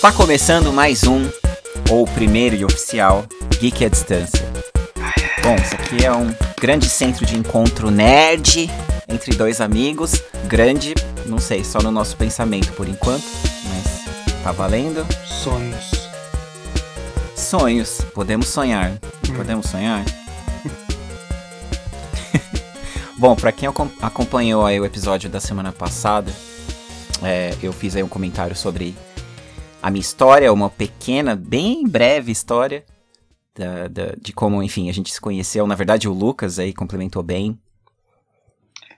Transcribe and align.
Está 0.00 0.10
começando 0.10 0.72
mais 0.72 1.04
um, 1.04 1.28
ou 1.90 2.06
primeiro 2.06 2.56
e 2.56 2.64
oficial, 2.64 3.22
Geek 3.58 3.84
à 3.84 3.88
Distância. 3.90 4.40
Bom, 5.42 5.54
isso 5.56 5.74
aqui 5.74 6.06
é 6.06 6.10
um 6.10 6.34
grande 6.58 6.88
centro 6.88 7.26
de 7.26 7.36
encontro 7.36 7.90
nerd 7.90 8.70
entre 9.06 9.34
dois 9.36 9.60
amigos. 9.60 10.22
Grande, 10.46 10.94
não 11.26 11.36
sei, 11.38 11.62
só 11.62 11.80
no 11.82 11.90
nosso 11.90 12.16
pensamento 12.16 12.72
por 12.72 12.88
enquanto, 12.88 13.24
mas 13.68 14.42
tá 14.42 14.52
valendo. 14.52 15.06
Sonhos. 15.26 15.90
Sonhos, 17.36 17.98
podemos 18.14 18.48
sonhar. 18.48 18.92
Hum. 19.28 19.34
Podemos 19.36 19.66
sonhar? 19.66 20.02
Bom, 23.18 23.36
pra 23.36 23.52
quem 23.52 23.68
acom- 23.68 23.90
acompanhou 24.00 24.64
aí 24.64 24.80
o 24.80 24.86
episódio 24.86 25.28
da 25.28 25.40
semana 25.40 25.72
passada, 25.72 26.32
é, 27.22 27.54
eu 27.62 27.70
fiz 27.70 27.94
aí 27.96 28.02
um 28.02 28.08
comentário 28.08 28.56
sobre 28.56 28.96
a 29.82 29.90
minha 29.90 30.00
história, 30.00 30.52
uma 30.52 30.68
pequena, 30.70 31.34
bem 31.34 31.86
breve 31.86 32.30
história 32.32 32.84
da- 33.54 33.88
da- 33.88 34.14
de 34.20 34.32
como, 34.32 34.62
enfim, 34.62 34.88
a 34.88 34.92
gente 34.92 35.12
se 35.12 35.20
conheceu. 35.20 35.66
Na 35.66 35.74
verdade, 35.74 36.08
o 36.08 36.12
Lucas 36.12 36.58
aí 36.58 36.72
complementou 36.72 37.22
bem. 37.22 37.58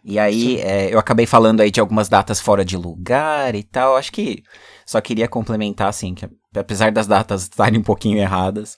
E 0.05 0.19
aí, 0.19 0.61
é, 0.61 0.93
eu 0.93 0.99
acabei 0.99 1.27
falando 1.27 1.61
aí 1.61 1.71
de 1.71 1.79
algumas 1.79 2.09
datas 2.09 2.41
fora 2.41 2.65
de 2.65 2.77
lugar 2.77 3.55
e 3.55 3.63
tal. 3.63 3.97
Acho 3.97 4.11
que 4.11 4.43
só 4.85 5.01
queria 5.01 5.29
complementar, 5.29 5.89
assim, 5.89 6.15
que 6.15 6.29
apesar 6.57 6.91
das 6.91 7.07
datas 7.07 7.43
estarem 7.43 7.79
um 7.79 7.85
pouquinho 7.85 8.19
erradas, 8.19 8.77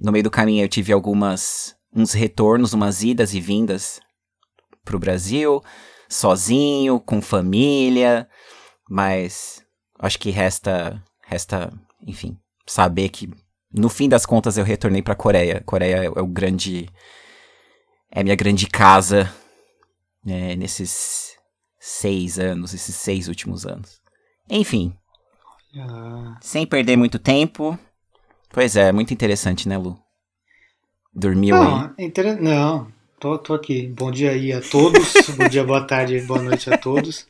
no 0.00 0.12
meio 0.12 0.24
do 0.24 0.30
caminho 0.30 0.62
eu 0.64 0.68
tive 0.68 0.92
algumas, 0.92 1.74
uns 1.94 2.12
retornos, 2.12 2.74
umas 2.74 3.02
idas 3.02 3.32
e 3.32 3.40
vindas 3.40 3.98
pro 4.84 4.98
Brasil, 4.98 5.62
sozinho, 6.08 7.00
com 7.00 7.22
família, 7.22 8.28
mas 8.90 9.62
acho 9.98 10.18
que 10.18 10.30
resta, 10.30 11.02
resta, 11.32 11.72
enfim, 12.06 12.36
saber 12.66 13.08
que 13.08 13.30
no 13.72 13.88
fim 13.88 14.08
das 14.08 14.26
contas 14.26 14.58
eu 14.58 14.64
retornei 14.64 15.02
pra 15.02 15.14
Coreia. 15.14 15.62
Coreia 15.64 16.04
é 16.04 16.20
o 16.20 16.26
grande, 16.26 16.88
é 18.10 18.22
minha 18.22 18.36
grande 18.36 18.66
casa 18.66 19.32
né, 20.24 20.54
nesses 20.54 21.36
seis 21.80 22.38
anos, 22.38 22.74
esses 22.74 22.94
seis 22.94 23.28
últimos 23.28 23.66
anos. 23.66 24.00
Enfim, 24.50 24.94
Ah, 25.78 26.36
sem 26.40 26.66
perder 26.66 26.96
muito 26.96 27.18
tempo. 27.18 27.78
Pois 28.50 28.76
é, 28.76 28.92
muito 28.92 29.14
interessante, 29.14 29.66
né, 29.66 29.78
Lu? 29.78 29.98
Dormiu 31.14 31.56
aí. 31.56 31.62
não, 31.62 31.94
é 31.98 32.04
inter... 32.04 32.40
não 32.40 32.92
tô, 33.22 33.38
tô 33.38 33.54
aqui. 33.54 33.86
Bom 33.86 34.10
dia 34.10 34.32
aí 34.32 34.52
a 34.52 34.60
todos. 34.60 35.14
Bom 35.38 35.48
dia, 35.48 35.62
boa 35.64 35.86
tarde, 35.86 36.20
boa 36.22 36.42
noite 36.42 36.72
a 36.72 36.76
todos. 36.76 37.26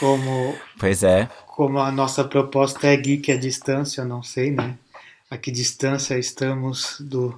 Como, 0.00 0.56
Pois 0.78 1.02
é. 1.02 1.28
Como 1.58 1.80
a 1.80 1.90
nossa 1.90 2.22
proposta 2.22 2.86
é 2.86 2.96
geek 2.96 3.32
à 3.32 3.36
distância, 3.36 4.02
eu 4.02 4.04
não 4.06 4.22
sei, 4.22 4.52
né? 4.52 4.76
A 5.28 5.36
que 5.36 5.50
distância 5.50 6.16
estamos 6.16 6.96
do, 7.00 7.36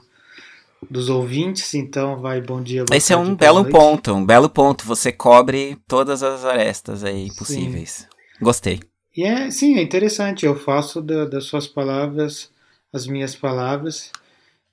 dos 0.90 1.08
ouvintes, 1.08 1.72
então 1.72 2.20
vai 2.20 2.38
bom 2.38 2.60
dia, 2.62 2.84
boa 2.84 2.94
Esse 2.94 3.14
é 3.14 3.16
um 3.16 3.34
belo 3.34 3.60
noite. 3.62 3.72
ponto, 3.72 4.12
um 4.12 4.26
belo 4.26 4.50
ponto. 4.50 4.84
Você 4.84 5.10
cobre 5.10 5.78
todas 5.88 6.22
as 6.22 6.44
arestas 6.44 7.02
aí 7.02 7.34
possíveis. 7.34 8.06
Gostei. 8.42 8.80
E 9.16 9.24
é, 9.24 9.50
sim, 9.50 9.78
é 9.78 9.82
interessante. 9.82 10.44
Eu 10.44 10.54
faço 10.54 11.00
da- 11.00 11.24
das 11.24 11.44
suas 11.44 11.66
palavras 11.66 12.50
as 12.92 13.06
minhas 13.06 13.34
palavras. 13.34 14.12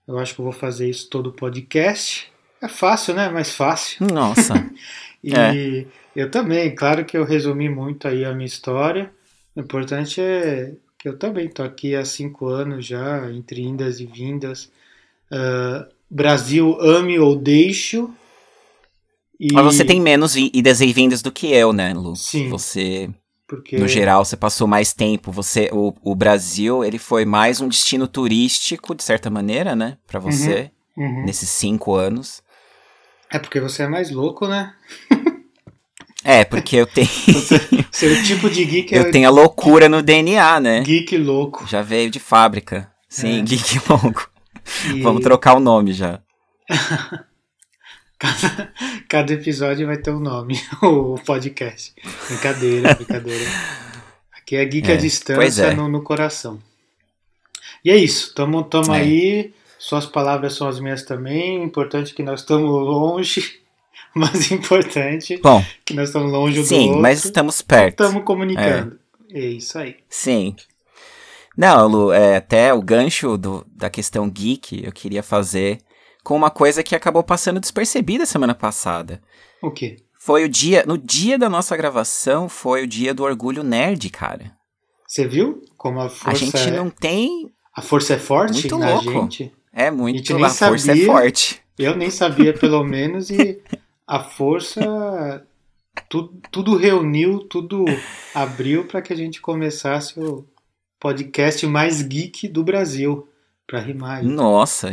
Eu 0.06 0.20
acho 0.20 0.36
que 0.36 0.42
eu 0.42 0.44
vou 0.44 0.52
fazer 0.54 0.90
isso 0.90 1.10
todo 1.10 1.28
o 1.28 1.32
podcast. 1.34 2.30
É 2.62 2.68
fácil, 2.68 3.14
né? 3.14 3.30
Mais 3.30 3.52
fácil. 3.56 4.06
Nossa. 4.12 4.54
E 5.24 5.34
É. 5.34 5.86
eu 6.16 6.30
também, 6.30 6.76
claro 6.76 7.04
que 7.06 7.18
eu 7.18 7.24
resumi 7.26 7.68
muito 7.70 8.08
aí 8.08 8.24
a 8.26 8.34
minha 8.34 8.46
história. 8.46 9.10
O 9.58 9.60
importante 9.60 10.22
é 10.22 10.76
que 11.00 11.10
eu 11.10 11.18
também 11.18 11.50
tô 11.50 11.64
aqui 11.64 11.96
há 11.96 12.06
cinco 12.06 12.46
anos 12.46 12.86
já, 12.86 13.28
entre 13.32 13.64
indas 13.64 14.00
e 14.00 14.06
vindas. 14.06 14.72
Ah, 15.32 15.88
Brasil, 16.08 16.78
ame 16.80 17.18
ou 17.18 17.36
deixo. 17.36 18.14
E- 19.40 19.52
Mas 19.52 19.66
você 19.66 19.84
tem 19.84 20.00
menos 20.00 20.36
idas 20.36 20.80
e 20.80 20.94
vindas 20.94 21.24
do 21.24 21.32
que 21.32 21.48
eu, 21.52 21.74
né, 21.74 21.92
Lu? 21.92 22.16
Sim. 22.16 22.50
Você, 22.50 23.10
porque 23.48 23.78
no 23.78 23.88
geral, 23.88 24.24
você 24.24 24.38
passou 24.38 24.68
mais 24.68 24.94
tempo. 24.94 25.32
Você, 25.32 25.72
o, 25.74 25.92
o 26.04 26.16
Brasil, 26.16 26.84
ele 26.86 27.00
foi 27.00 27.26
mais 27.26 27.60
um 27.60 27.68
destino 27.68 28.08
turístico, 28.08 28.94
de 28.94 29.04
certa 29.04 29.28
maneira, 29.28 29.76
né? 29.76 29.98
Pra 30.06 30.20
você, 30.20 30.70
Uhum. 30.96 31.24
nesses 31.26 31.50
cinco 31.50 31.96
anos. 31.96 32.44
É 33.32 33.40
porque 33.40 33.60
você 33.60 33.82
é 33.84 33.88
mais 33.88 34.12
louco, 34.12 34.48
né? 34.48 34.76
É, 36.24 36.44
porque 36.44 36.76
eu 36.76 36.86
tenho, 36.88 37.08
Seu 37.92 38.24
tipo 38.24 38.50
de 38.50 38.66
geek 38.66 38.94
é 38.94 39.00
eu 39.00 39.12
tenho 39.12 39.28
a 39.28 39.32
loucura 39.32 39.88
no 39.88 40.02
DNA, 40.02 40.60
né? 40.60 40.82
geek 40.82 41.18
louco. 41.18 41.66
Já 41.68 41.82
veio 41.82 42.10
de 42.10 42.20
fábrica. 42.20 42.92
Sim, 43.08 43.40
É. 43.40 43.42
geek 43.44 43.80
louco. 43.90 44.30
E 44.94 45.02
Vamos 45.02 45.22
trocar 45.22 45.56
o 45.56 45.60
nome 45.60 45.94
já. 45.94 46.20
cada, 48.20 48.74
cada 49.08 49.34
episódio 49.34 49.88
vai 49.88 49.98
ter 49.98 50.12
um 50.12 50.20
nome, 50.20 50.60
o 50.82 51.16
podcast. 51.26 51.94
Brincadeira, 52.28 52.94
brincadeira. 52.96 53.46
Aqui 54.36 54.56
é 54.56 54.66
geek 54.66 54.90
É, 54.90 54.94
à 54.94 54.98
distância 54.98 55.64
é. 55.64 55.74
no, 55.74 55.88
no 55.88 56.02
coração. 56.04 56.60
E 57.86 57.92
é 57.92 57.96
isso, 57.98 58.34
tamo, 58.34 58.64
tamo 58.64 58.94
É. 58.94 59.00
aí. 59.02 59.54
Suas 59.80 60.06
palavras 60.08 60.56
são 60.56 60.68
as 60.68 60.80
minhas 60.80 61.04
também. 61.04 61.64
Importante 61.64 62.14
que 62.14 62.24
nós 62.24 62.40
estamos 62.42 62.70
longe, 62.70 63.60
mas 64.34 64.52
importante 64.52 65.38
Bom, 65.38 65.64
que 65.86 65.94
nós 65.94 66.10
estamos 66.10 66.32
longe 66.32 66.60
um 66.60 66.62
do 66.62 66.68
sim, 66.68 66.96
mas 67.00 67.24
estamos 67.26 67.62
perto. 67.62 68.04
Estamos 68.04 68.24
comunicando. 68.24 69.00
É. 69.34 69.40
isso 69.40 69.78
aí. 69.78 69.98
Sim. 70.10 70.56
Não, 71.56 71.88
Lu, 71.88 72.12
é, 72.12 72.36
até 72.38 72.74
o 72.74 72.82
gancho 72.82 73.38
do, 73.38 73.66
da 73.76 73.90
questão 73.90 74.30
geek 74.30 74.84
eu 74.86 74.92
queria 74.92 75.24
fazer 75.24 75.80
com 76.24 76.36
uma 76.36 76.50
coisa 76.52 76.84
que 76.84 76.96
acabou 76.96 77.24
passando 77.24 77.60
despercebida 77.60 78.26
semana 78.26 78.54
passada. 78.54 79.22
O 79.62 79.72
quê? 79.72 79.96
Foi 80.20 80.44
o 80.44 80.50
dia, 80.50 80.84
no 80.86 80.98
dia 80.98 81.38
da 81.38 81.50
nossa 81.50 81.76
gravação, 81.78 82.50
foi 82.50 82.84
o 82.84 82.88
dia 82.88 83.14
do 83.14 83.24
orgulho 83.24 83.64
nerd, 83.64 84.10
cara. 84.10 84.52
Você 85.08 85.26
viu 85.26 85.62
como 85.78 86.00
a 86.02 86.06
A 86.06 86.10
força, 86.10 86.36
gente 86.38 86.58
é, 86.68 86.72
não 86.72 86.90
tem. 86.90 87.50
a 87.74 87.82
força 87.82 88.14
é 88.16 88.18
forte 88.20 88.54
Muito 88.54 88.78
na 88.78 88.94
louco. 88.96 89.12
gente? 89.12 89.54
É 89.74 89.84
A 89.84 89.86
gente 89.92 89.98
muito. 89.98 90.46
A 90.46 90.50
força 90.50 90.92
é 90.92 91.06
forte. 91.06 91.62
Eu 91.80 91.96
nem 91.96 92.10
sabia, 92.10 92.54
pelo 92.54 92.84
menos, 92.84 93.30
e 93.30 93.62
a 94.08 94.20
força 94.24 95.46
tu- 96.10 96.34
tudo 96.52 96.78
reuniu, 96.78 97.40
tudo 97.40 97.84
abriu 98.34 98.86
para 98.86 99.02
que 99.02 99.12
a 99.12 99.16
gente 99.16 99.42
começasse 99.42 100.20
o 100.20 100.46
podcast 101.00 101.66
mais 101.68 102.02
geek 102.02 102.48
do 102.48 102.64
Brasil, 102.64 103.28
para 103.68 103.80
rimar. 103.82 104.24
Nossa, 104.24 104.90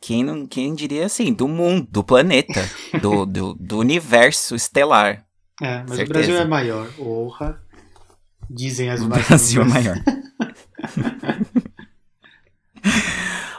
quem, 0.00 0.22
não, 0.22 0.46
quem 0.46 0.74
diria 0.74 1.06
assim, 1.06 1.32
do 1.32 1.48
mundo, 1.48 1.88
do 1.90 2.04
planeta, 2.04 2.62
do, 3.00 3.24
do, 3.24 3.54
do 3.54 3.78
universo 3.78 4.54
estelar. 4.54 5.24
É, 5.60 5.78
mas 5.78 5.92
o 5.92 5.96
certeza. 5.96 6.12
Brasil 6.12 6.36
é 6.36 6.44
maior. 6.44 6.90
Honra. 6.98 7.60
Dizem 8.48 8.90
as 8.90 9.00
O 9.00 9.08
más 9.08 9.26
Brasil 9.26 9.62
é 9.62 9.64
maior. 9.64 9.96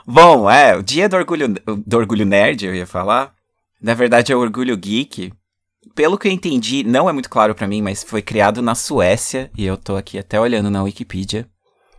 Bom, 0.05 0.49
é, 0.49 0.77
o 0.77 0.83
dia 0.83 1.09
do 1.09 1.17
orgulho, 1.17 1.49
do 1.85 1.97
orgulho 1.97 2.25
nerd, 2.25 2.65
eu 2.65 2.73
ia 2.75 2.87
falar. 2.87 3.33
Na 3.81 3.93
verdade, 3.93 4.31
é 4.31 4.35
o 4.35 4.39
orgulho 4.39 4.75
geek. 4.77 5.31
Pelo 5.95 6.17
que 6.17 6.27
eu 6.27 6.31
entendi, 6.31 6.83
não 6.83 7.09
é 7.09 7.13
muito 7.13 7.29
claro 7.29 7.55
pra 7.55 7.67
mim, 7.67 7.81
mas 7.81 8.03
foi 8.03 8.21
criado 8.21 8.61
na 8.61 8.75
Suécia, 8.75 9.49
e 9.57 9.65
eu 9.65 9.77
tô 9.77 9.95
aqui 9.95 10.17
até 10.19 10.39
olhando 10.39 10.69
na 10.69 10.83
Wikipedia, 10.83 11.47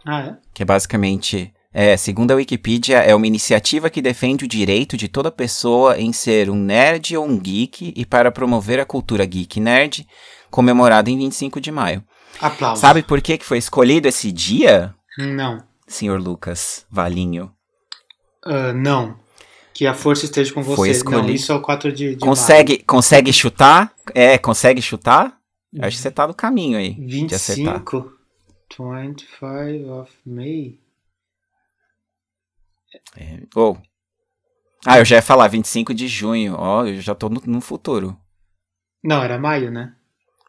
Ah, 0.07 0.21
é? 0.21 0.37
que 0.53 0.63
é 0.63 0.67
basicamente, 0.67 1.53
é, 1.73 1.97
segundo 1.97 2.31
a 2.31 2.35
Wikipedia, 2.35 2.99
é 2.99 3.15
uma 3.15 3.27
iniciativa 3.27 3.89
que 3.91 4.03
defende 4.03 4.45
o 4.45 4.49
direito 4.49 4.97
de 4.97 5.09
toda 5.09 5.31
pessoa 5.33 5.99
em 5.99 6.13
ser 6.13 6.51
um 6.51 6.55
nerd 6.57 7.17
ou 7.17 7.27
um 7.27 7.39
geek 7.39 7.93
e 7.97 8.05
para 8.07 8.31
promover 8.31 8.79
a 8.79 8.85
cultura 8.85 9.25
geek 9.25 9.59
nerd, 9.59 10.07
comemorada 10.51 11.11
em 11.11 11.17
25 11.19 11.61
de 11.61 11.71
maio. 11.73 12.05
Aplausos. 12.41 12.81
Sabe 12.81 13.03
por 13.03 13.21
que 13.21 13.39
que 13.39 13.45
foi 13.45 13.59
escolhido 13.59 14.07
esse 14.07 14.31
dia? 14.31 14.95
Não. 15.19 15.59
senhor 15.89 16.21
Lucas 16.21 16.87
Valinho. 16.91 17.51
Ah, 18.45 18.73
não. 18.73 19.17
Que 19.79 19.87
a 19.87 19.95
força 19.95 20.25
esteja 20.25 20.53
com 20.53 20.61
você. 20.61 20.75
Foi 20.75 20.89
Não, 20.89 20.95
escolhido. 20.97 21.31
isso 21.31 21.53
é 21.53 21.55
o 21.55 21.63
4 21.63 21.93
de, 21.93 22.17
de 22.17 22.21
Consegue, 22.21 22.83
consegue 22.83 23.33
chutar? 23.33 23.95
É, 24.13 24.37
consegue 24.37 24.83
chutar? 24.83 25.39
Acho 25.81 25.97
que 25.97 26.03
você 26.03 26.11
tá 26.11 26.27
no 26.27 26.35
caminho 26.35 26.77
aí 26.77 26.95
de 26.95 27.33
acertar. 27.33 27.75
25. 27.79 28.13
25 28.77 29.93
of 29.93 30.13
May. 30.27 30.81
É, 33.17 33.39
ou- 33.55 33.81
Ah, 34.85 34.99
eu 34.99 35.05
já 35.05 35.15
ia 35.15 35.23
falar 35.23 35.47
25 35.47 35.95
de 35.95 36.09
junho. 36.09 36.57
Ó, 36.59 36.85
eu 36.85 37.01
já 37.01 37.15
tô 37.15 37.29
no, 37.29 37.41
no 37.47 37.61
futuro. 37.61 38.19
Não, 39.01 39.23
era 39.23 39.39
maio, 39.39 39.71
né? 39.71 39.95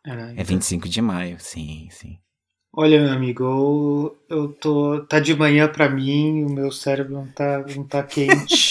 Era, 0.03 0.33
É 0.35 0.43
25 0.43 0.89
de 0.89 1.03
maio, 1.03 1.39
sim, 1.39 1.87
sim. 1.91 2.17
Olha, 2.73 2.99
meu 2.99 3.11
amigo, 3.13 3.43
eu, 3.43 4.37
eu 4.37 4.53
tô. 4.53 5.05
Tá 5.05 5.19
de 5.19 5.35
manhã 5.35 5.67
pra 5.71 5.87
mim, 5.87 6.45
o 6.45 6.49
meu 6.49 6.71
cérebro 6.71 7.13
não 7.13 7.27
tá, 7.27 7.63
não 7.75 7.83
tá 7.83 8.01
quente. 8.01 8.68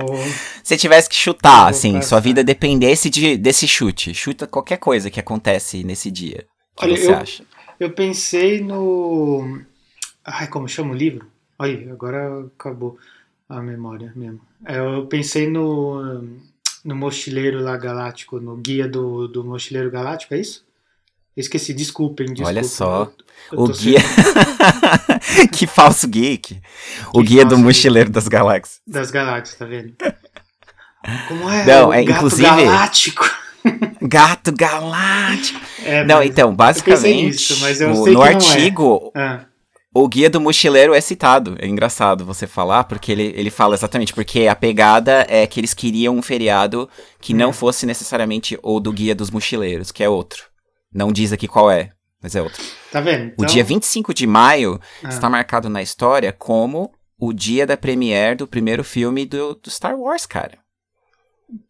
Vou. 0.00 0.18
Se 0.62 0.76
tivesse 0.76 1.08
que 1.08 1.14
chutar, 1.16 1.68
assim, 1.68 2.00
sua 2.02 2.20
vida 2.20 2.42
dependesse 2.44 3.08
de, 3.08 3.36
desse 3.36 3.66
chute. 3.66 4.12
Chuta 4.14 4.46
qualquer 4.46 4.78
coisa 4.78 5.10
que 5.10 5.20
acontece 5.20 5.82
nesse 5.84 6.10
dia. 6.10 6.46
O 6.76 6.80
que 6.80 6.88
você 6.96 7.10
eu- 7.10 7.16
acha? 7.16 7.44
eu 7.80 7.90
pensei 7.90 8.60
no. 8.60 9.60
Ai, 10.24 10.48
como 10.48 10.68
chama 10.68 10.92
o 10.92 10.96
livro? 10.96 11.26
Olha, 11.58 11.92
agora 11.92 12.46
acabou 12.56 12.98
a 13.48 13.62
memória 13.62 14.12
mesmo. 14.14 14.40
É, 14.66 14.78
eu 14.78 15.06
pensei 15.06 15.48
no, 15.48 16.22
no 16.84 16.96
Mochileiro 16.96 17.60
lá 17.62 17.76
Galáctico, 17.76 18.40
no 18.40 18.56
guia 18.56 18.86
do, 18.88 19.28
do 19.28 19.44
Mochileiro 19.44 19.90
Galáctico, 19.90 20.34
é 20.34 20.40
isso? 20.40 20.64
Esqueci, 21.36 21.74
desculpem, 21.74 22.26
desculpem. 22.26 22.46
Olha 22.46 22.64
só, 22.64 23.12
Eu- 23.52 23.58
eu 23.58 23.64
o 23.64 23.68
guia. 23.68 23.98
que 25.52 25.66
falso 25.66 26.08
geek. 26.08 26.60
O 27.12 27.20
Que 27.20 27.26
guia 27.28 27.44
do 27.44 27.58
Mochileiro 27.58 28.10
das 28.10 28.26
Galáxias. 28.28 28.80
Das 28.86 29.10
galáxias, 29.10 29.58
tá 29.58 29.64
vendo? 29.66 29.94
Como 31.28 31.48
é? 31.50 31.64
Não, 31.66 31.88
o 31.90 31.92
é, 31.92 32.02
gato 32.02 32.16
inclusive- 32.16 32.42
galáctico. 32.48 33.30
Gato 34.00 34.52
Galáctico. 34.52 35.58
É, 35.84 36.04
Não, 36.04 36.22
então, 36.22 36.54
basicamente, 36.54 37.26
nisso, 37.26 37.58
mas 37.60 37.80
eu 37.80 37.90
o- 37.90 38.04
sei 38.04 38.12
no 38.12 38.20
não 38.20 38.26
é. 38.26 38.28
artigo, 38.34 39.10
Ah, 39.12 39.44
o 39.92 40.06
guia 40.06 40.30
do 40.30 40.40
mochileiro 40.40 40.94
é 40.94 41.00
citado. 41.00 41.56
É 41.58 41.66
engraçado 41.66 42.24
você 42.24 42.46
falar, 42.46 42.84
porque 42.84 43.10
ele, 43.10 43.32
ele 43.36 43.50
fala 43.50 43.74
exatamente, 43.74 44.14
porque 44.14 44.46
a 44.46 44.54
pegada 44.54 45.26
é 45.28 45.44
que 45.48 45.58
eles 45.58 45.74
queriam 45.74 46.16
um 46.16 46.22
feriado 46.22 46.88
que 47.20 47.34
não 47.34 47.50
Hum. 47.50 47.52
fosse 47.52 47.86
necessariamente 47.86 48.56
o 48.62 48.78
do 48.78 48.92
guia 48.92 49.16
dos 49.16 49.32
mochileiros, 49.32 49.90
que 49.90 50.04
é 50.04 50.08
outro. 50.08 50.44
Não 50.96 51.12
diz 51.12 51.32
aqui 51.32 51.46
qual 51.46 51.70
é, 51.70 51.90
mas 52.22 52.34
é 52.34 52.42
outro. 52.42 52.62
tá 52.90 53.00
vendo? 53.00 53.28
O 53.30 53.32
Então, 53.34 53.46
dia 53.46 53.62
25 53.62 54.14
de 54.14 54.26
maio 54.26 54.80
ah, 55.04 55.08
está 55.08 55.28
marcado 55.28 55.68
na 55.68 55.82
história 55.82 56.32
como 56.32 56.90
o 57.18 57.32
dia 57.32 57.66
da 57.66 57.76
premiere 57.76 58.36
do 58.36 58.46
primeiro 58.46 58.82
filme 58.82 59.24
do, 59.26 59.54
do 59.54 59.70
Star 59.70 59.94
Wars, 59.98 60.26
cara. 60.26 60.58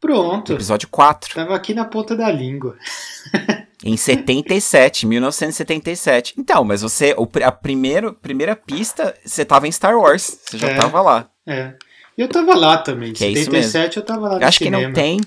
Pronto. 0.00 0.52
Episódio 0.54 0.88
4. 0.88 1.34
Tava 1.34 1.54
aqui 1.54 1.74
na 1.74 1.84
ponta 1.84 2.16
da 2.16 2.30
língua. 2.30 2.76
Em 3.84 3.94
77, 3.96 5.06
1977. 5.06 6.34
Então, 6.38 6.64
mas 6.64 6.80
você, 6.80 7.14
o, 7.18 7.28
a 7.44 7.52
primeiro, 7.52 8.14
primeira 8.14 8.56
pista, 8.56 9.14
você 9.24 9.44
tava 9.44 9.68
em 9.68 9.72
Star 9.72 9.96
Wars. 9.98 10.38
Você 10.48 10.56
já 10.56 10.68
É. 10.70 10.74
tava 10.76 11.02
lá. 11.02 11.28
É. 11.46 11.74
Eu 12.16 12.26
tava 12.26 12.54
lá 12.56 12.78
também. 12.78 13.12
Que 13.12 13.24
é 13.24 13.28
isso 13.28 13.44
77 13.50 13.98
eu 13.98 14.02
tava 14.02 14.28
lá 14.30 14.40
Eu 14.40 14.48
acho 14.48 14.58
que 14.58 14.64
cinema. 14.64 14.84
não 14.86 14.92
tem. 14.94 15.20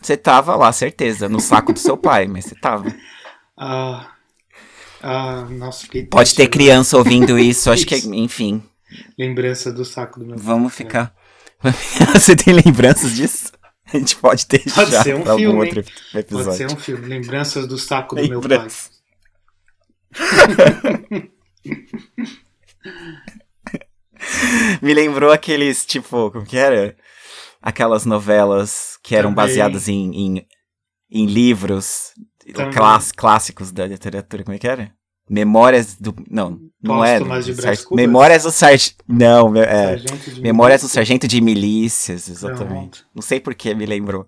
Você 0.00 0.16
tava 0.16 0.56
lá, 0.56 0.72
certeza, 0.72 1.28
no 1.28 1.38
saco 1.40 1.74
do 1.74 1.78
seu 1.78 1.94
pai, 1.96 2.26
mas 2.26 2.46
você 2.46 2.54
tava. 2.54 2.90
Ah, 3.62 4.14
ah, 5.02 5.44
nossa, 5.50 5.82
fiquei 5.82 6.06
Pode 6.06 6.34
ter 6.34 6.44
agora. 6.44 6.52
criança 6.52 6.96
ouvindo 6.96 7.38
isso, 7.38 7.70
acho 7.70 7.86
que, 7.86 7.94
Isso. 7.94 8.12
enfim, 8.14 8.62
Lembrança 9.18 9.70
do 9.70 9.84
saco 9.84 10.18
do 10.18 10.26
meu 10.26 10.36
vamos 10.38 10.74
ficar. 10.74 11.14
você 12.14 12.34
tem 12.34 12.54
lembranças 12.54 13.14
disso? 13.14 13.52
A 13.92 13.98
gente 13.98 14.16
pode 14.16 14.46
deixar 14.48 14.74
Pode 14.86 15.02
ser 15.02 15.14
um 15.14 15.24
filme, 15.36 15.58
outro 15.60 15.82
Pode 15.84 16.18
episódio. 16.18 16.52
ser 16.54 16.72
um 16.72 16.76
filme. 16.76 17.06
Lembranças 17.06 17.66
do 17.66 17.76
saco 17.76 18.16
do 18.16 18.26
meu 18.26 18.40
pai. 18.40 18.66
Me 24.82 24.94
lembrou 24.94 25.32
aqueles, 25.32 25.84
tipo, 25.84 26.30
como 26.30 26.46
que 26.46 26.56
era? 26.56 26.96
Aquelas 27.60 28.04
novelas 28.06 28.98
que 29.02 29.14
eram 29.14 29.30
Também. 29.30 29.46
baseadas 29.46 29.88
em, 29.88 30.10
em, 30.14 30.46
em 31.10 31.26
livros. 31.26 32.12
Class, 32.72 33.12
clássicos 33.12 33.70
da 33.72 33.86
literatura, 33.86 34.44
como 34.44 34.54
é 34.54 34.58
que 34.58 34.68
era? 34.68 34.92
Memórias 35.28 35.94
do. 35.94 36.14
Não, 36.28 36.60
não 36.82 37.04
é. 37.04 37.18
De 37.18 37.52
do 37.52 37.56
Brás 37.62 37.80
Sar-? 37.80 37.92
Memórias 37.92 38.42
do 38.42 38.50
Sargento. 38.50 39.04
Não, 39.06 39.54
é. 39.54 39.96
Sargento 39.96 40.40
Memórias 40.40 40.80
do 40.80 40.84
Milícia. 40.84 40.88
Sargento 40.88 41.28
de 41.28 41.40
Milícias, 41.40 42.28
exatamente. 42.28 43.00
Pronto. 43.00 43.06
Não 43.14 43.22
sei 43.22 43.38
por 43.38 43.54
que 43.54 43.72
me 43.74 43.86
lembrou. 43.86 44.26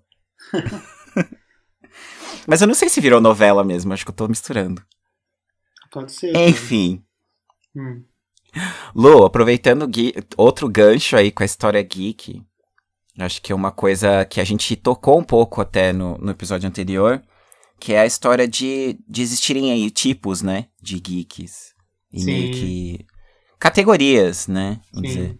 Mas 2.46 2.60
eu 2.60 2.68
não 2.68 2.74
sei 2.74 2.88
se 2.88 3.00
virou 3.00 3.20
novela 3.20 3.64
mesmo, 3.64 3.92
acho 3.92 4.04
que 4.04 4.10
eu 4.10 4.14
tô 4.14 4.28
misturando. 4.28 4.82
Pode 5.90 6.12
ser. 6.12 6.36
Enfim. 6.36 7.02
Hum. 7.74 8.02
Lu, 8.94 9.24
aproveitando 9.24 9.90
outro 10.36 10.68
gancho 10.68 11.16
aí 11.16 11.30
com 11.30 11.42
a 11.42 11.46
história 11.46 11.82
geek, 11.82 12.42
acho 13.18 13.40
que 13.40 13.52
é 13.52 13.54
uma 13.54 13.70
coisa 13.70 14.24
que 14.24 14.40
a 14.40 14.44
gente 14.44 14.76
tocou 14.76 15.18
um 15.18 15.24
pouco 15.24 15.60
até 15.60 15.92
no, 15.92 16.18
no 16.18 16.30
episódio 16.30 16.68
anterior, 16.68 17.22
que 17.82 17.92
é 17.92 18.00
a 18.00 18.06
história 18.06 18.46
de, 18.46 18.96
de 19.08 19.22
existirem 19.22 19.72
aí 19.72 19.90
tipos, 19.90 20.40
né, 20.40 20.66
de 20.80 21.00
geeks. 21.00 21.74
E 22.12 22.20
Sim. 22.20 22.26
meio 22.26 22.50
que 22.52 23.06
categorias, 23.58 24.46
né, 24.46 24.80
vamos 24.92 25.10
Sim. 25.10 25.18
dizer. 25.18 25.38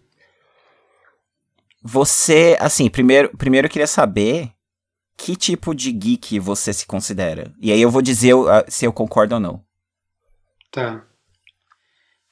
Você, 1.80 2.56
assim, 2.58 2.90
primeiro, 2.90 3.30
primeiro 3.38 3.66
eu 3.66 3.70
queria 3.70 3.86
saber 3.86 4.50
que 5.16 5.36
tipo 5.36 5.72
de 5.72 5.92
geek 5.92 6.40
você 6.40 6.72
se 6.72 6.84
considera. 6.84 7.54
E 7.60 7.70
aí 7.70 7.80
eu 7.80 7.90
vou 7.92 8.02
dizer 8.02 8.34
se 8.66 8.84
eu 8.84 8.92
concordo 8.92 9.36
ou 9.36 9.40
não. 9.40 9.64
Tá. 10.72 11.04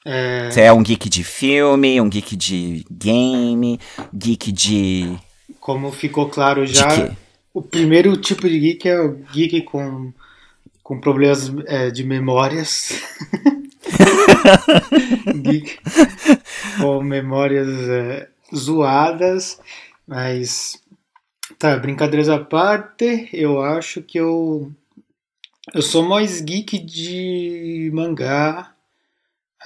É, 0.05 0.49
Você 0.49 0.61
é 0.61 0.73
um 0.73 0.83
geek 0.83 1.07
de 1.07 1.23
filme, 1.23 2.01
um 2.01 2.09
geek 2.09 2.35
de 2.35 2.85
game, 2.91 3.79
geek 4.13 4.51
de. 4.51 5.17
como 5.61 5.89
ficou 5.89 6.27
claro 6.29 6.65
já? 6.65 7.15
O 7.53 7.61
primeiro 7.61 8.15
tipo 8.17 8.47
de 8.47 8.59
geek 8.59 8.87
é 8.89 8.99
o 8.99 9.15
geek 9.33 9.61
com, 9.63 10.13
com 10.83 10.99
problemas 10.99 11.51
é, 11.67 11.89
de 11.91 12.03
memórias. 12.03 12.91
geek 15.43 15.79
com 16.79 17.01
memórias 17.03 17.67
é, 17.89 18.29
zoadas, 18.55 19.59
mas 20.07 20.81
tá, 21.59 21.77
brincadeiras 21.77 22.29
à 22.29 22.39
parte, 22.39 23.29
eu 23.33 23.61
acho 23.61 24.01
que 24.01 24.19
eu 24.19 24.71
eu 25.73 25.81
sou 25.81 26.03
mais 26.03 26.41
geek 26.41 26.79
de 26.79 27.91
mangá. 27.93 28.73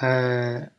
é, 0.02 0.70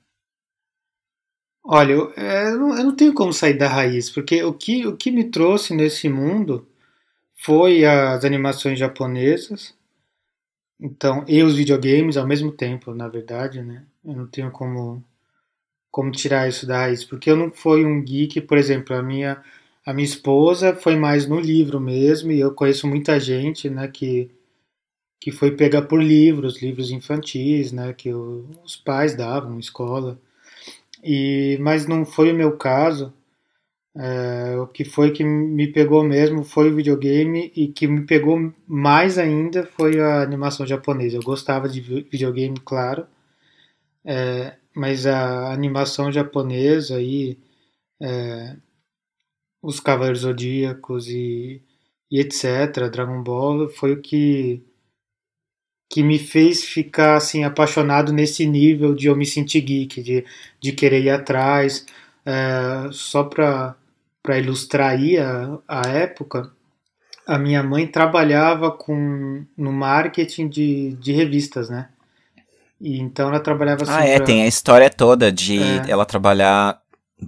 Olha, 1.65 1.93
eu, 1.93 2.13
é, 2.17 2.49
eu 2.53 2.59
não- 2.59 2.79
eu 2.79 2.85
não 2.85 2.97
tenho 2.97 3.13
como 3.13 3.33
sair 3.33 3.55
da 3.59 3.69
raiz, 3.69 4.09
porque 4.11 4.43
o 4.45 4.53
que, 4.55 4.87
o 4.87 4.97
que 4.97 5.11
me 5.11 5.25
trouxe 5.25 5.75
nesse 5.75 6.09
mundo 6.09 6.67
foi 7.37 7.85
as 7.85 8.25
animações 8.25 8.79
japonesas, 8.79 9.75
então, 10.81 11.25
e 11.27 11.43
os 11.43 11.57
videogames 11.57 12.17
ao 12.17 12.27
mesmo 12.27 12.53
tempo, 12.53 12.93
na 12.95 13.09
verdade, 13.09 13.63
né? 13.63 13.85
Eu 14.05 14.15
não 14.15 14.27
tenho 14.27 14.51
como, 14.51 15.03
como 15.91 16.13
tirar 16.13 16.49
isso 16.49 16.67
da 16.67 16.79
raiz, 16.81 17.05
porque 17.05 17.31
eu 17.31 17.37
não 17.37 17.51
fui 17.53 17.85
um 17.85 18.03
geek, 18.03 18.41
por 18.43 18.59
exemplo, 18.59 18.97
a 18.97 19.03
minha, 19.03 19.43
a 19.87 19.95
minha 19.95 20.07
esposa 20.07 20.75
foi 20.77 20.97
mais 20.97 21.27
no 21.29 21.41
livro 21.41 21.81
mesmo, 21.81 22.33
e 22.33 22.41
eu 22.41 22.55
conheço 22.55 22.87
muita 22.89 23.21
gente, 23.21 23.71
né, 23.71 23.89
que, 23.89 24.31
que 25.21 25.33
foi 25.33 25.53
pegar 25.53 25.83
por 25.83 26.03
livros, 26.03 26.63
livros 26.63 26.91
infantis, 26.91 27.73
né, 27.73 27.93
que 27.93 28.13
os 28.15 28.77
pais 28.77 29.15
davam 29.17 29.59
escola. 29.61 30.21
E, 31.03 31.59
mas 31.61 31.87
não 31.87 32.05
foi 32.05 32.33
o 32.33 32.35
meu 32.37 32.57
caso. 32.57 33.13
É, 33.99 34.57
o 34.59 34.67
que 34.67 34.85
foi 34.85 35.11
que 35.11 35.25
me 35.25 35.67
pegou 35.73 36.05
mesmo 36.05 36.45
foi 36.45 36.71
o 36.71 36.77
videogame 36.77 37.51
e 37.57 37.69
que 37.69 37.87
me 37.87 38.03
pegou 38.07 38.53
mais 38.67 39.17
ainda 39.19 39.65
foi 39.67 39.99
a 40.01 40.21
animação 40.23 40.67
japonesa. 40.67 41.17
Eu 41.17 41.23
gostava 41.23 41.69
de 41.69 41.81
vi- 41.81 42.07
videogame, 42.11 42.59
claro, 42.61 43.07
é, 44.05 44.57
mas 44.75 45.07
a 45.07 45.53
animação 45.53 46.11
japonesa 46.13 46.97
aí, 46.97 47.39
é, 48.03 48.57
os 49.63 49.81
Cavaleiros 49.81 50.21
Zodíacos 50.21 51.09
e, 51.09 51.63
e 52.11 52.19
etc., 52.21 52.89
Dragon 52.89 53.23
Ball, 53.23 53.69
foi 53.69 53.93
o 53.93 54.01
que 54.01 54.65
que 55.89 56.03
me 56.03 56.19
fez 56.19 56.65
ficar 56.65 57.17
assim 57.17 57.45
apaixonado 57.45 58.13
nesse 58.13 58.45
nível 58.47 58.95
de 58.95 59.07
eu 59.07 59.17
me 59.17 59.25
sentir 59.25 59.61
geek, 59.61 60.03
de, 60.03 60.25
de 60.61 60.73
querer 60.73 61.03
ir 61.05 61.11
atrás. 61.11 61.87
É, 62.25 62.89
só 62.93 63.23
para 63.25 63.77
para 64.27 64.39
ilustrar 64.39 64.91
aí 64.91 65.17
a, 65.19 65.59
a 65.67 65.89
época, 65.89 66.51
a 67.27 67.39
minha 67.39 67.63
mãe 67.63 67.87
trabalhava 67.87 68.71
com 68.71 69.45
no 69.57 69.73
marketing 69.73 70.49
de, 70.49 70.93
de 71.01 71.13
revistas, 71.13 71.71
né? 71.71 71.89
E 72.81 72.99
então 72.99 73.29
ela 73.29 73.41
trabalhava 73.41 73.83
assim. 73.85 73.93
Ah, 73.93 74.05
é, 74.05 74.17
pra- 74.19 74.27
tem 74.27 74.43
a 74.43 74.47
história 74.47 74.91
toda 74.91 75.33
de 75.33 75.59
É. 75.59 75.91
ela 75.91 76.05
trabalhar 76.05 76.79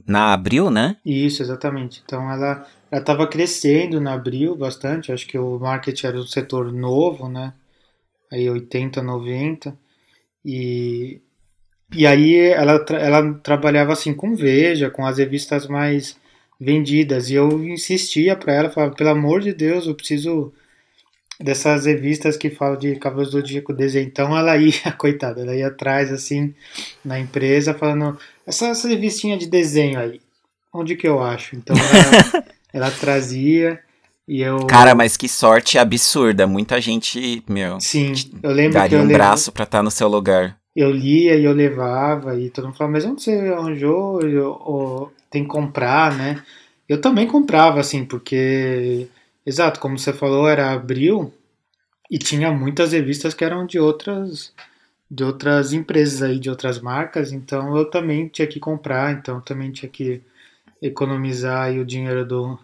na 0.07 0.35
Abril, 0.35 0.71
né? 0.71 0.97
Isso, 1.05 1.43
exatamente. 1.43 2.03
Então 2.05 2.31
ela 2.31 2.67
ela 2.91 3.01
estava 3.01 3.27
crescendo 3.27 4.01
na 4.01 4.15
Abril 4.15 4.57
bastante. 4.57 5.13
Acho 5.13 5.27
que 5.27 5.39
o 5.39 5.59
marketing 5.59 6.07
era 6.07 6.19
um 6.19 6.27
setor 6.27 6.73
novo, 6.73 7.29
né? 7.29 7.53
Aí 8.33 8.49
80, 8.51 9.03
90. 9.03 9.77
E, 10.45 11.21
e 11.95 12.07
aí 12.07 12.37
ela, 12.37 12.85
ela 12.91 13.35
trabalhava 13.35 13.93
assim 13.93 14.15
com 14.15 14.35
Veja, 14.37 14.91
com 14.91 15.07
as 15.07 15.19
revistas 15.19 15.67
mais 15.67 16.17
vendidas. 16.61 17.31
E 17.31 17.35
eu 17.35 17.65
insistia 17.65 18.35
para 18.37 18.53
ela, 18.53 18.71
falava, 18.71 18.95
pelo 18.95 19.11
amor 19.11 19.41
de 19.41 19.53
Deus, 19.53 19.87
eu 19.87 19.95
preciso 19.95 20.53
dessas 21.41 21.87
revistas 21.87 22.37
que 22.37 22.51
falam 22.51 22.77
de 22.79 22.97
Cavaleiros 22.97 23.33
do 23.33 23.41
Zodíaco 23.41 23.73
desenho. 23.73 24.07
Então 24.07 24.37
ela 24.37 24.57
ia, 24.57 24.73
coitada, 24.99 25.41
ela 25.41 25.55
ia 25.55 25.69
atrás 25.69 26.13
assim 26.13 26.53
na 27.05 27.19
empresa 27.19 27.73
falando, 27.75 28.19
essa, 28.47 28.67
essa 28.69 28.89
revistinha 28.89 29.39
de 29.39 29.47
desenho 29.47 30.01
aí, 30.01 30.21
onde 30.75 30.97
que 30.97 31.07
eu 31.07 31.23
acho? 31.23 31.55
Então 31.55 31.77
ela, 31.77 32.45
ela 32.75 32.91
trazia 32.91 33.81
E 34.27 34.43
eu... 34.43 34.67
Cara, 34.67 34.95
mas 34.95 35.17
que 35.17 35.29
sorte 35.29 35.79
absurda. 35.79 36.47
Muita 36.47 36.81
gente, 36.81 37.43
meu. 37.49 37.81
Sim, 37.81 38.13
eu 38.43 38.51
lembro 38.51 38.73
daria 38.73 38.89
que 38.91 38.95
eu 38.97 38.99
um 38.99 39.07
levo- 39.07 39.15
braço 39.19 39.53
pra 39.53 39.65
estar 39.65 39.83
no 39.83 39.91
seu 39.91 40.09
lugar. 40.09 40.59
Eu 40.81 40.91
lia 40.93 41.35
e 41.37 41.45
eu 41.45 41.53
levava, 41.53 42.39
e 42.41 42.51
todo 42.51 42.67
mundo 42.67 42.77
falava, 42.77 42.93
mas 42.93 43.05
onde 43.05 43.23
você 43.23 43.33
arranjou? 43.33 44.21
Eu, 44.23 44.51
ou 44.61 45.13
tem 45.31 45.43
que 45.43 45.49
comprar, 45.51 46.17
né? 46.17 46.43
Eu 46.89 47.01
também 47.01 47.27
comprava, 47.27 47.81
assim, 47.81 48.05
porque, 48.05 49.09
exato, 49.45 49.81
como 49.81 49.99
você 49.99 50.13
falou, 50.13 50.49
era 50.49 50.73
abril 50.73 51.33
e 52.11 52.19
tinha 52.19 52.53
muitas 52.53 52.93
revistas 52.93 53.35
que 53.35 53.45
eram 53.45 53.67
de 53.67 53.79
outras 53.79 54.53
de 55.11 55.25
outras 55.25 55.73
empresas 55.73 56.23
aí, 56.23 56.39
de 56.39 56.51
outras 56.51 56.81
marcas, 56.81 57.33
então 57.33 57.77
eu 57.77 57.91
também 57.91 58.29
tinha 58.29 58.47
que 58.47 58.61
comprar, 58.61 59.13
então 59.15 59.41
também 59.41 59.73
tinha 59.73 59.89
que 59.91 60.21
economizar 60.83 61.65
aí 61.69 61.81
o 61.81 61.85
dinheiro 61.87 62.27
do, 62.27 62.59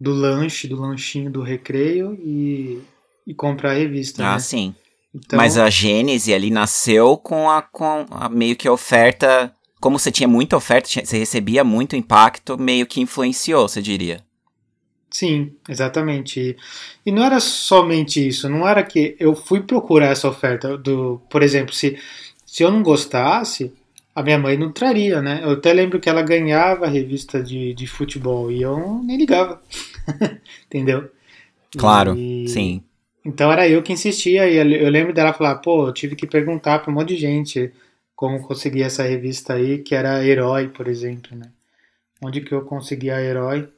do 0.00 0.12
lanche, 0.12 0.68
do 0.68 0.80
lanchinho 0.80 1.30
do 1.30 1.42
recreio 1.42 2.14
e, 2.14 2.82
e 3.26 3.34
comprar 3.34 3.70
a 3.70 3.74
revista, 3.74 4.22
Ah, 4.22 4.34
né? 4.34 4.38
sim. 4.38 4.74
Então, 5.14 5.38
Mas 5.38 5.58
a 5.58 5.68
Gênese 5.68 6.32
ali 6.32 6.50
nasceu 6.50 7.16
com 7.16 7.50
a, 7.50 7.62
com 7.62 8.06
a 8.10 8.28
meio 8.28 8.56
que 8.56 8.66
a 8.66 8.72
oferta. 8.72 9.54
Como 9.80 9.98
você 9.98 10.10
tinha 10.12 10.28
muita 10.28 10.56
oferta, 10.56 10.88
você 10.88 11.18
recebia 11.18 11.64
muito 11.64 11.96
impacto, 11.96 12.56
meio 12.56 12.86
que 12.86 13.00
influenciou, 13.00 13.68
você 13.68 13.82
diria. 13.82 14.24
Sim, 15.10 15.52
exatamente. 15.68 16.40
E, 16.40 16.56
e 17.04 17.12
não 17.12 17.22
era 17.22 17.38
somente 17.38 18.26
isso, 18.26 18.48
não 18.48 18.66
era 18.66 18.82
que 18.82 19.14
eu 19.20 19.34
fui 19.34 19.60
procurar 19.60 20.06
essa 20.06 20.28
oferta 20.28 20.78
do, 20.78 21.20
por 21.28 21.42
exemplo, 21.42 21.74
se, 21.74 21.98
se 22.46 22.62
eu 22.62 22.70
não 22.70 22.82
gostasse, 22.82 23.72
a 24.14 24.22
minha 24.22 24.38
mãe 24.38 24.56
não 24.56 24.72
traria, 24.72 25.20
né? 25.20 25.40
Eu 25.42 25.50
até 25.50 25.72
lembro 25.72 26.00
que 26.00 26.08
ela 26.08 26.22
ganhava 26.22 26.86
revista 26.86 27.42
de, 27.42 27.74
de 27.74 27.86
futebol 27.86 28.50
e 28.50 28.62
eu 28.62 29.02
nem 29.04 29.18
ligava, 29.18 29.60
entendeu? 30.66 31.10
Claro, 31.76 32.14
E- 32.16 32.46
sim. 32.46 32.82
Então 33.24 33.52
era 33.52 33.68
eu 33.68 33.82
que 33.82 33.92
insistia 33.92 34.48
e 34.48 34.56
eu 34.56 34.68
eu 34.68 34.90
lembro 34.90 35.12
dela 35.12 35.32
falar, 35.32 35.56
pô, 35.56 35.88
eu 35.88 35.92
tive 35.92 36.16
que 36.16 36.26
perguntar 36.26 36.80
para 36.80 36.90
um 36.90 36.94
monte 36.94 37.14
de 37.14 37.20
gente 37.20 37.72
como 38.14 38.40
conseguir 38.46 38.82
essa 38.82 39.02
revista 39.02 39.54
aí, 39.54 39.78
que 39.78 39.94
era 39.94 40.24
Herói, 40.24 40.68
por 40.68 40.88
exemplo, 40.88 41.36
né? 41.36 41.50
Onde 42.22 42.40
que 42.40 42.52
eu 42.52 42.62
conseguia 42.62 43.20
Herói? 43.20 43.68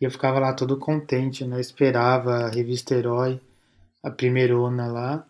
E 0.00 0.04
eu 0.04 0.10
ficava 0.10 0.38
lá 0.38 0.52
todo 0.52 0.76
contente, 0.76 1.44
né? 1.44 1.60
Esperava 1.60 2.46
a 2.46 2.50
revista 2.50 2.94
Herói, 2.94 3.40
a 4.02 4.10
primeirona 4.10 4.86
lá, 4.86 5.26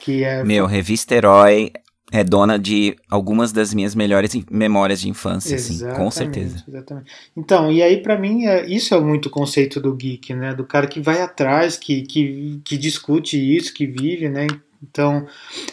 que 0.00 0.22
é 0.22 0.44
Meu, 0.44 0.66
Revista 0.66 1.14
Herói 1.14 1.72
é 2.10 2.24
dona 2.24 2.58
de 2.58 2.96
algumas 3.10 3.52
das 3.52 3.74
minhas 3.74 3.94
melhores 3.94 4.32
memórias 4.50 5.00
de 5.00 5.08
infância, 5.08 5.56
assim, 5.56 5.78
com 5.78 5.84
Exatamente, 5.84 6.14
certeza. 6.14 6.64
Exatamente. 6.66 7.12
Então, 7.36 7.70
e 7.70 7.82
aí 7.82 8.02
pra 8.02 8.18
mim, 8.18 8.46
é, 8.46 8.66
isso 8.66 8.94
é 8.94 9.00
muito 9.00 9.26
o 9.26 9.30
conceito 9.30 9.80
do 9.80 9.94
geek, 9.94 10.34
né? 10.34 10.54
Do 10.54 10.64
cara 10.64 10.86
que 10.86 11.00
vai 11.00 11.20
atrás, 11.20 11.76
que, 11.76 12.02
que, 12.02 12.60
que 12.64 12.78
discute 12.78 13.36
isso, 13.36 13.74
que 13.74 13.86
vive, 13.86 14.28
né? 14.28 14.46
Então, 14.82 15.26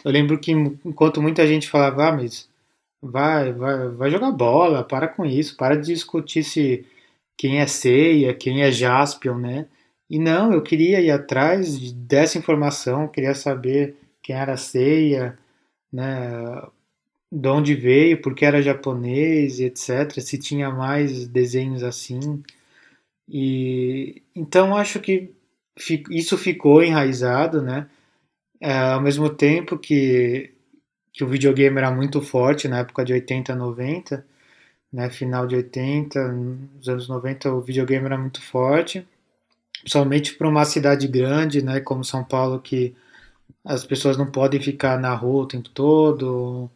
eu 0.04 0.12
lembro 0.12 0.38
que 0.40 0.52
enquanto 0.52 1.22
muita 1.22 1.48
gente 1.48 1.70
falava, 1.70 2.10
ah, 2.10 2.12
mas 2.12 2.50
vai, 3.02 3.54
vai, 3.54 3.88
vai 3.90 4.12
jogar 4.12 4.32
bola, 4.32 4.84
para 4.84 5.08
com 5.08 5.26
isso, 5.26 5.56
para 5.56 5.76
de 5.76 5.94
discutir 5.94 6.44
se 6.44 6.86
quem 7.38 7.60
é 7.60 7.68
Ceia, 7.68 8.34
quem 8.34 8.62
é 8.64 8.72
Jaspion, 8.72 9.38
né? 9.38 9.68
E 10.10 10.20
não, 10.20 10.54
eu 10.54 10.62
queria 10.62 11.00
ir 11.02 11.12
atrás 11.12 11.80
de- 11.80 11.94
dessa 11.94 12.38
informação, 12.38 13.08
queria 13.08 13.34
saber 13.34 13.96
quem 14.22 14.36
era 14.36 14.58
Ceia, 14.58 15.38
né? 15.96 16.62
de 17.32 17.50
onde 17.50 17.76
veio, 17.76 18.22
porque 18.22 18.46
era 18.46 18.62
japonês, 18.62 19.60
etc. 19.60 20.20
Se 20.22 20.38
tinha 20.38 20.70
mais 20.72 21.28
desenhos 21.28 21.84
assim. 21.84 22.44
E 23.28 24.24
então 24.36 24.76
acho 24.78 25.00
que 25.00 25.34
isso 26.10 26.38
ficou 26.38 26.84
enraizado, 26.84 27.62
né? 27.62 27.90
É, 28.62 28.74
ao 28.94 29.02
mesmo 29.02 29.30
tempo 29.30 29.78
que, 29.78 30.54
que 31.14 31.24
o 31.24 31.28
videogame 31.28 31.78
era 31.78 31.92
muito 31.92 32.22
forte 32.22 32.68
na 32.68 32.80
época 32.80 33.04
de 33.06 33.14
80, 33.14 33.56
90, 33.56 34.26
né? 34.94 35.10
Final 35.10 35.48
de 35.48 35.56
80, 35.56 36.32
nos 36.32 36.90
anos 36.90 37.10
90 37.10 37.54
o 37.54 37.62
videogame 37.62 38.06
era 38.06 38.18
muito 38.18 38.42
forte, 38.42 39.06
principalmente 39.82 40.36
para 40.36 40.48
uma 40.50 40.66
cidade 40.66 41.08
grande, 41.08 41.62
né? 41.64 41.80
Como 41.82 42.04
São 42.04 42.24
Paulo, 42.24 42.60
que 42.62 42.96
as 43.64 43.84
pessoas 43.86 44.18
não 44.18 44.28
podem 44.28 44.60
ficar 44.62 45.00
na 45.00 45.14
rua 45.14 45.44
o 45.44 45.48
tempo 45.48 45.70
todo, 45.70 46.70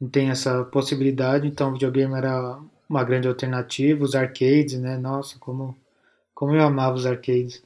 não 0.00 0.08
tem 0.08 0.30
essa 0.30 0.64
possibilidade, 0.64 1.46
então 1.46 1.70
o 1.70 1.72
videogame 1.72 2.14
era 2.14 2.58
uma 2.88 3.04
grande 3.04 3.26
alternativa, 3.28 4.04
os 4.04 4.14
arcades, 4.14 4.78
né? 4.78 4.96
Nossa, 4.98 5.36
como, 5.38 5.76
como 6.34 6.54
eu 6.54 6.62
amava 6.62 6.96
os 6.96 7.06
arcades. 7.06 7.62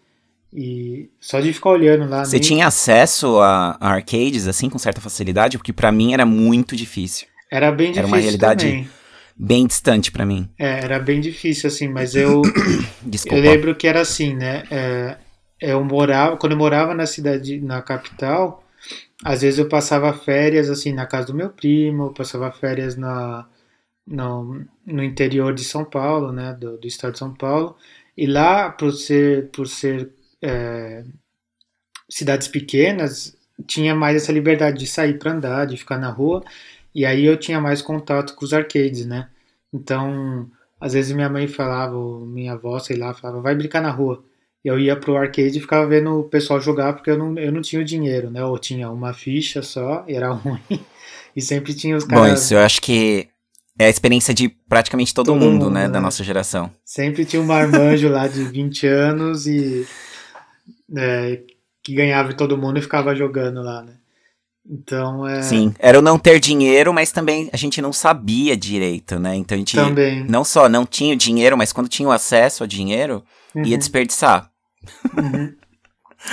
E 0.55 1.11
só 1.21 1.40
de 1.40 1.52
ficar 1.52 1.71
olhando 1.71 2.09
lá. 2.09 2.25
Você 2.25 2.37
nem- 2.37 2.40
tinha 2.49 2.66
acesso 2.66 3.38
a, 3.40 3.76
a 3.81 3.90
arcades, 3.90 4.47
assim, 4.47 4.71
com 4.71 4.78
certa 4.78 5.00
facilidade? 5.00 5.59
Porque 5.59 5.73
pra 5.73 5.90
mim 5.93 6.14
era 6.14 6.25
muito 6.25 6.75
difícil. 6.76 7.26
Era 7.50 7.71
bem 7.71 7.88
difícil 7.93 7.99
era 7.99 8.07
uma 8.07 8.16
realidade- 8.19 8.64
também. 8.66 8.88
Bem 9.38 9.66
distante 9.66 10.11
pra 10.11 10.25
mim. 10.25 10.49
É, 10.59 10.83
era 10.83 10.99
bem 10.99 11.21
difícil, 11.21 11.69
assim, 11.69 11.88
mas 11.88 12.14
eu, 12.14 12.40
Desculpa. 13.02 13.37
eu 13.37 13.43
lembro 13.43 13.75
que 13.75 13.87
era 13.87 14.00
assim, 14.00 14.35
né? 14.35 14.62
É, 14.71 15.16
eu 15.61 15.83
morava, 15.85 16.37
quando 16.37 16.53
eu 16.53 16.59
morava 16.59 16.95
na 16.95 17.07
cidade, 17.07 17.61
na 17.61 17.83
capital, 17.83 18.63
às 19.25 19.43
vezes 19.43 19.59
eu 19.59 19.69
passava 19.69 20.13
férias, 20.13 20.71
assim, 20.71 20.93
na 20.93 21.07
casa 21.07 21.29
do 21.29 21.35
meu 21.35 21.51
primo, 21.51 22.13
passava 22.15 22.51
férias 22.53 22.97
na, 22.97 23.49
no, 24.07 24.65
no 24.87 25.03
interior 25.03 25.55
de 25.55 25.65
São 25.65 25.85
Paulo, 25.85 26.33
né? 26.33 26.53
Do, 26.55 26.79
do 26.79 26.87
estado 26.87 27.13
de 27.13 27.19
São 27.19 27.35
Paulo. 27.35 27.77
E 28.17 28.27
lá, 28.27 28.71
por 28.71 28.93
ser, 28.93 29.51
por 29.51 29.67
ser 29.69 30.13
é, 30.43 31.05
cidades 32.09 32.49
pequenas, 32.49 33.37
tinha 33.67 33.95
mais 33.95 34.17
essa 34.17 34.33
liberdade 34.33 34.79
de 34.79 34.87
sair 34.87 35.19
para 35.19 35.33
andar, 35.33 35.67
de 35.67 35.77
ficar 35.77 35.99
na 35.99 36.11
rua. 36.11 36.45
E 36.95 37.05
aí 37.07 37.25
eu 37.25 37.37
tinha 37.39 37.61
mais 37.61 37.83
contato 37.83 38.35
com 38.35 38.45
os 38.45 38.53
arcades, 38.55 39.07
né? 39.07 39.29
Então, 39.73 40.51
às 40.81 40.93
vezes 40.95 41.13
minha 41.13 41.29
mãe 41.29 41.49
falava, 41.49 41.97
ou 41.97 42.27
minha 42.27 42.53
avó, 42.55 42.79
sei 42.79 42.97
lá, 42.97 43.15
falava, 43.15 43.41
vai 43.43 43.55
brincar 43.55 43.83
na 43.83 43.91
rua. 43.91 44.25
Eu 44.66 44.78
ia 44.80 44.96
pro 44.96 45.16
arcade 45.16 45.58
e 45.58 45.61
ficava 45.61 45.87
vendo 45.87 46.18
o 46.18 46.25
pessoal 46.25 46.61
jogar, 46.61 46.92
porque 46.94 47.11
eu 47.11 47.16
não, 47.16 47.38
eu 47.38 47.52
não 47.52 47.62
tinha 47.62 47.80
o 47.80 47.85
dinheiro, 47.85 48.30
né? 48.30 48.40
Eu 48.40 48.58
tinha 48.58 48.90
uma 48.90 49.12
ficha 49.12 49.62
só, 49.62 50.04
e 50.08 50.14
era 50.14 50.30
ruim. 50.35 50.61
E 51.37 51.40
sempre 51.40 51.73
tinha 51.73 51.96
os 51.96 52.04
Bom, 52.04 52.11
caras. 52.14 52.40
isso 52.40 52.54
eu 52.54 52.58
acho 52.58 52.80
que 52.82 53.28
é 53.78 53.87
a 53.87 53.90
experiência 53.90 54.35
de 54.35 54.49
praticamente 54.49 55.14
todo, 55.14 55.26
Todo 55.26 55.38
mundo, 55.38 55.66
mundo, 55.66 55.70
né, 55.70 55.87
né? 55.87 55.88
da 55.88 56.00
nossa 56.00 56.25
geração. 56.25 56.70
Sempre 56.85 57.25
tinha 57.25 57.40
um 57.40 57.46
marmanjo 57.46 58.08
lá 58.08 58.26
de 58.26 58.42
20 58.42 58.87
anos 58.87 59.46
e 59.46 59.87
é, 60.96 61.42
que 61.85 61.94
ganhava 61.94 62.32
todo 62.35 62.58
mundo 62.58 62.78
e 62.78 62.82
ficava 62.82 63.14
jogando 63.14 63.62
lá, 63.62 63.82
né? 63.82 63.92
Então 64.68 65.26
é. 65.28 65.42
Sim, 65.42 65.73
era 65.78 65.96
o 65.99 66.02
não 66.02 66.18
ter 66.18 66.40
dinheiro, 66.40 66.92
mas 66.92 67.12
também 67.12 67.49
a 67.52 67.56
gente 67.56 67.80
não 67.80 67.92
sabia 67.92 68.56
direito, 68.56 69.18
né? 69.18 69.37
Então 69.37 69.54
a 69.54 69.58
gente 69.58 69.76
Também. 69.76 70.25
não 70.28 70.42
só 70.42 70.68
não 70.68 70.85
tinha 70.85 71.14
o 71.14 71.16
dinheiro, 71.16 71.56
mas 71.56 71.73
quando 71.73 71.88
tinha 71.88 72.08
o 72.08 72.12
acesso 72.12 72.64
ao 72.64 72.66
dinheiro, 72.66 73.23
ia 73.54 73.62
Uhum, 73.62 73.78
desperdiçar. 73.78 74.50
Uhum. 75.16 75.55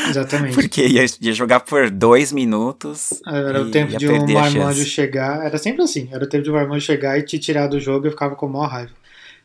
Exatamente. 0.10 0.56
Porque 0.56 0.86
ia, 0.88 1.06
ia 1.22 1.34
jogar 1.34 1.60
por 1.60 1.90
dois 1.90 2.32
minutos. 2.32 3.22
Era 3.28 3.62
o 3.62 3.70
tempo 3.70 3.96
de 3.98 4.08
um 4.08 4.26
marmanjo 4.34 4.86
chegar. 4.86 5.46
Era 5.46 5.58
sempre 5.58 5.84
assim. 5.84 6.10
Era 6.12 6.24
o 6.24 6.28
tempo 6.28 6.44
de 6.44 6.50
um 6.50 6.54
marmanjo 6.54 6.86
chegar 6.86 7.18
e 7.18 7.24
te 7.24 7.38
tirar 7.38 7.68
do 7.68 7.80
jogo 7.80 8.06
e 8.06 8.08
eu 8.08 8.12
ficava 8.12 8.36
com 8.36 8.48
maior 8.48 8.68
raiva. 8.68 8.92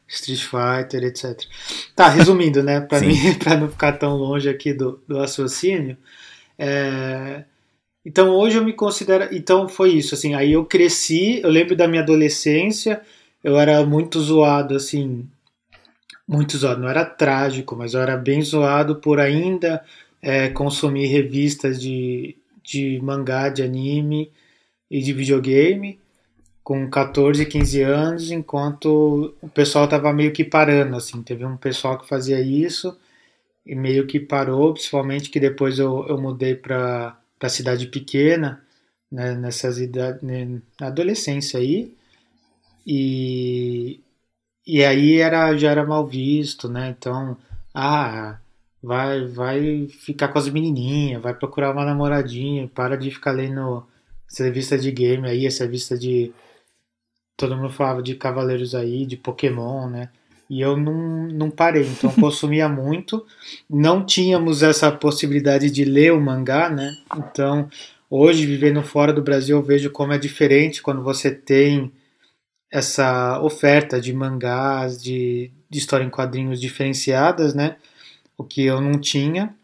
Street 0.07 0.41
Fighter, 0.41 1.05
etc. 1.05 1.39
Tá, 1.95 2.09
resumindo, 2.09 2.63
né? 2.63 2.81
Pra, 2.81 2.99
Sim. 3.01 3.09
mim, 3.09 3.35
pra 3.39 3.57
não 3.57 3.69
ficar 3.69 3.93
tão 3.93 4.17
longe 4.17 4.49
aqui 4.49 4.73
do, 4.73 5.01
do 5.07 5.19
raciocínio. 5.19 5.97
é, 6.59 7.45
Então 8.05 8.31
hoje 8.31 8.57
eu 8.57 8.65
me 8.65 8.73
considero. 8.73 9.29
Então 9.35 9.69
foi 9.69 9.91
isso, 9.91 10.15
assim. 10.15 10.35
Aí 10.35 10.53
eu 10.53 10.65
cresci, 10.65 11.41
eu 11.43 11.51
lembro 11.51 11.77
da 11.77 11.87
minha 11.87 12.03
adolescência, 12.03 13.03
eu 13.45 13.59
era 13.59 13.85
muito 13.85 14.19
zoado, 14.21 14.75
assim. 14.75 15.29
Muito 16.29 16.59
zoado, 16.59 16.83
não 16.83 16.89
era 16.89 17.05
trágico, 17.05 17.75
mas 17.75 17.95
eu 17.95 18.01
era 18.01 18.17
bem 18.17 18.43
zoado 18.43 18.97
por 18.97 19.19
ainda 19.19 19.83
é, 20.21 20.51
consumir 20.51 21.07
revistas 21.07 21.81
de, 21.81 22.37
de 22.63 23.01
mangá, 23.03 23.49
de 23.49 23.63
anime 23.63 24.31
e 24.91 25.01
de 25.01 25.13
videogame 25.13 25.99
com 26.69 26.87
14, 26.91 27.47
15 27.47 27.81
anos, 27.81 28.31
enquanto 28.31 29.35
o 29.41 29.49
pessoal 29.49 29.89
tava 29.89 30.13
meio 30.13 30.33
que 30.35 30.45
parando, 30.45 30.97
assim, 30.97 31.23
teve 31.23 31.43
um 31.43 31.57
pessoal 31.57 31.99
que 31.99 32.07
fazia 32.07 32.43
isso 32.43 32.95
e 33.65 33.75
meio 33.75 34.07
que 34.07 34.21
parou, 34.21 34.75
principalmente 34.75 35.31
que 35.31 35.41
depois 35.41 35.79
eu, 35.79 36.07
eu 36.07 36.21
mudei 36.21 36.55
para 36.55 37.19
para 37.39 37.49
cidade 37.49 37.87
pequena, 37.87 38.63
né, 39.11 39.35
nessas 39.35 39.79
idades, 39.79 40.21
né, 40.23 40.61
na 40.81 40.89
adolescência 40.89 41.61
aí, 41.61 41.95
e, 42.87 44.01
e 44.69 44.85
aí 44.85 45.17
era, 45.19 45.57
já 45.57 45.71
era 45.71 45.87
mal 45.87 46.07
visto, 46.07 46.69
né, 46.69 46.95
então, 46.97 47.37
ah, 47.75 48.39
vai, 48.83 49.27
vai 49.27 49.89
ficar 49.89 50.29
com 50.29 50.39
as 50.39 50.49
menininhas, 50.49 51.23
vai 51.23 51.35
procurar 51.35 51.73
uma 51.73 51.85
namoradinha, 51.85 52.71
para 52.75 52.97
de 52.97 53.11
ficar 53.11 53.33
lendo 53.33 53.87
essa 54.31 54.45
revista 54.45 54.79
de 54.79 54.91
game 54.91 55.27
aí, 55.27 55.47
essa 55.47 55.65
revista 55.65 55.97
de. 55.97 56.33
Todo 57.37 57.57
mundo 57.57 57.71
falava 57.71 58.03
de 58.03 58.15
Cavaleiros 58.15 58.75
aí, 58.75 59.07
de 59.07 59.17
Pokémon, 59.17 59.89
né? 59.89 60.11
E 60.51 60.61
eu 60.61 60.77
não, 60.77 61.29
não 61.29 61.51
parei, 61.51 61.87
então 61.87 62.11
consumia 62.21 62.69
muito. 62.69 63.25
Não 63.69 64.05
tínhamos 64.05 64.63
essa 64.63 64.91
possibilidade 64.91 65.71
de 65.71 65.85
ler 65.85 66.13
o 66.13 66.21
mangá, 66.21 66.69
né? 66.69 66.97
Então, 67.17 67.69
hoje, 68.11 68.45
vivendo 68.45 68.83
fora 68.83 69.13
do 69.13 69.23
Brasil, 69.23 69.57
eu 69.57 69.63
vejo 69.63 69.91
como 69.91 70.13
é 70.13 70.19
diferente 70.19 70.83
quando 70.83 71.03
você 71.03 71.31
tem 71.31 71.93
essa 72.71 73.41
oferta 73.43 74.01
de 74.01 74.13
mangás, 74.13 75.03
de, 75.03 75.51
de 75.69 75.79
história 75.79 76.05
em 76.05 76.11
quadrinhos 76.11 76.61
diferenciadas, 76.61 77.55
né? 77.55 77.77
O 78.37 78.45
que 78.45 78.65
eu 78.65 78.81
não 78.81 79.01
tinha. 79.01 79.55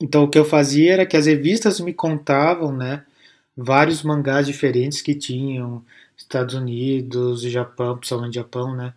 Então, 0.00 0.24
o 0.24 0.28
que 0.28 0.38
eu 0.38 0.44
fazia 0.44 0.92
era 0.92 1.06
que 1.06 1.16
as 1.16 1.26
revistas 1.26 1.80
me 1.80 1.92
contavam, 1.92 2.72
né? 2.76 3.04
Vários 3.56 4.02
mangás 4.02 4.46
diferentes 4.46 5.02
que 5.02 5.14
tinham, 5.14 5.84
Estados 6.16 6.54
Unidos, 6.54 7.42
Japão, 7.42 7.96
principalmente 7.96 8.34
Japão, 8.34 8.74
né? 8.74 8.94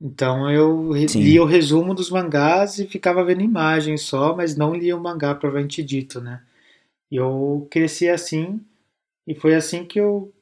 Então 0.00 0.50
eu 0.50 0.92
Sim. 1.08 1.22
lia 1.22 1.40
o 1.42 1.46
resumo 1.46 1.94
dos 1.94 2.10
mangás 2.10 2.80
e 2.80 2.86
ficava 2.88 3.24
vendo 3.24 3.42
imagens 3.42 4.02
só, 4.02 4.34
mas 4.34 4.56
não 4.56 4.74
lia 4.74 4.96
o 4.96 5.00
mangá 5.00 5.32
provavelmente 5.32 5.80
dito, 5.82 6.20
né? 6.20 6.42
E 7.08 7.16
eu 7.16 7.68
cresci 7.70 8.08
assim 8.08 8.60
e 9.26 9.34
foi 9.34 9.54
assim 9.54 9.84
que 9.84 10.00
eu 10.00 10.32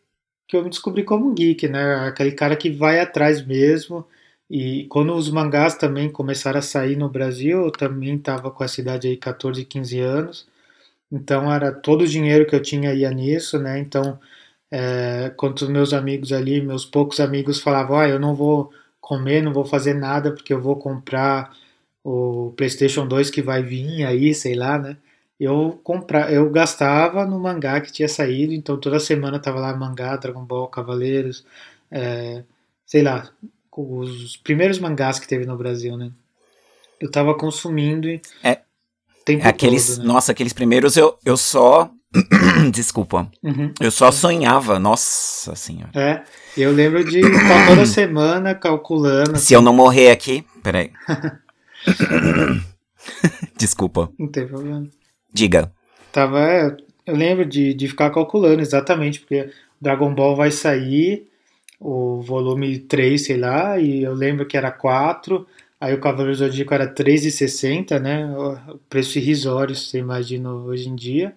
que 0.50 0.56
eu 0.56 0.64
me 0.64 0.70
descobri 0.70 1.04
como 1.04 1.32
geek, 1.32 1.68
né? 1.68 2.08
Aquele 2.08 2.32
cara 2.32 2.56
que 2.56 2.70
vai 2.70 3.00
atrás 3.00 3.44
mesmo. 3.44 4.06
E 4.50 4.86
quando 4.88 5.14
os 5.14 5.30
mangás 5.30 5.76
também 5.76 6.10
começaram 6.10 6.58
a 6.58 6.62
sair 6.62 6.96
no 6.96 7.08
Brasil, 7.08 7.66
eu 7.66 7.70
também 7.72 8.16
estava 8.16 8.50
com 8.50 8.64
essa 8.64 8.80
idade 8.80 9.08
aí, 9.08 9.16
14, 9.16 9.64
15 9.64 10.00
anos. 10.00 10.48
Então 11.12 11.52
era 11.52 11.72
todo 11.72 12.02
o 12.02 12.08
dinheiro 12.08 12.46
que 12.46 12.56
eu 12.56 12.62
tinha 12.62 12.94
ia 12.94 13.10
nisso, 13.12 13.58
né? 13.58 13.78
Então, 13.78 14.18
é, 14.70 15.30
quando 15.36 15.58
os 15.62 15.68
meus 15.68 15.92
amigos 15.92 16.32
ali, 16.32 16.60
meus 16.62 16.84
poucos 16.84 17.20
amigos 17.20 17.60
falavam, 17.60 17.98
ah, 17.98 18.08
eu 18.08 18.18
não 18.20 18.34
vou 18.34 18.72
comer, 19.00 19.42
não 19.42 19.52
vou 19.52 19.64
fazer 19.64 19.94
nada 19.94 20.32
porque 20.32 20.52
eu 20.54 20.60
vou 20.62 20.76
comprar 20.76 21.52
o 22.04 22.52
PlayStation 22.56 23.06
2 23.06 23.30
que 23.30 23.42
vai 23.42 23.62
vir 23.62 24.04
aí, 24.04 24.34
sei 24.34 24.54
lá, 24.54 24.78
né? 24.78 24.96
Eu 25.40 25.80
comprar, 25.82 26.30
eu 26.30 26.50
gastava 26.50 27.24
no 27.24 27.40
mangá 27.40 27.80
que 27.80 27.90
tinha 27.90 28.08
saído, 28.08 28.52
então 28.52 28.78
toda 28.78 29.00
semana 29.00 29.38
tava 29.38 29.58
lá 29.58 29.74
mangá, 29.74 30.14
Dragon 30.16 30.44
Ball, 30.44 30.68
Cavaleiros, 30.68 31.46
é, 31.90 32.44
sei 32.84 33.02
lá, 33.02 33.30
os 33.74 34.36
primeiros 34.36 34.78
mangás 34.78 35.18
que 35.18 35.26
teve 35.26 35.46
no 35.46 35.56
Brasil, 35.56 35.96
né? 35.96 36.10
Eu 37.00 37.10
tava 37.10 37.34
consumindo 37.34 38.06
e 38.06 38.20
é, 38.42 38.60
tempo 39.24 39.48
aqueles, 39.48 39.96
todo, 39.96 40.06
né? 40.06 40.12
Nossa, 40.12 40.32
aqueles 40.32 40.52
primeiros 40.52 40.98
eu, 40.98 41.18
eu 41.24 41.38
só 41.38 41.90
Desculpa. 42.72 43.30
Uhum. 43.42 43.72
Eu 43.80 43.90
só 43.90 44.10
sonhava, 44.10 44.78
nossa 44.78 45.54
senhora. 45.54 45.92
É, 45.94 46.24
eu 46.56 46.72
lembro 46.72 47.04
de 47.04 47.20
estar 47.20 47.68
toda 47.68 47.86
semana 47.86 48.54
calculando. 48.54 49.30
Se 49.30 49.36
assim. 49.36 49.54
eu 49.54 49.62
não 49.62 49.72
morrer 49.72 50.10
aqui. 50.10 50.44
Peraí. 50.62 50.90
Desculpa. 53.56 54.10
Não 54.18 54.28
tem 54.28 54.46
problema. 54.46 54.88
Diga. 55.32 55.72
Tava, 56.12 56.76
eu 57.06 57.16
lembro 57.16 57.44
de, 57.44 57.72
de 57.74 57.88
ficar 57.88 58.10
calculando 58.10 58.60
exatamente, 58.60 59.20
porque 59.20 59.50
Dragon 59.80 60.14
Ball 60.14 60.36
vai 60.36 60.50
sair, 60.50 61.28
o 61.78 62.20
volume 62.20 62.78
3, 62.78 63.24
sei 63.24 63.36
lá, 63.36 63.78
e 63.78 64.02
eu 64.02 64.12
lembro 64.12 64.46
que 64.46 64.56
era 64.56 64.70
4, 64.70 65.46
aí 65.80 65.94
o 65.94 66.00
Cavaleiro 66.00 66.34
Zodíaco 66.34 66.74
era 66.74 66.92
3,60, 66.92 67.98
né? 67.98 68.26
O 68.36 68.78
preço 68.88 69.18
irrisório, 69.18 69.74
você 69.74 69.98
imagina 69.98 70.52
hoje 70.52 70.88
em 70.88 70.94
dia. 70.94 71.34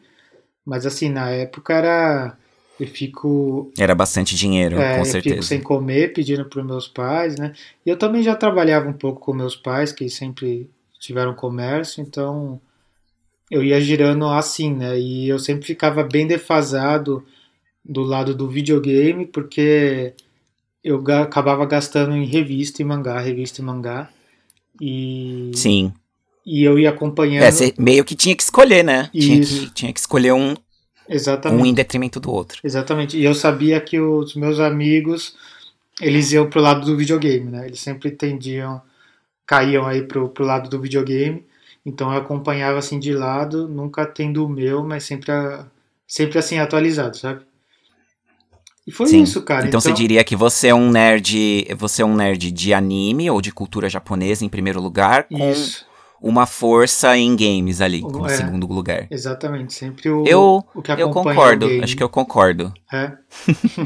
Mas 0.65 0.85
assim, 0.85 1.09
na 1.09 1.29
época 1.29 1.73
era. 1.73 2.37
Eu 2.79 2.87
fico. 2.87 3.71
Era 3.77 3.93
bastante 3.93 4.35
dinheiro, 4.35 4.79
é, 4.79 4.97
com 4.97 5.05
certeza. 5.05 5.35
Eu 5.35 5.41
fico 5.41 5.43
sem 5.43 5.61
comer, 5.61 6.13
pedindo 6.13 6.45
para 6.45 6.63
meus 6.63 6.87
pais, 6.87 7.37
né? 7.37 7.53
E 7.85 7.89
eu 7.89 7.97
também 7.97 8.23
já 8.23 8.35
trabalhava 8.35 8.89
um 8.89 8.93
pouco 8.93 9.19
com 9.19 9.33
meus 9.33 9.55
pais, 9.55 9.91
que 9.91 10.09
sempre 10.09 10.69
tiveram 10.99 11.33
comércio, 11.33 12.01
então 12.01 12.59
eu 13.53 13.63
ia 13.63 13.79
girando 13.79 14.27
assim, 14.27 14.73
né? 14.73 14.99
E 14.99 15.29
eu 15.29 15.37
sempre 15.37 15.63
ficava 15.63 16.03
bem 16.03 16.25
defasado 16.25 17.23
do 17.85 18.01
lado 18.01 18.33
do 18.33 18.49
videogame, 18.49 19.27
porque 19.27 20.15
eu 20.83 21.03
acabava 21.21 21.63
gastando 21.67 22.15
em 22.15 22.25
revista 22.25 22.81
e 22.81 22.85
mangá, 22.85 23.19
revista 23.19 23.61
e 23.61 23.63
mangá. 23.63 24.09
E. 24.81 25.51
Sim. 25.53 25.93
E 26.43 26.63
eu 26.63 26.79
ia 26.79 26.89
acompanhando. 26.89 27.43
É, 27.43 27.73
meio 27.77 28.03
que 28.03 28.15
tinha 28.15 28.35
que 28.35 28.41
escolher, 28.41 28.83
né? 28.83 29.11
Tinha 29.13 29.39
que, 29.39 29.69
tinha 29.69 29.93
que 29.93 29.99
escolher 29.99 30.33
um, 30.33 30.55
Exatamente. 31.07 31.61
um 31.61 31.63
em 31.63 31.75
detrimento 31.75 32.19
do 32.19 32.31
outro. 32.31 32.59
Exatamente. 32.63 33.15
E 33.19 33.23
eu 33.23 33.35
sabia 33.35 33.79
que 33.79 33.99
os 33.99 34.33
meus 34.33 34.59
amigos, 34.59 35.35
eles 36.01 36.31
iam 36.31 36.49
pro 36.49 36.59
lado 36.59 36.87
do 36.87 36.97
videogame, 36.97 37.51
né? 37.51 37.67
Eles 37.67 37.81
sempre 37.81 38.09
tendiam, 38.09 38.81
caíam 39.45 39.85
aí 39.85 40.01
pro, 40.01 40.27
pro 40.29 40.43
lado 40.43 40.71
do 40.71 40.81
videogame. 40.81 41.45
Então 41.85 42.11
eu 42.11 42.19
acompanhava 42.19 42.79
assim 42.79 42.99
de 42.99 43.13
lado, 43.13 43.67
nunca 43.67 44.05
tendo 44.05 44.45
o 44.45 44.49
meu, 44.49 44.83
mas 44.83 45.03
sempre, 45.03 45.31
a, 45.31 45.65
sempre 46.07 46.39
assim 46.39 46.59
atualizado, 46.59 47.17
sabe? 47.17 47.41
E 48.85 48.91
foi 48.91 49.07
Sim. 49.07 49.23
isso, 49.23 49.41
cara. 49.41 49.61
Então, 49.61 49.79
então, 49.79 49.81
você 49.81 49.93
diria 49.93 50.23
que 50.23 50.35
você 50.35 50.67
é 50.67 50.75
um 50.75 50.89
nerd, 50.89 51.67
você 51.77 52.01
é 52.01 52.05
um 52.05 52.15
nerd 52.15 52.51
de 52.51 52.73
anime 52.73 53.29
ou 53.29 53.41
de 53.41 53.51
cultura 53.51 53.89
japonesa 53.89 54.43
em 54.43 54.49
primeiro 54.49 54.81
lugar, 54.81 55.23
com 55.23 55.51
isso 55.51 55.85
uma 56.23 56.45
força 56.45 57.17
em 57.17 57.35
games 57.35 57.81
ali, 57.81 57.99
como 57.99 58.25
é, 58.25 58.29
segundo 58.29 58.65
lugar. 58.65 59.07
Exatamente, 59.11 59.73
sempre 59.73 60.09
o, 60.09 60.23
eu, 60.25 60.65
o 60.73 60.81
que 60.81 60.89
Eu 60.93 61.09
concordo, 61.09 61.67
acho 61.83 61.97
que 61.97 62.01
eu 62.01 62.07
concordo. 62.07 62.73
É? 62.91 63.11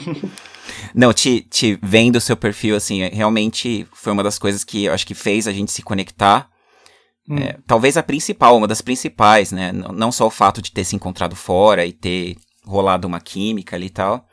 Não, 0.93 1.11
te, 1.11 1.41
te 1.49 1.79
vendo 1.81 2.17
o 2.17 2.21
seu 2.21 2.37
perfil, 2.37 2.75
assim, 2.75 3.01
é, 3.01 3.09
realmente 3.09 3.87
foi 3.91 4.13
uma 4.13 4.21
das 4.21 4.37
coisas 4.37 4.63
que 4.63 4.85
eu 4.85 4.93
acho 4.93 5.07
que 5.07 5.15
fez 5.15 5.47
a 5.47 5.51
gente 5.51 5.71
se 5.71 5.81
conectar. 5.81 6.47
Hum. 7.29 7.37
É, 7.37 7.57
talvez 7.65 7.97
a 7.97 8.03
principal, 8.03 8.57
uma 8.57 8.67
das 8.67 8.81
principais, 8.81 9.51
né? 9.51 9.71
Não 9.71 10.11
só 10.11 10.27
o 10.27 10.31
fato 10.31 10.61
de 10.61 10.71
ter 10.71 10.85
se 10.85 10.95
encontrado 10.95 11.35
fora 11.35 11.85
e 11.85 11.91
ter 11.91 12.37
rolado 12.65 13.07
uma 13.07 13.19
química 13.19 13.75
ali 13.75 13.87
e 13.87 13.91
tal, 13.91 14.25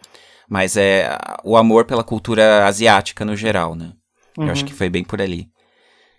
mas 0.49 0.77
é 0.77 1.17
o 1.43 1.57
amor 1.57 1.85
pela 1.85 2.05
cultura 2.05 2.67
asiática 2.67 3.25
no 3.25 3.37
geral, 3.37 3.75
né? 3.75 3.93
Uhum. 4.39 4.47
Eu 4.47 4.53
acho 4.53 4.63
uhum. 4.63 4.69
que 4.69 4.75
foi 4.75 4.89
bem 4.89 5.05
por 5.05 5.21
ali. 5.21 5.49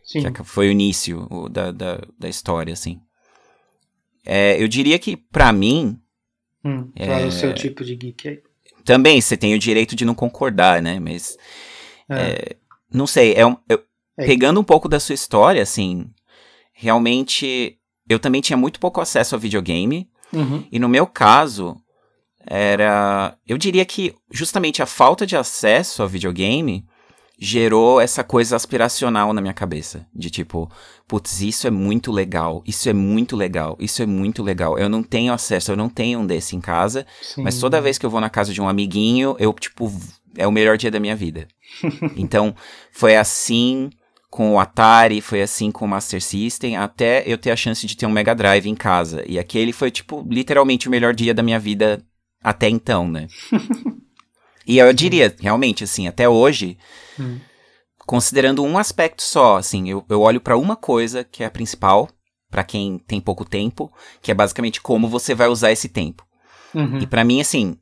Sim. 0.03 0.31
Que 0.31 0.43
foi 0.43 0.67
o 0.67 0.71
início 0.71 1.27
da, 1.49 1.71
da, 1.71 2.01
da 2.17 2.29
história, 2.29 2.71
assim. 2.71 2.99
É, 4.25 4.61
eu 4.61 4.67
diria 4.67 4.99
que, 4.99 5.17
para 5.17 5.51
mim. 5.51 5.99
Hum, 6.63 6.91
qual 6.95 7.19
é, 7.19 7.25
o 7.25 7.31
seu 7.31 7.53
tipo 7.53 7.83
de 7.83 7.95
geek 7.95 8.27
aí? 8.27 8.41
Também, 8.83 9.19
você 9.19 9.35
tem 9.35 9.53
o 9.53 9.59
direito 9.59 9.95
de 9.95 10.05
não 10.05 10.15
concordar, 10.15 10.81
né? 10.81 10.99
Mas. 10.99 11.37
É. 12.09 12.15
É, 12.15 12.55
não 12.91 13.07
sei, 13.07 13.33
é, 13.33 13.45
um, 13.45 13.57
eu, 13.67 13.83
é. 14.17 14.25
pegando 14.25 14.59
um 14.59 14.63
pouco 14.63 14.87
da 14.87 14.99
sua 14.99 15.15
história, 15.15 15.61
assim. 15.61 16.07
Realmente. 16.75 17.77
Eu 18.07 18.19
também 18.19 18.41
tinha 18.41 18.57
muito 18.57 18.79
pouco 18.79 19.01
acesso 19.01 19.33
ao 19.33 19.41
videogame. 19.41 20.07
Uhum. 20.31 20.67
E 20.71 20.77
no 20.77 20.89
meu 20.89 21.07
caso, 21.07 21.75
era. 22.45 23.35
Eu 23.47 23.57
diria 23.57 23.85
que 23.85 24.13
justamente 24.31 24.81
a 24.81 24.85
falta 24.85 25.25
de 25.25 25.35
acesso 25.35 26.03
ao 26.03 26.07
videogame 26.07 26.85
gerou 27.37 27.99
essa 27.99 28.23
coisa 28.23 28.55
aspiracional 28.55 29.33
na 29.33 29.41
minha 29.41 29.53
cabeça. 29.53 30.05
De 30.13 30.29
tipo, 30.29 30.69
putz, 31.07 31.41
isso 31.41 31.67
é 31.67 31.71
muito 31.71 32.11
legal, 32.11 32.63
isso 32.65 32.89
é 32.89 32.93
muito 32.93 33.35
legal, 33.35 33.75
isso 33.79 34.01
é 34.01 34.05
muito 34.05 34.41
legal. 34.41 34.77
Eu 34.77 34.89
não 34.89 35.03
tenho 35.03 35.33
acesso, 35.33 35.71
eu 35.71 35.75
não 35.75 35.89
tenho 35.89 36.19
um 36.19 36.25
desse 36.25 36.55
em 36.55 36.61
casa, 36.61 37.05
Sim. 37.21 37.43
mas 37.43 37.59
toda 37.59 37.81
vez 37.81 37.97
que 37.97 38.05
eu 38.05 38.09
vou 38.09 38.21
na 38.21 38.29
casa 38.29 38.53
de 38.53 38.61
um 38.61 38.69
amiguinho, 38.69 39.35
eu, 39.39 39.51
tipo, 39.53 39.91
é 40.37 40.47
o 40.47 40.51
melhor 40.51 40.77
dia 40.77 40.91
da 40.91 40.99
minha 40.99 41.15
vida. 41.15 41.47
então, 42.15 42.55
foi 42.91 43.15
assim 43.15 43.89
com 44.35 44.51
o 44.51 44.59
Atari, 44.59 45.21
foi 45.21 45.41
assim 45.41 45.71
com 45.71 45.85
o 45.85 45.87
Master 45.87 46.21
System, 46.21 46.75
até 46.75 47.23
eu 47.25 47.37
ter 47.37 47.51
a 47.51 47.55
chance 47.55 47.87
de 47.87 47.95
ter 47.95 48.05
um 48.05 48.11
Mega 48.11 48.35
Drive 48.35 48.67
em 48.67 48.75
casa. 48.75 49.23
E 49.25 49.39
aquele 49.39 49.71
foi, 49.71 49.89
tipo, 49.89 50.27
literalmente 50.29 50.89
o 50.89 50.91
melhor 50.91 51.15
dia 51.15 51.33
da 51.33 51.41
minha 51.41 51.57
vida 51.57 52.05
até 52.43 52.67
então, 52.67 53.07
né? 53.07 53.27
E 54.67 54.79
eu 54.79 54.91
diria, 54.91 55.33
realmente, 55.39 55.83
assim, 55.83 56.07
até 56.07 56.27
hoje, 56.27 56.75
hum. 57.19 57.37
considerando 57.99 58.63
um 58.63 58.79
aspecto 58.79 59.21
só, 59.21 59.57
assim, 59.57 59.87
eu, 59.87 60.03
eu 60.09 60.21
olho 60.21 60.41
para 60.41 60.57
uma 60.57 60.75
coisa 60.75 61.23
que 61.23 61.43
é 61.43 61.45
a 61.45 61.51
principal, 61.51 62.09
para 62.49 62.63
quem 62.63 62.97
tem 62.97 63.21
pouco 63.21 63.45
tempo, 63.45 63.93
que 64.23 64.31
é 64.31 64.33
basicamente 64.33 64.81
como 64.81 65.07
você 65.07 65.35
vai 65.35 65.47
usar 65.49 65.71
esse 65.71 65.87
tempo. 65.87 66.25
Uhum. 66.73 66.97
E 66.97 67.05
para 67.05 67.23
mim, 67.23 67.39
assim, 67.39 67.77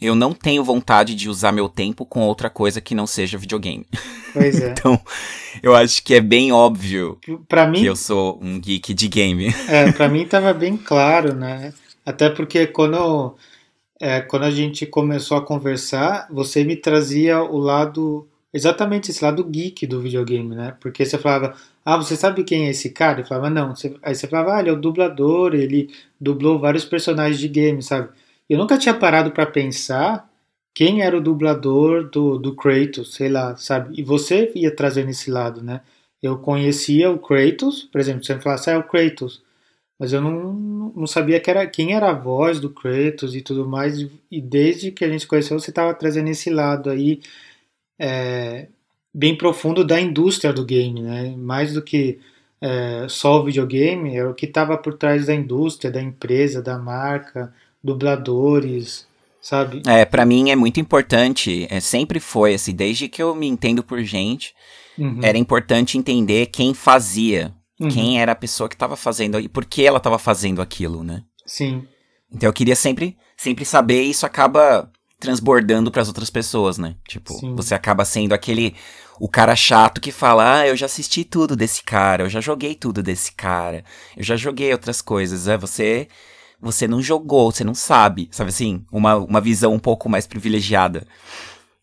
eu 0.00 0.14
não 0.14 0.32
tenho 0.32 0.64
vontade 0.64 1.14
de 1.14 1.28
usar 1.28 1.52
meu 1.52 1.68
tempo 1.68 2.04
com 2.04 2.22
outra 2.22 2.50
coisa 2.50 2.80
que 2.80 2.94
não 2.94 3.06
seja 3.06 3.38
videogame. 3.38 3.86
Pois 4.32 4.58
é. 4.62 4.70
então, 4.70 5.00
eu 5.62 5.74
acho 5.74 6.02
que 6.02 6.14
é 6.14 6.20
bem 6.20 6.52
óbvio 6.52 7.18
pra 7.48 7.66
mim, 7.66 7.80
que 7.80 7.86
eu 7.86 7.96
sou 7.96 8.38
um 8.42 8.60
geek 8.60 8.92
de 8.92 9.08
game. 9.08 9.54
É, 9.68 9.90
pra 9.92 10.08
mim 10.08 10.26
tava 10.26 10.52
bem 10.52 10.76
claro, 10.76 11.34
né? 11.34 11.72
Até 12.04 12.28
porque 12.28 12.66
quando 12.66 13.34
é, 14.00 14.20
quando 14.20 14.42
a 14.44 14.50
gente 14.50 14.84
começou 14.84 15.36
a 15.36 15.42
conversar, 15.44 16.28
você 16.30 16.64
me 16.64 16.76
trazia 16.76 17.42
o 17.42 17.56
lado, 17.56 18.28
exatamente 18.52 19.10
esse 19.10 19.24
lado 19.24 19.42
geek 19.44 19.86
do 19.86 20.00
videogame, 20.00 20.54
né? 20.54 20.76
Porque 20.80 21.04
você 21.06 21.16
falava, 21.16 21.54
ah, 21.84 21.96
você 21.96 22.16
sabe 22.16 22.44
quem 22.44 22.66
é 22.66 22.70
esse 22.70 22.90
cara? 22.90 23.20
Eu 23.20 23.26
falava, 23.26 23.48
não. 23.48 23.72
Aí 24.02 24.14
você 24.14 24.26
falava, 24.26 24.56
ah, 24.56 24.60
ele 24.60 24.70
é 24.70 24.72
o 24.72 24.80
dublador, 24.80 25.54
ele 25.54 25.90
dublou 26.20 26.58
vários 26.58 26.84
personagens 26.84 27.38
de 27.38 27.48
game, 27.48 27.82
sabe? 27.82 28.08
Eu 28.48 28.58
nunca 28.58 28.78
tinha 28.78 28.94
parado 28.94 29.30
para 29.30 29.46
pensar 29.46 30.28
quem 30.74 31.02
era 31.02 31.16
o 31.16 31.20
dublador 31.20 32.10
do, 32.10 32.38
do 32.38 32.54
Kratos, 32.54 33.14
sei 33.14 33.28
lá, 33.28 33.56
sabe? 33.56 33.98
E 33.98 34.02
você 34.02 34.50
ia 34.54 34.74
trazendo 34.74 35.10
esse 35.10 35.30
lado, 35.30 35.62
né? 35.62 35.80
Eu 36.22 36.38
conhecia 36.38 37.10
o 37.10 37.18
Kratos, 37.18 37.84
por 37.84 38.00
exemplo, 38.00 38.24
você 38.24 38.34
me 38.34 38.42
falasse, 38.42 38.70
ah, 38.70 38.74
é 38.74 38.78
o 38.78 38.84
Kratos, 38.84 39.42
mas 39.98 40.12
eu 40.12 40.20
não, 40.20 40.52
não 40.96 41.06
sabia 41.06 41.40
que 41.40 41.50
era, 41.50 41.66
quem 41.66 41.94
era 41.94 42.10
a 42.10 42.14
voz 42.14 42.60
do 42.60 42.70
Kratos 42.70 43.34
e 43.36 43.42
tudo 43.42 43.66
mais, 43.68 44.00
e 44.30 44.40
desde 44.40 44.90
que 44.90 45.04
a 45.04 45.08
gente 45.08 45.26
conheceu, 45.26 45.58
você 45.58 45.70
estava 45.70 45.94
trazendo 45.94 46.28
esse 46.28 46.50
lado 46.50 46.90
aí 46.90 47.20
é, 47.98 48.68
bem 49.14 49.36
profundo 49.36 49.84
da 49.84 50.00
indústria 50.00 50.52
do 50.52 50.64
game, 50.64 51.02
né? 51.02 51.34
Mais 51.36 51.74
do 51.74 51.82
que 51.82 52.18
é, 52.60 53.06
só 53.08 53.40
o 53.40 53.44
videogame, 53.44 54.16
é 54.16 54.24
o 54.26 54.34
que 54.34 54.46
estava 54.46 54.76
por 54.76 54.94
trás 54.94 55.26
da 55.26 55.34
indústria, 55.34 55.90
da 55.90 56.02
empresa, 56.02 56.62
da 56.62 56.78
marca, 56.78 57.54
dubladores, 57.84 59.06
sabe? 59.42 59.82
É, 59.86 60.06
para 60.06 60.24
mim 60.24 60.50
é 60.50 60.56
muito 60.56 60.80
importante, 60.80 61.66
é, 61.68 61.78
sempre 61.78 62.18
foi 62.18 62.54
assim, 62.54 62.74
desde 62.74 63.08
que 63.08 63.22
eu 63.22 63.34
me 63.34 63.46
entendo 63.46 63.84
por 63.84 64.02
gente, 64.02 64.54
uhum. 64.98 65.20
era 65.22 65.36
importante 65.36 65.98
entender 65.98 66.46
quem 66.46 66.72
fazia, 66.72 67.54
uhum. 67.78 67.88
quem 67.88 68.18
era 68.18 68.32
a 68.32 68.36
pessoa 68.36 68.70
que 68.70 68.74
estava 68.74 68.96
fazendo 68.96 69.38
e 69.38 69.48
por 69.48 69.66
que 69.66 69.84
ela 69.84 69.98
estava 69.98 70.18
fazendo 70.18 70.62
aquilo, 70.62 71.04
né? 71.04 71.22
Sim. 71.44 71.86
Então 72.32 72.48
eu 72.48 72.52
queria 72.54 72.74
sempre, 72.74 73.16
sempre 73.36 73.66
saber 73.66 74.02
e 74.02 74.10
isso 74.10 74.24
acaba 74.24 74.90
transbordando 75.20 75.90
para 75.90 76.02
as 76.02 76.08
outras 76.08 76.30
pessoas, 76.30 76.78
né? 76.78 76.96
Tipo, 77.06 77.34
Sim. 77.34 77.54
você 77.54 77.74
acaba 77.74 78.04
sendo 78.04 78.32
aquele 78.32 78.74
o 79.20 79.28
cara 79.28 79.54
chato 79.54 80.00
que 80.00 80.10
fala: 80.10 80.60
"Ah, 80.60 80.66
eu 80.66 80.74
já 80.74 80.86
assisti 80.86 81.22
tudo 81.22 81.54
desse 81.54 81.82
cara, 81.82 82.24
eu 82.24 82.28
já 82.28 82.40
joguei 82.40 82.74
tudo 82.74 83.02
desse 83.02 83.32
cara, 83.32 83.84
eu 84.16 84.24
já 84.24 84.36
joguei 84.36 84.72
outras 84.72 85.00
coisas". 85.00 85.46
É 85.46 85.56
você 85.56 86.08
você 86.64 86.88
não 86.88 87.02
jogou, 87.02 87.52
você 87.52 87.62
não 87.62 87.74
sabe, 87.74 88.28
sabe 88.30 88.50
assim? 88.50 88.84
Uma, 88.90 89.16
uma 89.16 89.40
visão 89.40 89.72
um 89.72 89.78
pouco 89.78 90.08
mais 90.08 90.26
privilegiada. 90.26 91.06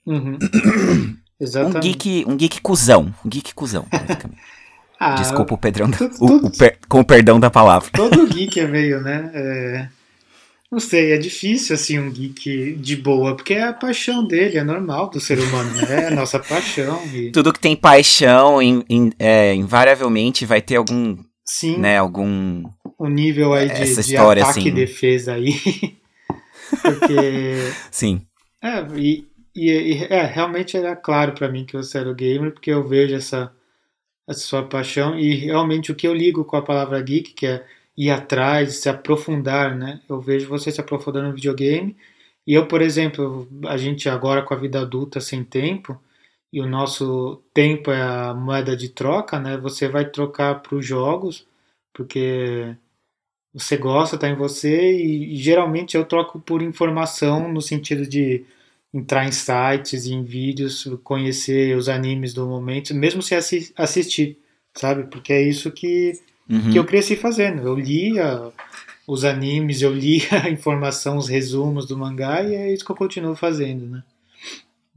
Uhum. 0.05 0.37
Exatamente. 1.39 1.77
Um 1.77 1.79
geek, 1.79 2.25
um 2.27 2.37
geek 2.37 2.61
cuzão, 2.61 3.13
um 3.25 3.29
geek 3.29 3.53
cuzão, 3.53 3.85
basicamente. 3.91 4.41
ah, 4.99 5.15
Desculpa 5.15 5.55
o 5.55 5.57
Pedrão, 5.57 5.89
o, 6.19 6.47
o 6.47 6.51
per, 6.51 6.77
com 6.87 6.99
o 6.99 7.05
perdão 7.05 7.39
da 7.39 7.49
palavra. 7.49 7.89
Todo 7.91 8.27
geek 8.27 8.59
é 8.59 8.67
meio, 8.67 9.01
né? 9.01 9.31
É, 9.33 9.87
não 10.71 10.79
sei, 10.79 11.11
é 11.11 11.17
difícil 11.17 11.75
assim 11.75 11.99
um 11.99 12.09
geek 12.09 12.75
de 12.75 12.95
boa, 12.95 13.35
porque 13.35 13.55
é 13.55 13.63
a 13.63 13.73
paixão 13.73 14.25
dele, 14.25 14.57
é 14.57 14.63
normal 14.63 15.09
do 15.09 15.19
ser 15.19 15.37
humano, 15.37 15.73
né? 15.75 16.03
É 16.03 16.07
a 16.07 16.11
nossa 16.11 16.39
paixão. 16.39 17.01
E... 17.13 17.31
Tudo 17.31 17.51
que 17.51 17.59
tem 17.59 17.75
paixão, 17.75 18.61
in, 18.61 18.83
in, 18.89 19.11
é, 19.19 19.53
invariavelmente 19.53 20.45
vai 20.45 20.61
ter 20.61 20.77
algum 20.77 21.17
Sim. 21.45 21.77
Né, 21.77 21.97
algum. 21.97 22.63
O 22.97 23.07
nível 23.07 23.53
aí 23.53 23.67
de, 23.67 23.93
de 23.93 23.99
história, 23.99 24.43
ataque 24.43 24.59
assim. 24.59 24.69
e 24.69 24.71
defesa 24.71 25.33
aí. 25.33 25.53
Porque. 26.81 27.73
Sim. 27.91 28.21
É, 28.63 28.85
e, 28.95 29.27
e, 29.55 30.05
é, 30.09 30.25
realmente 30.25 30.77
era 30.77 30.95
claro 30.95 31.33
para 31.33 31.49
mim 31.49 31.65
que 31.65 31.75
você 31.75 31.97
era 31.97 32.09
o 32.09 32.15
gamer, 32.15 32.51
porque 32.51 32.71
eu 32.71 32.87
vejo 32.87 33.15
essa, 33.15 33.51
essa 34.27 34.39
sua 34.39 34.63
paixão 34.63 35.17
e 35.17 35.33
realmente 35.33 35.91
o 35.91 35.95
que 35.95 36.07
eu 36.07 36.13
ligo 36.13 36.45
com 36.45 36.55
a 36.55 36.61
palavra 36.61 37.01
geek, 37.01 37.33
que 37.33 37.47
é 37.47 37.65
ir 37.97 38.11
atrás, 38.11 38.77
se 38.77 38.87
aprofundar, 38.87 39.75
né? 39.75 39.99
Eu 40.07 40.21
vejo 40.21 40.47
você 40.47 40.71
se 40.71 40.79
aprofundando 40.79 41.27
no 41.27 41.35
videogame. 41.35 41.95
E 42.45 42.53
eu, 42.53 42.67
por 42.67 42.81
exemplo, 42.81 43.47
a 43.67 43.77
gente 43.77 44.07
agora 44.09 44.41
com 44.41 44.53
a 44.53 44.57
vida 44.57 44.81
adulta 44.81 45.19
sem 45.19 45.43
tempo, 45.43 45.99
e 46.51 46.59
o 46.61 46.67
nosso 46.67 47.41
tempo 47.53 47.91
é 47.91 48.01
a 48.01 48.33
moeda 48.33 48.75
de 48.75 48.89
troca, 48.89 49.39
né? 49.39 49.57
Você 49.57 49.87
vai 49.87 50.05
trocar 50.09 50.61
para 50.61 50.75
os 50.75 50.85
jogos, 50.85 51.47
porque 51.93 52.75
você 53.53 53.77
gosta, 53.77 54.17
tá 54.17 54.29
em 54.29 54.35
você, 54.35 54.93
e, 54.93 55.33
e, 55.33 55.37
geralmente 55.37 55.95
eu 55.95 56.05
troco 56.05 56.39
por 56.39 56.61
informação 56.61 57.51
no 57.51 57.61
sentido 57.61 58.07
de 58.07 58.45
entrar 58.93 59.25
em 59.25 59.31
sites, 59.31 60.05
em 60.05 60.23
vídeos, 60.23 60.85
conhecer 61.03 61.75
os 61.77 61.87
animes 61.89 62.33
do 62.33 62.45
momento, 62.45 62.93
mesmo 62.93 63.21
sem 63.21 63.37
assi 63.37 63.73
assistir, 63.77 64.37
sabe? 64.73 65.03
Porque 65.05 65.31
é 65.33 65.41
isso 65.41 65.71
que, 65.71 66.13
uhum. 66.49 66.71
que 66.71 66.79
eu 66.79 66.85
cresci 66.85 67.15
fazendo. 67.15 67.61
Eu 67.61 67.75
lia 67.75 68.51
os 69.07 69.23
animes, 69.25 69.81
eu 69.81 69.93
lia 69.93 70.27
a 70.43 70.49
informação, 70.49 71.17
os 71.17 71.29
resumos 71.29 71.85
do 71.87 71.97
mangá, 71.97 72.43
e 72.43 72.55
é 72.55 72.73
isso 72.73 72.85
que 72.85 72.91
eu 72.91 72.95
continuo 72.95 73.35
fazendo, 73.35 73.85
né? 73.85 74.03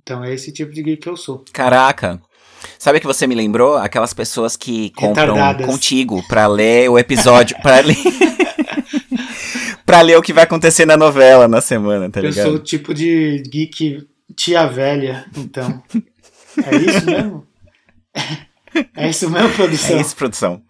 Então 0.04 0.22
é 0.22 0.34
esse 0.34 0.52
tipo 0.52 0.70
de 0.70 0.82
geek 0.82 1.02
que 1.02 1.08
eu 1.08 1.16
sou. 1.16 1.42
Caraca. 1.50 2.20
Sabe 2.78 3.00
que 3.00 3.06
você 3.06 3.26
me 3.26 3.34
lembrou? 3.34 3.76
Aquelas 3.78 4.12
pessoas 4.12 4.54
que 4.56 4.90
compram 4.90 5.34
Retardadas. 5.34 5.66
contigo 5.66 6.22
pra 6.28 6.46
ler 6.46 6.90
o 6.90 6.98
episódio. 6.98 7.56
pra 7.62 7.80
ler. 7.80 7.96
pra 9.86 10.02
ler 10.02 10.18
o 10.18 10.22
que 10.22 10.32
vai 10.32 10.44
acontecer 10.44 10.84
na 10.84 10.96
novela 10.96 11.48
na 11.48 11.62
semana, 11.62 12.10
tá 12.10 12.20
ligado? 12.20 12.36
Eu 12.38 12.44
sou 12.44 12.54
o 12.56 12.58
tipo 12.62 12.92
de 12.92 13.42
geek 13.50 14.06
tia 14.36 14.66
velha, 14.66 15.24
então. 15.36 15.82
É 16.62 16.76
isso 16.76 17.06
mesmo? 17.06 17.46
É 18.96 19.08
isso 19.08 19.30
mesmo, 19.30 19.50
produção? 19.50 19.96
É 19.96 20.00
isso, 20.00 20.16
produção. 20.16 20.62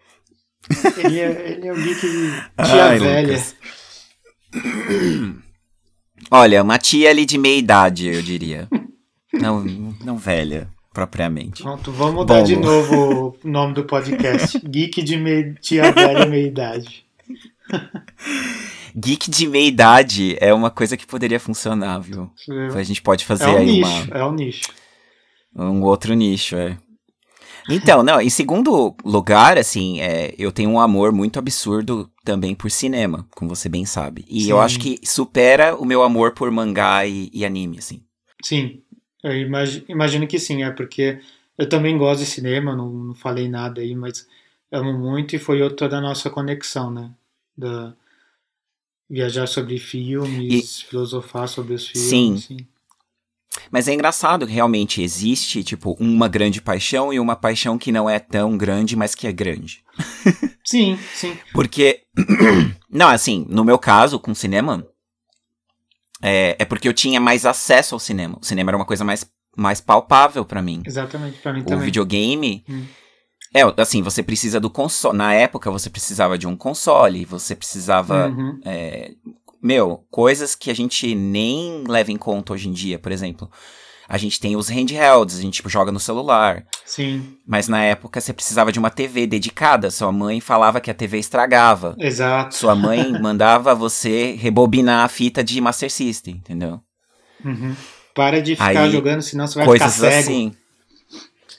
Ele 0.98 1.18
é, 1.20 1.52
ele 1.52 1.68
é 1.68 1.72
o 1.72 1.76
geek 1.76 2.00
tia 2.00 2.84
Ai, 2.84 2.98
velha. 2.98 3.26
Lucas. 3.32 3.54
Olha, 6.30 6.62
uma 6.62 6.76
tia 6.78 7.08
ali 7.08 7.24
de 7.24 7.38
meia 7.38 7.58
idade, 7.58 8.08
eu 8.08 8.20
diria. 8.20 8.68
Não, 9.40 9.64
não 10.04 10.16
velha, 10.16 10.68
propriamente. 10.92 11.62
Pronto, 11.62 11.90
vamos 11.92 12.14
mudar 12.14 12.38
Bom, 12.38 12.44
de 12.44 12.56
novo 12.56 13.36
o 13.42 13.48
nome 13.48 13.74
do 13.74 13.84
podcast. 13.84 14.58
Geek 14.66 15.02
de 15.02 15.16
meia, 15.16 15.54
tia 15.60 15.92
velha 15.92 16.26
meia 16.26 16.46
idade. 16.46 17.04
Geek 18.96 19.28
de 19.28 19.48
meia 19.48 19.66
idade 19.66 20.36
é 20.40 20.54
uma 20.54 20.70
coisa 20.70 20.96
que 20.96 21.06
poderia 21.06 21.40
funcionar, 21.40 21.98
viu? 21.98 22.30
A 22.74 22.82
gente 22.84 23.02
pode 23.02 23.24
fazer 23.24 23.44
é 23.44 23.48
um 23.48 23.56
aí 23.56 23.66
nicho, 23.66 24.04
uma... 24.04 24.18
É 24.18 24.24
um 24.24 24.32
nicho. 24.32 24.68
Um 25.56 25.82
outro 25.82 26.14
nicho, 26.14 26.54
é. 26.56 26.78
Então, 27.68 28.02
não, 28.02 28.20
em 28.20 28.28
segundo 28.28 28.94
lugar, 29.04 29.56
assim, 29.56 30.00
é, 30.00 30.34
eu 30.38 30.52
tenho 30.52 30.70
um 30.70 30.78
amor 30.78 31.12
muito 31.12 31.38
absurdo 31.38 32.10
também 32.22 32.54
por 32.54 32.70
cinema, 32.70 33.26
como 33.34 33.54
você 33.54 33.68
bem 33.68 33.86
sabe. 33.86 34.24
E 34.28 34.44
Sim. 34.44 34.50
eu 34.50 34.60
acho 34.60 34.78
que 34.78 34.98
supera 35.02 35.74
o 35.74 35.84
meu 35.84 36.02
amor 36.02 36.32
por 36.32 36.50
mangá 36.50 37.06
e, 37.06 37.30
e 37.32 37.44
anime, 37.44 37.78
assim. 37.78 38.02
Sim, 38.42 38.82
eu 39.24 39.36
imagino, 39.40 39.84
imagino 39.88 40.26
que 40.26 40.38
sim, 40.38 40.62
é 40.62 40.70
porque 40.70 41.20
eu 41.58 41.68
também 41.68 41.96
gosto 41.98 42.20
de 42.20 42.26
cinema, 42.26 42.76
não, 42.76 42.90
não 42.90 43.14
falei 43.14 43.48
nada 43.48 43.80
aí, 43.80 43.94
mas 43.94 44.28
amo 44.70 44.92
muito 44.92 45.34
e 45.34 45.38
foi 45.38 45.62
outra 45.62 45.88
da 45.88 46.00
nossa 46.00 46.30
conexão, 46.30 46.90
né? 46.90 47.10
Da, 47.56 47.94
viajar 49.08 49.46
sobre 49.46 49.78
filmes, 49.78 50.82
e, 50.82 50.86
filosofar 50.86 51.48
sobre 51.48 51.74
os 51.74 51.86
filmes. 51.86 52.08
Sim. 52.08 52.34
Assim. 52.34 52.66
Mas 53.70 53.88
é 53.88 53.94
engraçado 53.94 54.46
que 54.46 54.52
realmente 54.52 55.02
existe, 55.02 55.62
tipo, 55.62 55.96
uma 56.00 56.28
grande 56.28 56.60
paixão 56.60 57.12
e 57.12 57.20
uma 57.20 57.36
paixão 57.36 57.78
que 57.78 57.92
não 57.92 58.10
é 58.10 58.18
tão 58.18 58.56
grande, 58.56 58.96
mas 58.96 59.14
que 59.14 59.26
é 59.26 59.32
grande. 59.32 59.82
sim, 60.64 60.98
sim. 61.14 61.36
Porque, 61.52 62.02
não, 62.90 63.08
assim, 63.08 63.46
no 63.48 63.64
meu 63.64 63.78
caso, 63.78 64.18
com 64.18 64.34
cinema, 64.34 64.86
é, 66.24 66.56
é 66.58 66.64
porque 66.64 66.88
eu 66.88 66.94
tinha 66.94 67.20
mais 67.20 67.44
acesso 67.44 67.94
ao 67.94 67.98
cinema. 67.98 68.38
O 68.40 68.44
cinema 68.44 68.70
era 68.70 68.76
uma 68.78 68.86
coisa 68.86 69.04
mais, 69.04 69.30
mais 69.54 69.78
palpável 69.78 70.42
para 70.42 70.62
mim. 70.62 70.82
Exatamente, 70.86 71.38
pra 71.38 71.52
mim 71.52 71.60
o 71.60 71.64
também. 71.64 71.78
O 71.78 71.84
videogame. 71.84 72.64
Hum. 72.66 72.86
É, 73.52 73.60
assim, 73.76 74.00
você 74.00 74.22
precisa 74.22 74.58
do 74.58 74.70
console. 74.70 75.16
Na 75.16 75.34
época, 75.34 75.70
você 75.70 75.90
precisava 75.90 76.38
de 76.38 76.46
um 76.46 76.56
console, 76.56 77.26
você 77.26 77.54
precisava. 77.54 78.28
Uhum. 78.28 78.58
É, 78.64 79.12
meu, 79.62 80.04
coisas 80.10 80.54
que 80.54 80.70
a 80.70 80.74
gente 80.74 81.14
nem 81.14 81.84
leva 81.86 82.10
em 82.10 82.16
conta 82.16 82.54
hoje 82.54 82.68
em 82.68 82.72
dia, 82.72 82.98
por 82.98 83.12
exemplo. 83.12 83.50
A 84.08 84.18
gente 84.18 84.38
tem 84.38 84.56
os 84.56 84.68
handhelds, 84.68 85.38
a 85.38 85.42
gente 85.42 85.54
tipo, 85.54 85.68
joga 85.68 85.90
no 85.90 86.00
celular. 86.00 86.64
Sim. 86.84 87.36
Mas 87.46 87.68
na 87.68 87.82
época 87.82 88.20
você 88.20 88.32
precisava 88.32 88.70
de 88.70 88.78
uma 88.78 88.90
TV 88.90 89.26
dedicada. 89.26 89.90
Sua 89.90 90.12
mãe 90.12 90.40
falava 90.40 90.80
que 90.80 90.90
a 90.90 90.94
TV 90.94 91.18
estragava. 91.18 91.96
Exato. 91.98 92.54
Sua 92.54 92.74
mãe 92.74 93.12
mandava 93.20 93.74
você 93.74 94.32
rebobinar 94.38 95.04
a 95.04 95.08
fita 95.08 95.42
de 95.42 95.60
Master 95.60 95.90
System, 95.90 96.36
entendeu? 96.36 96.80
Uhum. 97.44 97.74
Para 98.14 98.40
de 98.40 98.54
ficar 98.54 98.68
Aí, 98.68 98.90
jogando, 98.90 99.22
senão 99.22 99.46
você 99.46 99.58
vai 99.58 99.72
ficar 99.72 99.88
cego. 99.88 100.18
Assim, 100.18 100.52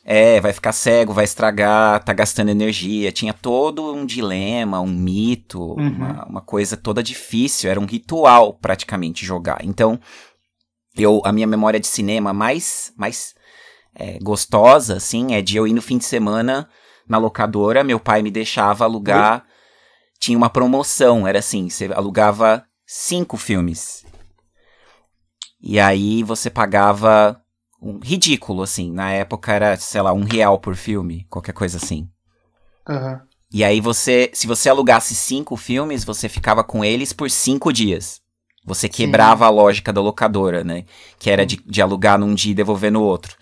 é, 0.08 0.40
vai 0.40 0.54
ficar 0.54 0.72
cego, 0.72 1.14
vai 1.14 1.26
estragar, 1.26 2.04
tá 2.04 2.14
gastando 2.14 2.50
energia. 2.50 3.12
Tinha 3.12 3.34
todo 3.34 3.92
um 3.92 4.06
dilema, 4.06 4.80
um 4.80 4.88
mito, 4.88 5.60
uhum. 5.60 5.90
uma, 5.90 6.26
uma 6.26 6.42
coisa 6.42 6.78
toda 6.78 7.02
difícil. 7.02 7.72
Era 7.72 7.80
um 7.80 7.86
ritual 7.86 8.54
praticamente 8.54 9.26
jogar. 9.26 9.58
Então, 9.64 10.00
eu 10.96 11.22
a 11.26 11.32
minha 11.32 11.48
memória 11.48 11.80
de 11.80 11.88
cinema 11.88 12.34
mais 12.34 12.94
mais 12.98 13.36
é, 13.94 14.20
gostosa 14.20 14.98
assim 14.98 15.34
é 15.34 15.42
de 15.42 15.58
eu 15.58 15.68
ir 15.68 15.74
no 15.74 15.82
fim 15.82 15.98
de 15.98 16.06
semana 16.06 16.68
na 17.08 17.18
locadora 17.18 17.84
meu 17.84 18.00
pai 18.00 18.22
me 18.22 18.32
deixava 18.32 18.84
alugar 18.84 19.46
tinha 20.20 20.38
uma 20.38 20.50
promoção 20.50 21.28
era 21.28 21.40
assim 21.40 21.70
você 21.70 21.86
alugava 21.94 22.66
cinco 22.86 23.38
filmes. 23.38 24.06
E 25.62 25.80
aí 25.80 26.22
você 26.24 26.50
pagava 26.50 27.42
um 27.82 28.00
ridículo 28.00 28.62
assim 28.62 28.92
na 28.92 29.12
época 29.12 29.52
era 29.52 29.78
sei 29.78 30.02
lá 30.02 30.14
um 30.14 30.24
real 30.24 30.60
por 30.60 30.76
filme 30.76 31.26
qualquer 31.30 31.54
coisa 31.54 31.78
assim. 31.78 32.10
Uhum. 32.88 33.20
e 33.52 33.64
aí 33.64 33.82
você 33.82 34.30
se 34.32 34.46
você 34.46 34.70
alugasse 34.70 35.16
cinco 35.16 35.58
filmes 35.58 36.04
você 36.04 36.30
ficava 36.30 36.64
com 36.64 36.86
eles 36.86 37.12
por 37.12 37.32
cinco 37.32 37.74
dias 37.74 38.22
Você 38.66 38.90
quebrava 38.90 39.46
Sim. 39.46 39.52
a 39.52 39.54
lógica 39.54 39.94
da 39.94 40.02
locadora, 40.02 40.64
né? 40.64 40.86
Que 41.20 41.30
era 41.30 41.46
de, 41.46 41.62
de 41.66 41.82
alugar 41.82 42.18
num 42.18 42.34
dia 42.34 42.52
e 42.52 42.56
devolver 42.56 42.92
no 42.92 43.04
outro. 43.04 43.36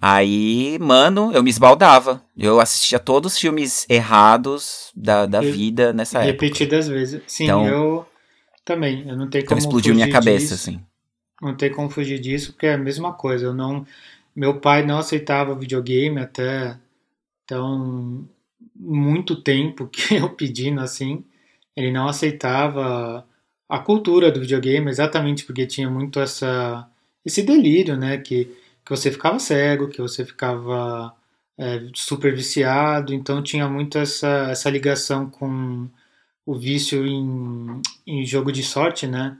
Aí, 0.00 0.78
mano, 0.80 1.30
eu 1.32 1.44
me 1.44 1.50
esbaldava. 1.50 2.20
Eu 2.36 2.58
assistia 2.58 2.98
todos 2.98 3.34
os 3.34 3.38
filmes 3.38 3.86
errados 3.88 4.90
da, 4.96 5.26
da 5.26 5.40
vida 5.40 5.92
nessa 5.92 6.18
época. 6.18 6.32
Repetidas 6.32 6.88
vezes. 6.88 7.22
Sim, 7.28 7.44
então, 7.44 7.66
eu 7.68 8.06
também. 8.64 9.08
Eu 9.08 9.16
não 9.16 9.30
tenho 9.30 9.44
então 9.44 9.56
como. 9.56 9.60
Explodiu 9.60 9.94
minha 9.94 10.10
cabeça, 10.10 10.54
disso. 10.54 10.54
assim. 10.54 10.80
Não 11.40 11.56
tem 11.56 11.70
como 11.70 11.88
fugir 11.88 12.18
disso, 12.18 12.52
porque 12.52 12.66
é 12.66 12.74
a 12.74 12.78
mesma 12.78 13.12
coisa. 13.12 13.46
Eu 13.46 13.54
não. 13.54 13.86
Meu 14.34 14.58
pai 14.58 14.84
não 14.84 14.98
aceitava 14.98 15.54
videogame 15.54 16.20
até 16.20 16.76
então 17.44 18.26
muito 18.74 19.40
tempo 19.40 19.86
que 19.92 20.16
eu 20.16 20.30
pedindo 20.30 20.80
assim. 20.80 21.24
Ele 21.76 21.92
não 21.92 22.08
aceitava 22.08 23.24
a 23.72 23.78
cultura 23.78 24.30
do 24.30 24.40
videogame, 24.40 24.90
exatamente 24.90 25.44
porque 25.44 25.66
tinha 25.66 25.88
muito 25.90 26.20
essa 26.20 26.88
esse 27.24 27.42
delírio, 27.42 27.96
né? 27.96 28.18
Que 28.18 28.44
que 28.84 28.90
você 28.90 29.10
ficava 29.12 29.38
cego, 29.38 29.88
que 29.88 30.00
você 30.00 30.24
ficava 30.24 31.14
é, 31.58 31.88
super 31.94 32.34
viciado, 32.34 33.14
então 33.14 33.42
tinha 33.42 33.68
muito 33.68 33.98
essa, 33.98 34.50
essa 34.50 34.70
ligação 34.70 35.30
com 35.30 35.88
o 36.46 36.54
vício 36.58 37.06
em, 37.06 37.80
em 38.06 38.26
jogo 38.26 38.52
de 38.52 38.62
sorte, 38.62 39.06
né? 39.06 39.38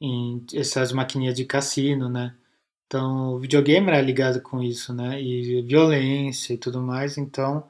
Em 0.00 0.44
essas 0.54 0.92
maquininhas 0.92 1.34
de 1.34 1.44
cassino, 1.44 2.08
né? 2.08 2.34
Então, 2.86 3.34
o 3.34 3.38
videogame 3.40 3.88
era 3.88 4.00
ligado 4.00 4.40
com 4.40 4.62
isso, 4.62 4.94
né? 4.94 5.20
E 5.22 5.62
violência 5.62 6.54
e 6.54 6.58
tudo 6.58 6.80
mais, 6.82 7.18
então 7.18 7.68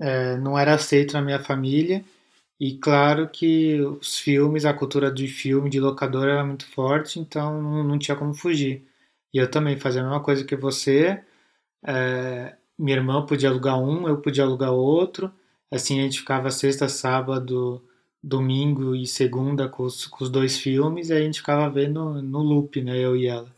é, 0.00 0.36
não 0.38 0.58
era 0.58 0.74
aceito 0.74 1.14
na 1.14 1.22
minha 1.22 1.40
família. 1.40 2.04
E 2.64 2.78
claro 2.78 3.28
que 3.28 3.78
os 3.82 4.18
filmes, 4.18 4.64
a 4.64 4.72
cultura 4.72 5.12
de 5.12 5.28
filme, 5.28 5.68
de 5.68 5.78
locadora 5.78 6.32
era 6.32 6.46
muito 6.46 6.66
forte, 6.66 7.20
então 7.20 7.60
não, 7.60 7.98
tinha 7.98 8.16
como 8.16 8.32
fugir. 8.32 8.82
E 9.34 9.36
eu 9.36 9.50
também 9.50 9.76
fazia 9.76 10.00
a 10.00 10.04
mesma 10.04 10.22
coisa 10.22 10.44
que 10.46 10.56
você. 10.56 11.22
É, 11.86 12.56
minha 12.78 12.96
irmã 12.96 13.26
podia 13.26 13.50
alugar 13.50 13.78
um, 13.78 14.08
eu 14.08 14.16
podia 14.16 14.44
alugar 14.44 14.72
outro. 14.72 15.30
Assim 15.70 16.00
a 16.00 16.04
gente 16.04 16.20
ficava 16.20 16.50
sexta, 16.50 16.88
sábado, 16.88 17.84
domingo 18.22 18.96
e 18.96 19.06
segunda 19.06 19.68
com 19.68 19.82
os, 19.82 20.06
com 20.06 20.24
os 20.24 20.30
dois 20.30 20.58
filmes 20.58 21.10
e 21.10 21.12
a 21.12 21.20
gente 21.20 21.40
ficava 21.40 21.68
vendo 21.68 22.22
no 22.22 22.38
loop, 22.38 22.80
né, 22.80 22.96
eu 22.96 23.14
e 23.14 23.26
ela. 23.26 23.54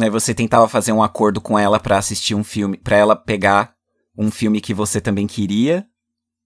Aí 0.00 0.08
você 0.08 0.32
tentava 0.32 0.68
fazer 0.68 0.92
um 0.92 1.02
acordo 1.02 1.40
com 1.40 1.58
ela 1.58 1.80
para 1.80 1.98
assistir 1.98 2.36
um 2.36 2.44
filme, 2.44 2.76
para 2.76 2.96
ela 2.96 3.16
pegar 3.16 3.74
um 4.16 4.30
filme 4.30 4.60
que 4.60 4.72
você 4.72 5.00
também 5.00 5.26
queria, 5.26 5.84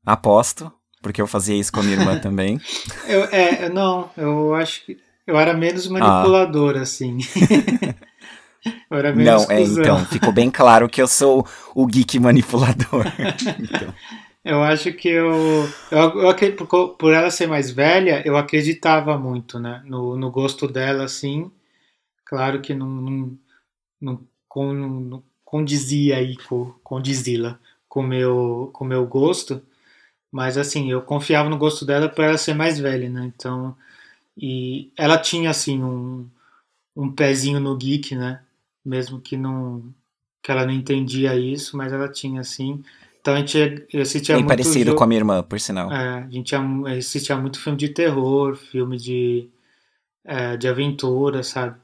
aposto, 0.06 0.72
porque 1.02 1.20
eu 1.20 1.26
fazia 1.26 1.56
isso 1.56 1.72
com 1.72 1.80
a 1.80 1.82
minha 1.82 1.96
irmã 1.96 2.18
também. 2.20 2.60
eu, 3.06 3.24
é, 3.24 3.68
não, 3.68 4.10
eu 4.16 4.54
acho 4.54 4.84
que 4.84 4.98
eu 5.26 5.38
era 5.38 5.54
menos 5.54 5.86
manipulador, 5.86 6.76
ah. 6.76 6.82
assim. 6.82 7.18
eu 8.90 8.98
era 8.98 9.14
menos 9.14 9.46
Não, 9.46 9.50
é, 9.50 9.62
então, 9.62 10.04
ficou 10.06 10.32
bem 10.32 10.50
claro 10.50 10.88
que 10.88 11.00
eu 11.00 11.06
sou 11.06 11.46
o 11.74 11.86
geek 11.86 12.18
manipulador. 12.18 13.04
então. 13.60 13.94
Eu 14.44 14.62
acho 14.62 14.92
que 14.92 15.08
eu, 15.08 15.68
eu, 15.90 16.22
eu, 16.22 16.56
por, 16.56 16.96
por 16.96 17.12
ela 17.12 17.30
ser 17.30 17.46
mais 17.46 17.70
velha, 17.70 18.22
eu 18.24 18.36
acreditava 18.36 19.18
muito, 19.18 19.58
né, 19.58 19.82
no, 19.84 20.16
no 20.16 20.30
gosto 20.30 20.66
dela, 20.66 21.04
assim. 21.04 21.50
Claro 22.24 22.60
que 22.60 22.72
não, 22.72 22.88
não, 22.88 23.38
não, 24.00 24.20
com, 24.48 24.72
não 24.72 25.22
condizia 25.44 26.16
aí 26.16 26.36
com, 26.36 26.72
condizila 26.82 27.58
com 27.88 28.04
meu 28.04 28.70
com 28.72 28.84
meu 28.84 29.04
gosto, 29.04 29.60
mas 30.30 30.56
assim, 30.56 30.90
eu 30.90 31.02
confiava 31.02 31.48
no 31.48 31.58
gosto 31.58 31.84
dela 31.84 32.08
por 32.08 32.24
ela 32.24 32.38
ser 32.38 32.54
mais 32.54 32.78
velha, 32.78 33.08
né? 33.08 33.32
Então, 33.34 33.76
e 34.36 34.92
ela 34.96 35.18
tinha 35.18 35.50
assim 35.50 35.82
um, 35.82 36.28
um 36.96 37.10
pezinho 37.12 37.60
no 37.60 37.76
geek, 37.76 38.14
né? 38.14 38.40
Mesmo 38.84 39.20
que 39.20 39.36
não 39.36 39.92
que 40.42 40.50
ela 40.50 40.64
não 40.64 40.72
entendia 40.72 41.36
isso, 41.36 41.76
mas 41.76 41.92
ela 41.92 42.08
tinha 42.08 42.40
assim. 42.40 42.82
Então 43.20 43.34
a 43.34 43.38
gente 43.38 43.86
assistia 43.94 44.34
Bem 44.34 44.44
muito 44.44 44.56
parecido 44.56 44.86
jogo, 44.86 44.98
com 44.98 45.04
a 45.04 45.06
minha 45.06 45.20
irmã, 45.20 45.42
por 45.42 45.60
sinal. 45.60 45.92
É, 45.92 46.20
a 46.20 46.28
gente 46.30 46.54
assistia 46.98 47.36
muito 47.36 47.60
filme 47.60 47.76
de 47.76 47.90
terror, 47.90 48.56
filme 48.56 48.96
de 48.96 49.48
é, 50.24 50.56
de 50.56 50.68
aventura, 50.68 51.42
sabe? 51.42 51.78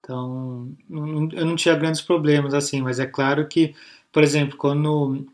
Então 0.00 0.74
eu 0.90 1.44
não 1.46 1.56
tinha 1.56 1.76
grandes 1.76 2.00
problemas 2.00 2.54
assim, 2.54 2.80
mas 2.80 2.98
é 2.98 3.06
claro 3.06 3.46
que, 3.46 3.74
por 4.10 4.22
exemplo, 4.22 4.56
quando 4.56 5.26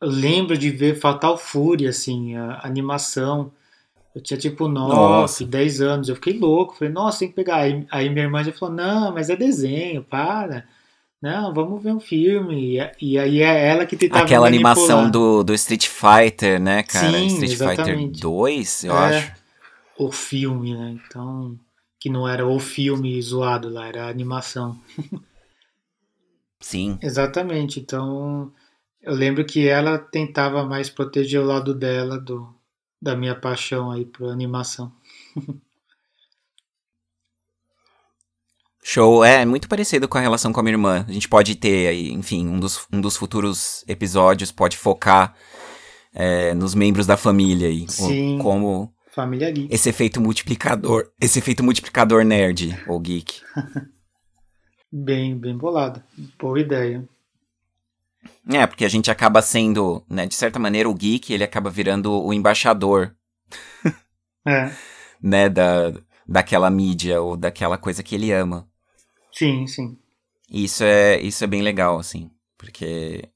lembro 0.00 0.56
de 0.56 0.70
ver 0.70 0.98
Fatal 0.98 1.36
Fury, 1.38 1.86
assim, 1.86 2.36
a 2.36 2.60
animação 2.64 3.52
eu 4.16 4.22
tinha 4.22 4.38
tipo 4.38 4.66
9, 4.66 5.44
10 5.44 5.80
anos. 5.82 6.08
Eu 6.08 6.14
fiquei 6.14 6.38
louco. 6.38 6.74
Falei, 6.74 6.90
nossa, 6.90 7.18
tem 7.18 7.28
que 7.28 7.34
pegar. 7.34 7.56
Aí, 7.56 7.86
aí 7.90 8.08
minha 8.08 8.24
irmã 8.24 8.42
já 8.42 8.50
falou: 8.50 8.74
não, 8.74 9.12
mas 9.12 9.28
é 9.28 9.36
desenho, 9.36 10.02
para. 10.02 10.66
Não, 11.20 11.52
vamos 11.52 11.82
ver 11.82 11.92
um 11.92 12.00
filme. 12.00 12.78
E, 12.78 12.90
e 12.98 13.18
aí 13.18 13.42
é 13.42 13.68
ela 13.68 13.84
que 13.84 13.94
tentava 13.94 14.24
Aquela 14.24 14.46
animação 14.46 15.10
do, 15.10 15.44
do 15.44 15.52
Street 15.52 15.86
Fighter, 15.86 16.58
né, 16.58 16.82
cara? 16.82 17.10
Sim, 17.10 17.26
Street 17.26 17.52
exatamente. 17.52 18.14
Fighter 18.14 18.20
2, 18.22 18.84
eu 18.84 18.96
é, 18.96 19.18
acho. 19.18 19.32
O 19.98 20.10
filme, 20.10 20.74
né? 20.74 20.98
Então, 21.06 21.54
que 22.00 22.08
não 22.08 22.26
era 22.26 22.46
o 22.46 22.58
filme 22.58 23.20
zoado 23.20 23.68
lá, 23.68 23.86
era 23.86 24.06
a 24.06 24.10
animação. 24.10 24.80
Sim. 26.58 26.98
Exatamente. 27.02 27.80
Então, 27.80 28.50
eu 29.06 29.14
lembro 29.14 29.44
que 29.44 29.68
ela 29.68 29.98
tentava 29.98 30.64
mais 30.64 30.90
proteger 30.90 31.40
o 31.40 31.46
lado 31.46 31.72
dela 31.72 32.18
do, 32.18 32.52
da 33.00 33.14
minha 33.16 33.36
paixão 33.36 33.92
aí 33.92 34.04
por 34.04 34.28
animação. 34.28 34.92
Show, 38.82 39.24
é 39.24 39.44
muito 39.44 39.68
parecido 39.68 40.08
com 40.08 40.18
a 40.18 40.20
relação 40.20 40.52
com 40.52 40.58
a 40.60 40.62
minha 40.62 40.74
irmã. 40.74 41.04
A 41.08 41.12
gente 41.12 41.28
pode 41.28 41.54
ter 41.54 41.88
aí, 41.88 42.12
enfim, 42.12 42.48
um 42.48 42.58
dos, 42.58 42.86
um 42.92 43.00
dos 43.00 43.16
futuros 43.16 43.84
episódios 43.86 44.52
pode 44.52 44.76
focar 44.76 45.34
é, 46.12 46.54
nos 46.54 46.74
membros 46.74 47.06
da 47.06 47.16
família 47.16 47.68
aí. 47.68 47.88
Sim. 47.88 48.38
Como 48.40 48.92
família 49.12 49.50
geek. 49.50 49.72
esse 49.72 49.88
efeito 49.88 50.20
multiplicador, 50.20 51.10
esse 51.20 51.38
efeito 51.38 51.64
multiplicador 51.64 52.24
nerd 52.24 52.76
ou 52.86 53.00
geek. 53.00 53.40
bem, 54.92 55.36
bem 55.36 55.56
bolado. 55.56 56.02
Boa 56.38 56.60
ideia. 56.60 57.08
É, 58.48 58.66
porque 58.66 58.84
a 58.84 58.88
gente 58.88 59.10
acaba 59.10 59.42
sendo, 59.42 60.04
né, 60.08 60.26
de 60.26 60.34
certa 60.34 60.58
maneira, 60.58 60.88
o 60.88 60.94
geek, 60.94 61.32
ele 61.32 61.44
acaba 61.44 61.70
virando 61.70 62.12
o 62.12 62.32
embaixador. 62.32 63.14
é. 64.46 64.72
Né, 65.22 65.48
da, 65.48 65.92
daquela 66.26 66.70
mídia 66.70 67.20
ou 67.20 67.36
daquela 67.36 67.78
coisa 67.78 68.02
que 68.02 68.14
ele 68.14 68.32
ama. 68.32 68.68
Sim, 69.32 69.66
sim. 69.66 69.98
Isso 70.50 70.84
é, 70.84 71.20
isso 71.20 71.42
é 71.42 71.46
bem 71.46 71.62
legal, 71.62 71.98
assim, 71.98 72.30
porque 72.56 73.28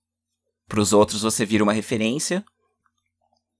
pros 0.69 0.93
outros 0.93 1.23
você 1.23 1.45
vira 1.45 1.65
uma 1.65 1.73
referência, 1.73 2.45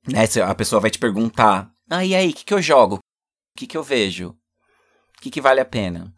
né, 0.09 0.25
a 0.45 0.55
pessoa 0.55 0.81
vai 0.81 0.91
te 0.91 0.99
perguntar, 0.99 1.73
ah, 1.91 2.05
e 2.05 2.15
aí, 2.15 2.31
o 2.31 2.33
que, 2.33 2.45
que 2.45 2.55
eu 2.55 2.63
jogo? 2.63 2.97
O 2.97 3.59
que, 3.59 3.67
que 3.67 3.77
eu 3.77 3.83
vejo? 3.83 4.29
O 4.29 5.21
que, 5.21 5.31
que 5.31 5.41
vale 5.41 5.61
a 5.61 5.65
pena? 5.65 6.15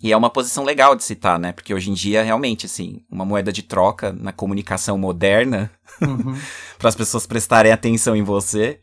E 0.00 0.12
é 0.12 0.16
uma 0.16 0.30
posição 0.30 0.64
legal 0.64 0.94
de 0.94 1.02
citar, 1.02 1.38
né? 1.38 1.50
Porque 1.50 1.74
hoje 1.74 1.90
em 1.90 1.94
dia, 1.94 2.22
realmente, 2.22 2.66
assim, 2.66 3.02
uma 3.10 3.24
moeda 3.24 3.52
de 3.52 3.62
troca 3.62 4.12
na 4.12 4.32
comunicação 4.32 4.96
moderna, 4.96 5.70
uhum. 6.00 6.38
para 6.78 6.88
as 6.88 6.94
pessoas 6.94 7.26
prestarem 7.26 7.72
atenção 7.72 8.14
em 8.14 8.22
você, 8.22 8.78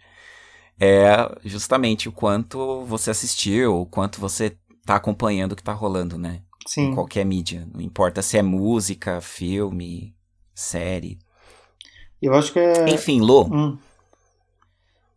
é 0.77 1.07
justamente 1.45 2.09
o 2.09 2.11
quanto 2.11 2.83
você 2.83 3.11
assistiu, 3.11 3.81
o 3.81 3.85
quanto 3.85 4.19
você 4.19 4.57
tá 4.85 4.95
acompanhando 4.95 5.53
o 5.53 5.55
que 5.55 5.63
tá 5.63 5.71
rolando, 5.71 6.17
né? 6.17 6.41
Sim. 6.67 6.89
Em 6.89 6.95
qualquer 6.95 7.25
mídia. 7.25 7.65
Não 7.73 7.79
importa 7.79 8.21
se 8.21 8.37
é 8.37 8.41
música, 8.41 9.21
filme, 9.21 10.13
série. 10.53 11.17
Eu 12.21 12.33
acho 12.33 12.51
que 12.51 12.59
é. 12.59 12.89
Enfim, 12.89 13.21
Lô. 13.21 13.43
Hum. 13.45 13.77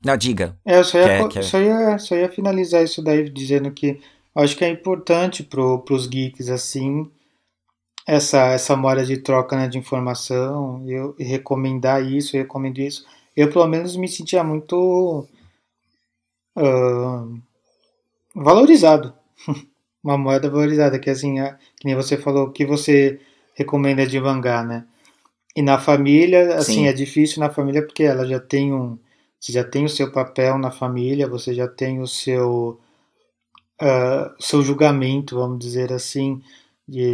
Não, 0.04 0.16
diga. 0.16 0.56
É, 0.64 0.78
eu 0.78 0.84
só 0.84 0.98
ia, 0.98 1.06
quer, 1.06 1.28
quer... 1.28 1.42
Só, 1.42 1.60
ia, 1.60 1.98
só 1.98 2.14
ia 2.14 2.28
finalizar 2.28 2.84
isso 2.84 3.02
daí 3.02 3.28
dizendo 3.28 3.70
que 3.72 4.00
Acho 4.38 4.56
que 4.56 4.64
é 4.64 4.68
importante 4.68 5.42
para 5.42 5.60
os 5.60 6.06
geeks 6.06 6.48
assim 6.48 7.10
essa 8.06 8.52
essa 8.52 8.76
moda 8.76 9.04
de 9.04 9.18
troca 9.18 9.56
né, 9.56 9.66
de 9.66 9.78
informação. 9.78 10.88
Eu 10.88 11.16
recomendar 11.18 12.04
isso, 12.04 12.36
eu 12.36 12.42
recomendo 12.42 12.78
isso. 12.78 13.04
Eu 13.36 13.50
pelo 13.50 13.66
menos 13.66 13.96
me 13.96 14.06
sentia 14.06 14.44
muito 14.44 15.26
uh, 16.56 17.42
valorizado, 18.32 19.12
uma 20.04 20.16
moeda 20.16 20.48
valorizada 20.48 21.00
que 21.00 21.10
assim, 21.10 21.40
é, 21.40 21.58
que 21.76 21.86
nem 21.86 21.96
você 21.96 22.16
falou, 22.16 22.52
que 22.52 22.64
você 22.64 23.20
recomenda 23.56 24.06
de 24.06 24.20
mangá, 24.20 24.62
né? 24.62 24.86
E 25.56 25.62
na 25.62 25.78
família, 25.78 26.54
assim, 26.54 26.82
Sim. 26.82 26.86
é 26.86 26.92
difícil 26.92 27.40
na 27.40 27.50
família 27.50 27.84
porque 27.84 28.04
ela 28.04 28.24
já 28.24 28.38
tem 28.38 28.72
um, 28.72 28.96
você 29.40 29.50
já 29.50 29.64
tem 29.64 29.84
o 29.84 29.88
seu 29.88 30.12
papel 30.12 30.58
na 30.58 30.70
família, 30.70 31.26
você 31.26 31.52
já 31.52 31.66
tem 31.66 32.00
o 32.00 32.06
seu 32.06 32.80
uh, 33.80 34.34
seu 34.38 34.62
julgamento, 34.62 35.36
vamos 35.36 35.58
dizer 35.58 35.92
assim. 35.92 36.40
De, 36.86 37.12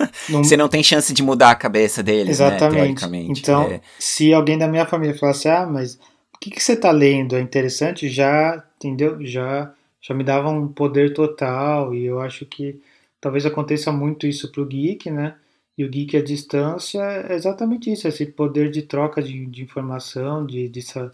Você 0.30 0.56
não 0.56 0.68
tem 0.68 0.82
chance 0.82 1.12
de 1.12 1.22
mudar 1.22 1.50
a 1.50 1.54
cabeça 1.54 2.02
deles, 2.02 2.38
né, 2.38 2.46
Exatamente. 2.46 3.06
Né, 3.06 3.26
então, 3.28 3.62
é. 3.64 3.80
se 3.98 4.32
alguém 4.32 4.58
da 4.58 4.68
minha 4.68 4.86
família 4.86 5.16
falasse, 5.16 5.48
ah, 5.48 5.66
mas 5.66 5.94
o 6.34 6.38
que, 6.40 6.50
que 6.50 6.62
você 6.62 6.74
está 6.74 6.90
lendo 6.90 7.36
é 7.36 7.40
interessante, 7.40 8.08
já, 8.08 8.62
entendeu? 8.76 9.24
Já, 9.24 9.72
já 10.00 10.14
me 10.14 10.22
dava 10.22 10.50
um 10.50 10.68
poder 10.68 11.14
total 11.14 11.94
e 11.94 12.04
eu 12.04 12.20
acho 12.20 12.44
que 12.44 12.80
talvez 13.20 13.46
aconteça 13.46 13.90
muito 13.90 14.26
isso 14.26 14.52
para 14.52 14.60
o 14.60 14.66
geek, 14.66 15.10
né? 15.10 15.34
E 15.76 15.84
o 15.84 15.90
geek 15.90 16.16
à 16.16 16.22
distância 16.22 17.00
é 17.00 17.34
exatamente 17.34 17.90
isso, 17.90 18.06
esse 18.06 18.26
poder 18.26 18.70
de 18.70 18.82
troca 18.82 19.22
de, 19.22 19.46
de 19.46 19.62
informação, 19.62 20.46
de, 20.46 20.68
de 20.68 20.82
sa, 20.82 21.10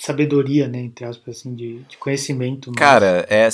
sabedoria, 0.00 0.66
né, 0.66 0.78
entre 0.78 1.04
aspas, 1.04 1.38
assim, 1.38 1.54
de, 1.54 1.80
de 1.80 1.98
conhecimento. 1.98 2.72
Cara, 2.72 3.26
é, 3.28 3.48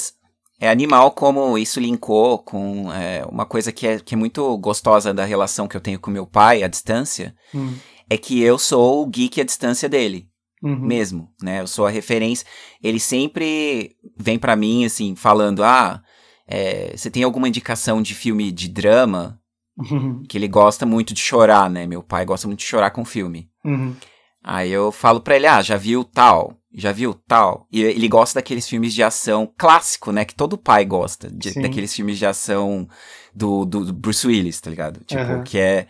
é 0.61 0.69
animal 0.69 1.11
como 1.11 1.59
isso 1.59 1.79
linkou 1.79 2.38
com 2.38 2.90
é, 2.92 3.25
uma 3.27 3.45
coisa 3.45 3.71
que 3.71 3.87
é, 3.87 3.99
que 3.99 4.14
é 4.14 4.19
muito 4.19 4.57
gostosa 4.59 5.12
da 5.12 5.25
relação 5.25 5.69
que 5.69 5.77
eu 5.77 5.81
tenho 5.81 6.01
com 6.01 6.11
meu 6.11 6.27
pai 6.27 6.62
à 6.62 6.69
distância, 6.69 7.35
hum. 7.55 7.75
é 8.09 8.16
que 8.16 8.40
eu 8.40 8.59
sou 8.59 9.03
o 9.03 9.07
geek 9.07 9.40
à 9.40 9.45
distância 9.45 9.88
dele. 9.88 10.29
Uhum. 10.62 10.81
Mesmo, 10.81 11.29
né? 11.42 11.61
Eu 11.61 11.66
sou 11.66 11.87
a 11.87 11.90
referência. 11.90 12.47
Ele 12.83 12.99
sempre 12.99 13.95
vem 14.19 14.38
para 14.38 14.57
mim, 14.57 14.87
assim, 14.87 15.14
falando: 15.14 15.62
Ah, 15.62 16.03
é, 16.49 16.97
você 16.97 17.11
tem 17.11 17.23
alguma 17.23 17.47
indicação 17.47 18.01
de 18.01 18.14
filme 18.14 18.51
de 18.51 18.66
drama? 18.69 19.38
Uhum. 19.79 20.23
Que 20.27 20.38
ele 20.38 20.49
gosta 20.49 20.87
muito 20.87 21.12
de 21.12 21.21
chorar, 21.21 21.69
né? 21.69 21.87
Meu 21.87 22.03
pai 22.03 22.25
gosta 22.25 22.47
muito 22.47 22.61
de 22.61 22.64
chorar 22.64 22.90
com 22.90 23.05
filme. 23.05 23.51
Uhum. 23.62 23.95
Aí 24.42 24.71
eu 24.71 24.90
falo 24.90 25.21
pra 25.21 25.37
ele, 25.37 25.47
ah, 25.47 25.61
já 25.61 25.77
viu 25.77 26.05
tal, 26.05 26.57
já 26.76 26.92
viu 26.92 27.14
tal. 27.14 27.66
E 27.72 27.82
ele 27.82 28.06
gosta 28.06 28.38
daqueles 28.38 28.68
filmes 28.68 28.92
de 28.92 29.02
ação 29.02 29.50
clássico, 29.56 30.12
né? 30.12 30.26
Que 30.26 30.34
todo 30.34 30.58
pai 30.58 30.84
gosta, 30.84 31.30
de, 31.30 31.54
daqueles 31.54 31.94
filmes 31.94 32.18
de 32.18 32.26
ação 32.26 32.86
do, 33.34 33.64
do, 33.64 33.92
Bruce 33.94 34.26
Willis, 34.26 34.60
tá 34.60 34.68
ligado? 34.68 35.00
Tipo, 35.04 35.22
uhum. 35.22 35.42
que 35.42 35.58
é, 35.58 35.88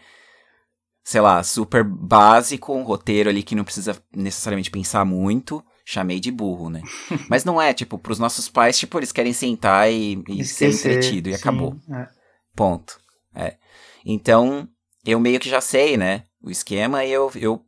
sei 1.03 1.20
lá, 1.20 1.42
super 1.42 1.83
básico, 1.83 2.72
um 2.72 2.85
roteiro 2.85 3.29
ali 3.29 3.42
que 3.42 3.57
não 3.57 3.64
precisa 3.64 4.01
necessariamente 4.14 4.70
pensar 4.70 5.05
muito. 5.05 5.62
Chamei 5.85 6.20
de 6.20 6.31
burro, 6.31 6.70
né? 6.70 6.83
Mas 7.29 7.44
não 7.44 7.61
é, 7.61 7.75
tipo, 7.75 7.99
pros 7.99 8.20
nossos 8.20 8.49
pais, 8.49 8.79
tipo, 8.79 8.96
eles 8.99 9.11
querem 9.11 9.33
sentar 9.33 9.90
e, 9.90 10.22
e 10.29 10.44
ser 10.44 10.72
entretido 10.72 11.29
e 11.29 11.33
sim, 11.33 11.38
acabou. 11.38 11.77
É. 11.92 12.09
Ponto. 12.55 12.96
É. 13.35 13.57
Então, 14.05 14.68
eu 15.05 15.18
meio 15.18 15.40
que 15.40 15.49
já 15.49 15.61
sei, 15.61 15.96
né? 15.96 16.22
O 16.40 16.51
esquema 16.51 17.05
e 17.05 17.11
eu, 17.11 17.31
eu 17.35 17.64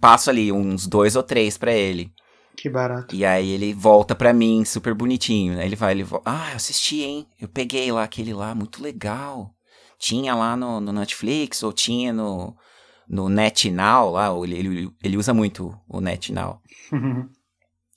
passo 0.00 0.28
ali 0.28 0.50
uns 0.50 0.88
dois 0.88 1.14
ou 1.14 1.22
três 1.22 1.56
para 1.56 1.72
ele. 1.72 2.12
Que 2.56 2.68
barato. 2.68 3.14
E 3.14 3.24
aí 3.24 3.50
ele 3.50 3.74
volta 3.74 4.14
pra 4.14 4.32
mim, 4.32 4.64
super 4.64 4.94
bonitinho. 4.94 5.54
Né? 5.54 5.64
Ele 5.64 5.76
vai, 5.76 5.92
ele 5.92 6.04
volta. 6.04 6.30
Ah, 6.30 6.50
eu 6.50 6.56
assisti, 6.56 7.02
hein? 7.02 7.26
Eu 7.40 7.48
peguei 7.48 7.90
lá 7.90 8.04
aquele 8.04 8.32
lá, 8.32 8.54
muito 8.54 8.82
legal. 8.82 9.54
Tinha 9.98 10.34
lá 10.34 10.56
no, 10.56 10.80
no 10.80 10.92
Netflix, 10.92 11.62
ou 11.62 11.72
tinha 11.72 12.12
no, 12.12 12.56
no 13.08 13.28
NetNow 13.28 14.10
lá. 14.10 14.28
Ele, 14.44 14.56
ele, 14.56 14.90
ele 15.02 15.16
usa 15.16 15.32
muito 15.32 15.76
o 15.88 16.00
NetNow. 16.00 16.60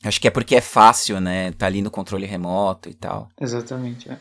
Acho 0.03 0.21
que 0.21 0.27
é 0.27 0.31
porque 0.31 0.55
é 0.55 0.61
fácil, 0.61 1.19
né? 1.19 1.51
Tá 1.53 1.65
ali 1.65 1.81
no 1.81 1.89
controle 1.89 2.27
remoto 2.27 2.89
e 2.89 2.93
tal. 2.93 3.29
Exatamente, 3.41 4.09
é. 4.09 4.19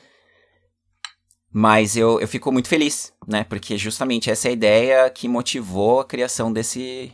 Mas 1.53 1.97
eu, 1.97 2.20
eu 2.20 2.27
fico 2.27 2.51
muito 2.51 2.68
feliz, 2.68 3.12
né? 3.29 3.44
Porque 3.44 3.79
justamente 3.79 4.31
essa 4.31 4.49
é 4.49 4.51
a 4.51 4.53
ideia 4.53 5.11
que 5.11 5.29
motivou 5.29 6.01
a 6.01 6.05
criação 6.05 6.53
desse, 6.53 7.12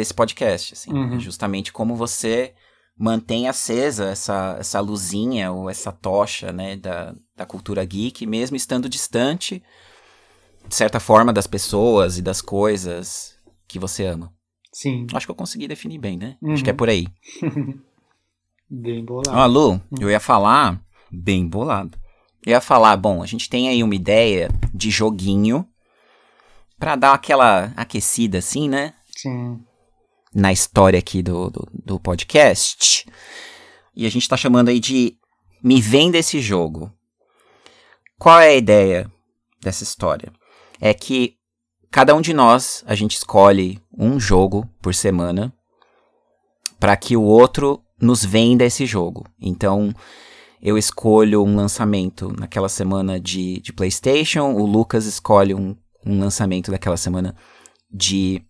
desse 0.00 0.14
podcast, 0.14 0.72
assim. 0.72 0.92
Uhum. 0.92 1.20
Justamente 1.20 1.72
como 1.72 1.94
você 1.94 2.54
mantém 2.98 3.48
acesa 3.48 4.06
essa, 4.10 4.56
essa 4.58 4.80
luzinha 4.80 5.52
ou 5.52 5.70
essa 5.70 5.92
tocha, 5.92 6.52
né, 6.52 6.76
da, 6.76 7.14
da 7.36 7.46
cultura 7.46 7.84
geek, 7.84 8.26
mesmo 8.26 8.56
estando 8.56 8.88
distante, 8.88 9.62
de 10.66 10.74
certa 10.74 10.98
forma, 10.98 11.32
das 11.32 11.46
pessoas 11.46 12.18
e 12.18 12.22
das 12.22 12.40
coisas 12.40 13.38
que 13.68 13.78
você 13.78 14.04
ama. 14.06 14.32
Sim. 14.72 15.06
Acho 15.12 15.26
que 15.26 15.30
eu 15.30 15.36
consegui 15.36 15.68
definir 15.68 15.98
bem, 15.98 16.16
né? 16.16 16.36
Uhum. 16.40 16.52
Acho 16.52 16.64
que 16.64 16.70
é 16.70 16.74
por 16.74 16.88
aí. 16.88 17.06
bem 18.70 19.04
bolado. 19.04 19.36
Ó, 19.36 19.46
Lu, 19.46 19.72
uhum. 19.72 19.80
eu 20.00 20.10
ia 20.10 20.20
falar, 20.20 20.82
bem 21.10 21.46
bolado. 21.46 21.98
Eu 22.44 22.52
ia 22.52 22.60
falar, 22.60 22.96
bom, 22.96 23.22
a 23.22 23.26
gente 23.26 23.50
tem 23.50 23.68
aí 23.68 23.82
uma 23.82 23.94
ideia 23.94 24.48
de 24.72 24.90
joguinho 24.90 25.66
para 26.78 26.96
dar 26.96 27.12
aquela 27.12 27.72
aquecida 27.76 28.38
assim, 28.38 28.68
né? 28.68 28.94
Sim. 29.14 29.60
Na 30.34 30.52
história 30.52 30.98
aqui 30.98 31.22
do, 31.22 31.50
do, 31.50 31.68
do 31.72 32.00
podcast. 32.00 33.06
E 33.94 34.06
a 34.06 34.10
gente 34.10 34.28
tá 34.28 34.36
chamando 34.36 34.68
aí 34.68 34.78
de 34.78 35.16
Me 35.62 35.80
Venda 35.80 36.18
esse 36.18 36.40
jogo. 36.40 36.92
Qual 38.18 38.38
é 38.38 38.48
a 38.48 38.56
ideia 38.56 39.10
dessa 39.60 39.82
história? 39.82 40.32
É 40.80 40.94
que 40.94 41.36
cada 41.90 42.14
um 42.14 42.20
de 42.20 42.32
nós, 42.32 42.84
a 42.86 42.94
gente 42.94 43.16
escolhe 43.16 43.80
um 43.96 44.20
jogo 44.20 44.68
por 44.80 44.94
semana 44.94 45.52
para 46.78 46.96
que 46.96 47.16
o 47.16 47.22
outro 47.22 47.82
nos 48.00 48.24
venda 48.24 48.64
esse 48.64 48.86
jogo. 48.86 49.26
Então, 49.40 49.92
eu 50.62 50.78
escolho 50.78 51.42
um 51.42 51.56
lançamento 51.56 52.32
naquela 52.38 52.68
semana 52.68 53.18
de, 53.18 53.60
de 53.60 53.72
PlayStation, 53.72 54.52
o 54.52 54.64
Lucas 54.64 55.06
escolhe 55.06 55.54
um, 55.54 55.76
um 56.04 56.20
lançamento 56.20 56.70
daquela 56.70 56.96
semana 56.96 57.34
de 57.90 58.42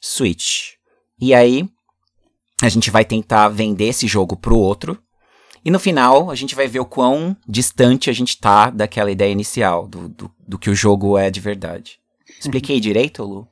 Switch. 0.00 0.74
E 1.22 1.32
aí, 1.32 1.68
a 2.60 2.68
gente 2.68 2.90
vai 2.90 3.04
tentar 3.04 3.48
vender 3.48 3.84
esse 3.84 4.08
jogo 4.08 4.36
pro 4.36 4.58
outro. 4.58 4.98
E 5.64 5.70
no 5.70 5.78
final, 5.78 6.32
a 6.32 6.34
gente 6.34 6.56
vai 6.56 6.66
ver 6.66 6.80
o 6.80 6.84
quão 6.84 7.36
distante 7.46 8.10
a 8.10 8.12
gente 8.12 8.40
tá 8.40 8.70
daquela 8.70 9.08
ideia 9.08 9.30
inicial, 9.30 9.86
do, 9.86 10.08
do, 10.08 10.28
do 10.48 10.58
que 10.58 10.68
o 10.68 10.74
jogo 10.74 11.16
é 11.16 11.30
de 11.30 11.38
verdade. 11.38 12.00
Expliquei 12.40 12.80
direito, 12.80 13.22
Lu? 13.22 13.46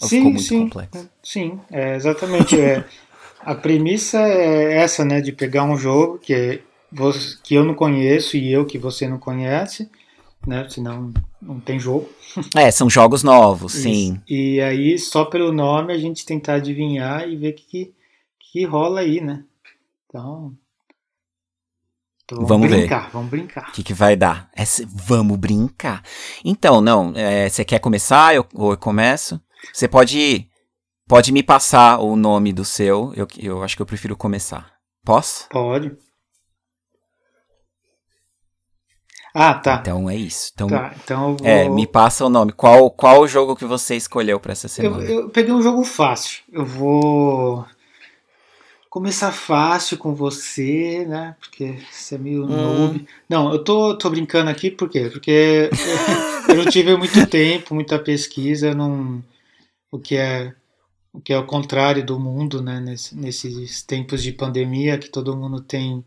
Ou 0.00 0.08
sim, 0.08 0.16
ficou 0.16 0.32
muito 0.32 0.48
sim, 0.48 0.60
complexo? 0.64 1.10
Sim, 1.22 1.60
é, 1.70 1.94
exatamente. 1.94 2.60
é, 2.60 2.84
a 3.38 3.54
premissa 3.54 4.18
é 4.18 4.78
essa, 4.78 5.04
né, 5.04 5.20
de 5.20 5.30
pegar 5.30 5.62
um 5.62 5.76
jogo 5.76 6.18
que 6.18 6.34
é 6.34 6.60
que 7.44 7.54
eu 7.54 7.64
não 7.64 7.74
conheço 7.74 8.36
e 8.36 8.52
eu 8.52 8.66
que 8.66 8.78
você 8.78 9.06
não 9.06 9.18
conhece, 9.18 9.88
né? 10.44 10.66
Senão 10.68 11.14
não 11.42 11.60
tem 11.60 11.78
jogo. 11.78 12.08
É, 12.56 12.70
são 12.70 12.88
jogos 12.88 13.22
novos, 13.22 13.72
sim. 13.72 14.18
E 14.26 14.60
aí, 14.60 14.98
só 14.98 15.24
pelo 15.24 15.52
nome, 15.52 15.92
a 15.92 15.98
gente 15.98 16.24
tentar 16.24 16.54
adivinhar 16.54 17.28
e 17.28 17.36
ver 17.36 17.50
o 17.50 17.54
que, 17.54 17.92
que 18.38 18.64
rola 18.64 19.00
aí, 19.00 19.20
né? 19.20 19.44
Então. 20.06 20.56
então 22.24 22.38
vamos, 22.38 22.48
vamos, 22.48 22.68
brincar, 22.70 23.04
ver. 23.04 23.12
vamos 23.12 23.30
brincar. 23.30 23.68
O 23.68 23.72
que, 23.72 23.82
que 23.82 23.92
vai 23.92 24.16
dar? 24.16 24.50
É, 24.56 24.62
vamos 24.88 25.36
brincar. 25.36 26.02
Então, 26.44 26.80
não, 26.80 27.12
é, 27.14 27.48
você 27.48 27.64
quer 27.64 27.80
começar 27.80 28.34
eu, 28.34 28.46
ou 28.54 28.70
eu 28.70 28.78
começo? 28.78 29.40
Você 29.72 29.86
pode, 29.86 30.48
pode 31.06 31.32
me 31.32 31.42
passar 31.42 31.98
o 31.98 32.16
nome 32.16 32.52
do 32.52 32.64
seu, 32.64 33.12
eu, 33.14 33.26
eu 33.38 33.62
acho 33.62 33.76
que 33.76 33.82
eu 33.82 33.86
prefiro 33.86 34.16
começar. 34.16 34.72
Posso? 35.04 35.48
Pode. 35.50 35.92
Ah, 39.34 39.54
tá. 39.54 39.78
Então 39.80 40.10
é 40.10 40.16
isso. 40.16 40.50
Então, 40.54 40.68
tá, 40.68 40.94
então 41.02 41.36
vou... 41.36 41.46
é, 41.46 41.68
me 41.68 41.86
passa 41.86 42.24
o 42.24 42.28
nome. 42.28 42.52
Qual, 42.52 42.90
qual 42.90 43.22
o 43.22 43.28
jogo 43.28 43.56
que 43.56 43.64
você 43.64 43.96
escolheu 43.96 44.38
para 44.38 44.52
essa 44.52 44.68
semana? 44.68 45.04
Eu, 45.04 45.20
eu, 45.22 45.28
peguei 45.30 45.52
um 45.52 45.62
jogo 45.62 45.84
fácil. 45.84 46.42
Eu 46.52 46.66
vou 46.66 47.64
começar 48.90 49.32
fácil 49.32 49.96
com 49.96 50.14
você, 50.14 51.06
né? 51.08 51.34
Porque 51.40 51.78
você 51.90 52.16
é 52.16 52.18
meio 52.18 52.44
hum. 52.44 52.48
noob. 52.48 53.06
Não, 53.26 53.52
eu 53.52 53.64
tô, 53.64 53.96
tô 53.96 54.10
brincando 54.10 54.50
aqui 54.50 54.70
por 54.70 54.90
quê? 54.90 55.08
Porque 55.10 55.70
eu 56.48 56.56
não 56.56 56.66
tive 56.66 56.94
muito 56.96 57.24
tempo, 57.26 57.74
muita 57.74 57.98
pesquisa, 57.98 58.74
não, 58.74 59.24
o 59.90 59.98
que 59.98 60.16
é 60.16 60.54
o 61.10 61.20
que 61.20 61.32
é 61.32 61.38
o 61.38 61.46
contrário 61.46 62.04
do 62.04 62.18
mundo, 62.18 62.62
né? 62.62 62.80
Nesse, 62.80 63.14
nesses 63.16 63.82
tempos 63.82 64.22
de 64.22 64.32
pandemia, 64.32 64.98
que 64.98 65.10
todo 65.10 65.36
mundo 65.36 65.60
tem 65.60 66.04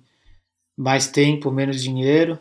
mais 0.78 1.08
tempo, 1.08 1.52
menos 1.52 1.82
dinheiro. 1.82 2.40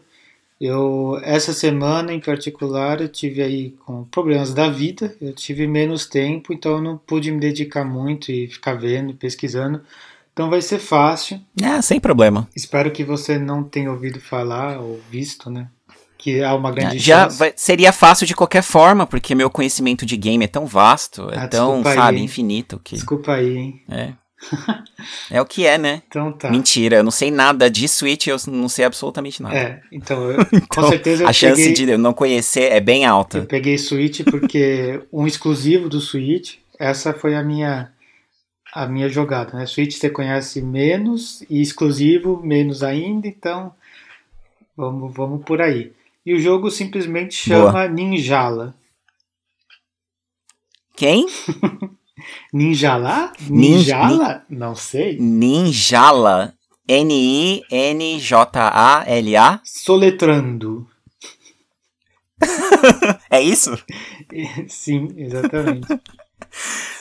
Eu 0.65 1.21
essa 1.23 1.53
semana 1.53 2.13
em 2.13 2.21
particular 2.21 3.01
eu 3.01 3.09
tive 3.09 3.43
aí 3.43 3.75
com 3.85 4.05
problemas 4.05 4.55
da 4.55 4.69
vida, 4.69 5.15
eu 5.21 5.35
tive 5.35 5.67
menos 5.67 6.07
tempo, 6.07 6.55
então 6.55 6.77
eu 6.77 6.83
não 6.83 6.97
pude 6.97 7.31
me 7.31 7.39
dedicar 7.39 7.85
muito 7.85 8.33
e 8.33 8.47
ficar 8.47 8.75
vendo, 8.75 9.13
pesquisando. 9.15 9.83
Então 10.33 10.49
vai 10.49 10.63
ser 10.63 10.79
fácil. 10.79 11.39
É, 11.63 11.81
sem 11.83 12.01
problema. 12.01 12.49
Espero 12.57 12.91
que 12.91 13.05
você 13.05 13.39
não 13.39 13.63
tenha 13.63 13.91
ouvido 13.91 14.19
falar 14.19 14.81
ou 14.81 14.99
visto, 15.11 15.51
né? 15.51 15.69
Que 16.17 16.43
há 16.43 16.55
uma 16.55 16.73
grande 16.73 16.99
Já 16.99 17.25
chance. 17.25 17.39
Vai, 17.39 17.53
seria 17.55 17.93
fácil 17.93 18.27
de 18.27 18.35
qualquer 18.35 18.63
forma, 18.63 19.07
porque 19.07 19.35
meu 19.35 19.51
conhecimento 19.51 20.07
de 20.07 20.17
game 20.17 20.45
é 20.45 20.49
tão 20.49 20.65
vasto, 20.65 21.29
é 21.31 21.41
ah, 21.41 21.49
tão, 21.49 21.83
sabe, 21.85 22.17
aí, 22.17 22.25
infinito 22.25 22.81
que. 22.83 22.95
Desculpa 22.95 23.35
aí, 23.35 23.57
hein? 23.57 23.83
É. 23.89 24.13
é 25.31 25.41
o 25.41 25.47
que 25.47 25.67
é, 25.67 25.79
né? 25.79 26.03
Então 26.09 26.33
tá. 26.33 26.51
Mentira, 26.51 26.97
eu 26.97 27.03
não 27.03 27.11
sei 27.11 27.31
nada 27.31 27.71
de 27.71 27.89
Switch, 27.89 28.27
eu 28.27 28.37
não 28.49 28.69
sei 28.69 28.85
absolutamente 28.85 29.43
nada. 29.43 29.57
É, 29.57 29.83
então, 29.91 30.31
eu, 30.31 30.41
então 30.53 30.83
com 30.83 30.89
certeza 30.89 31.25
eu 31.25 31.29
A 31.29 31.33
chance 31.33 31.63
peguei, 31.63 31.87
de 31.87 31.93
eu 31.93 31.99
não 31.99 32.13
conhecer 32.13 32.73
é 32.73 32.81
bem 32.81 33.05
alta. 33.05 33.39
Eu 33.39 33.47
peguei 33.47 33.79
Switch 33.79 34.23
porque 34.25 35.01
um 35.13 35.27
exclusivo 35.27 35.89
do 35.89 36.01
Switch, 36.01 36.57
essa 36.79 37.13
foi 37.13 37.35
a 37.35 37.43
minha 37.43 37.91
a 38.73 38.89
minha 38.89 39.09
jogada, 39.09 39.57
né? 39.57 39.67
Switch 39.67 39.95
você 39.95 40.11
conhece 40.11 40.61
menos 40.61 41.45
e 41.49 41.63
exclusivo 41.63 42.41
menos 42.43 42.83
ainda, 42.83 43.29
então 43.29 43.73
vamos, 44.77 45.15
vamos 45.15 45.45
por 45.45 45.63
aí. 45.63 45.93
E 46.27 46.35
o 46.35 46.41
jogo 46.41 46.71
simplesmente 46.71 47.35
chama 47.35 47.71
Boa. 47.71 47.89
Ninjala. 47.89 48.75
Quem? 50.97 51.27
Ninjala? 52.53 53.33
Ninjala? 53.49 54.45
Não 54.49 54.75
sei. 54.75 55.19
Ninjala. 55.19 56.55
N-I-N-J-A-L-A. 56.89 57.61
Soletrando. 59.65 60.87
é 63.31 63.41
isso? 63.41 63.71
Sim, 64.69 65.09
exatamente. 65.17 65.87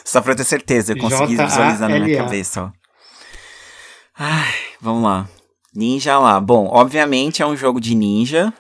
Só 0.06 0.22
pra 0.22 0.32
eu 0.32 0.36
ter 0.38 0.46
certeza, 0.46 0.94
eu 0.94 0.98
consegui 0.98 1.36
visualizar 1.36 1.90
na 1.90 2.00
minha 2.00 2.18
cabeça, 2.18 2.64
ó. 2.64 2.72
Ai, 4.18 4.54
vamos 4.80 5.04
lá. 5.04 5.28
Ninja 5.76 6.18
lá. 6.20 6.40
Bom, 6.40 6.68
obviamente 6.72 7.42
é 7.42 7.46
um 7.46 7.58
jogo 7.58 7.82
de 7.82 7.96
ninja. 7.96 8.54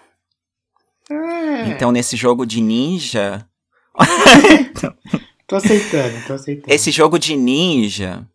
É. 1.10 1.70
Então, 1.70 1.91
nesse 1.91 2.18
jogo 2.18 2.45
de 2.45 2.60
ninja. 2.60 3.47
tô 5.48 5.56
aceitando, 5.56 6.28
tô 6.28 6.34
aceitando. 6.34 6.74
Esse 6.74 6.91
jogo 6.91 7.18
de 7.18 7.36
ninja. 7.36 8.28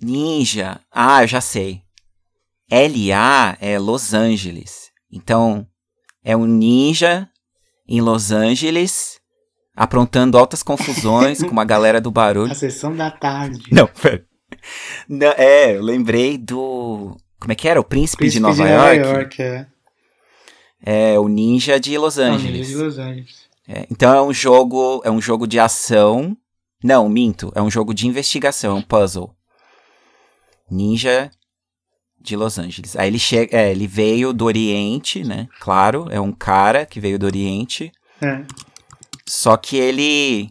Ninja. 0.00 0.80
Ah, 0.90 1.22
eu 1.22 1.28
já 1.28 1.40
sei. 1.40 1.82
LA 2.70 3.56
é 3.60 3.78
Los 3.78 4.12
Angeles. 4.12 4.90
Então, 5.10 5.66
é 6.22 6.36
um 6.36 6.46
ninja 6.46 7.28
em 7.88 8.00
Los 8.00 8.30
Angeles 8.30 9.18
aprontando 9.74 10.36
altas 10.36 10.62
confusões 10.62 11.40
com 11.42 11.50
uma 11.50 11.64
galera 11.64 12.00
do 12.00 12.10
barulho. 12.10 12.50
A 12.52 12.54
sessão 12.54 12.94
da 12.94 13.10
tarde. 13.10 13.62
Não, 13.72 13.86
pera. 13.86 14.26
Não, 15.08 15.32
é, 15.36 15.76
eu 15.76 15.82
lembrei 15.82 16.36
do. 16.36 17.16
Como 17.38 17.52
é 17.52 17.54
que 17.54 17.68
era? 17.68 17.80
O 17.80 17.84
Príncipe, 17.84 18.18
Príncipe 18.18 18.38
de 18.38 18.40
Nova, 18.40 18.54
de 18.54 18.70
Nova 18.70 18.94
York. 18.94 19.40
York 19.40 19.42
é. 19.42 19.66
é. 20.82 21.18
o 21.18 21.28
Ninja 21.28 21.78
de 21.78 21.96
Los 21.96 22.18
Angeles. 22.18 22.44
Não, 22.44 22.52
Ninja 22.52 22.68
de 22.68 22.76
Los 22.76 22.98
Angeles. 22.98 23.47
É, 23.68 23.86
então 23.90 24.14
é 24.14 24.22
um 24.22 24.32
jogo, 24.32 25.02
é 25.04 25.10
um 25.10 25.20
jogo 25.20 25.46
de 25.46 25.60
ação. 25.60 26.34
Não, 26.82 27.08
minto, 27.08 27.52
é 27.54 27.60
um 27.60 27.70
jogo 27.70 27.92
de 27.92 28.06
investigação, 28.06 28.78
um 28.78 28.82
puzzle. 28.82 29.34
Ninja 30.70 31.30
de 32.20 32.36
Los 32.36 32.58
Angeles. 32.58 32.96
Aí 32.96 33.08
ele 33.08 33.18
chega, 33.18 33.56
é, 33.56 33.70
ele 33.70 33.86
veio 33.86 34.32
do 34.32 34.46
Oriente, 34.46 35.22
né? 35.22 35.48
Claro, 35.60 36.06
é 36.10 36.20
um 36.20 36.32
cara 36.32 36.86
que 36.86 36.98
veio 36.98 37.18
do 37.18 37.26
Oriente. 37.26 37.92
É. 38.20 38.44
Só 39.26 39.56
que 39.56 39.76
ele 39.76 40.50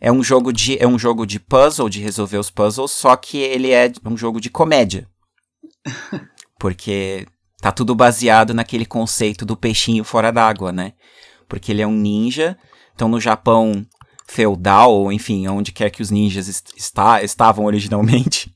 é 0.00 0.12
um 0.12 0.22
jogo 0.22 0.52
de 0.52 0.78
é 0.80 0.86
um 0.86 0.98
jogo 0.98 1.26
de 1.26 1.40
puzzle, 1.40 1.88
de 1.88 2.00
resolver 2.00 2.38
os 2.38 2.50
puzzles, 2.50 2.90
só 2.90 3.16
que 3.16 3.38
ele 3.38 3.70
é 3.70 3.92
um 4.04 4.16
jogo 4.16 4.40
de 4.40 4.50
comédia. 4.50 5.08
Porque 6.58 7.26
tá 7.60 7.72
tudo 7.72 7.94
baseado 7.94 8.54
naquele 8.54 8.86
conceito 8.86 9.44
do 9.44 9.56
peixinho 9.56 10.04
fora 10.04 10.30
d'água, 10.30 10.72
né? 10.72 10.92
Porque 11.48 11.72
ele 11.72 11.82
é 11.82 11.86
um 11.86 11.92
ninja. 11.92 12.56
Então 12.94 13.08
no 13.08 13.20
Japão 13.20 13.86
feudal, 14.26 14.92
ou 14.92 15.12
enfim, 15.12 15.46
onde 15.48 15.72
quer 15.72 15.90
que 15.90 16.02
os 16.02 16.10
ninjas 16.10 16.48
est 16.48 16.72
está, 16.76 17.22
estavam 17.22 17.66
originalmente, 17.66 18.54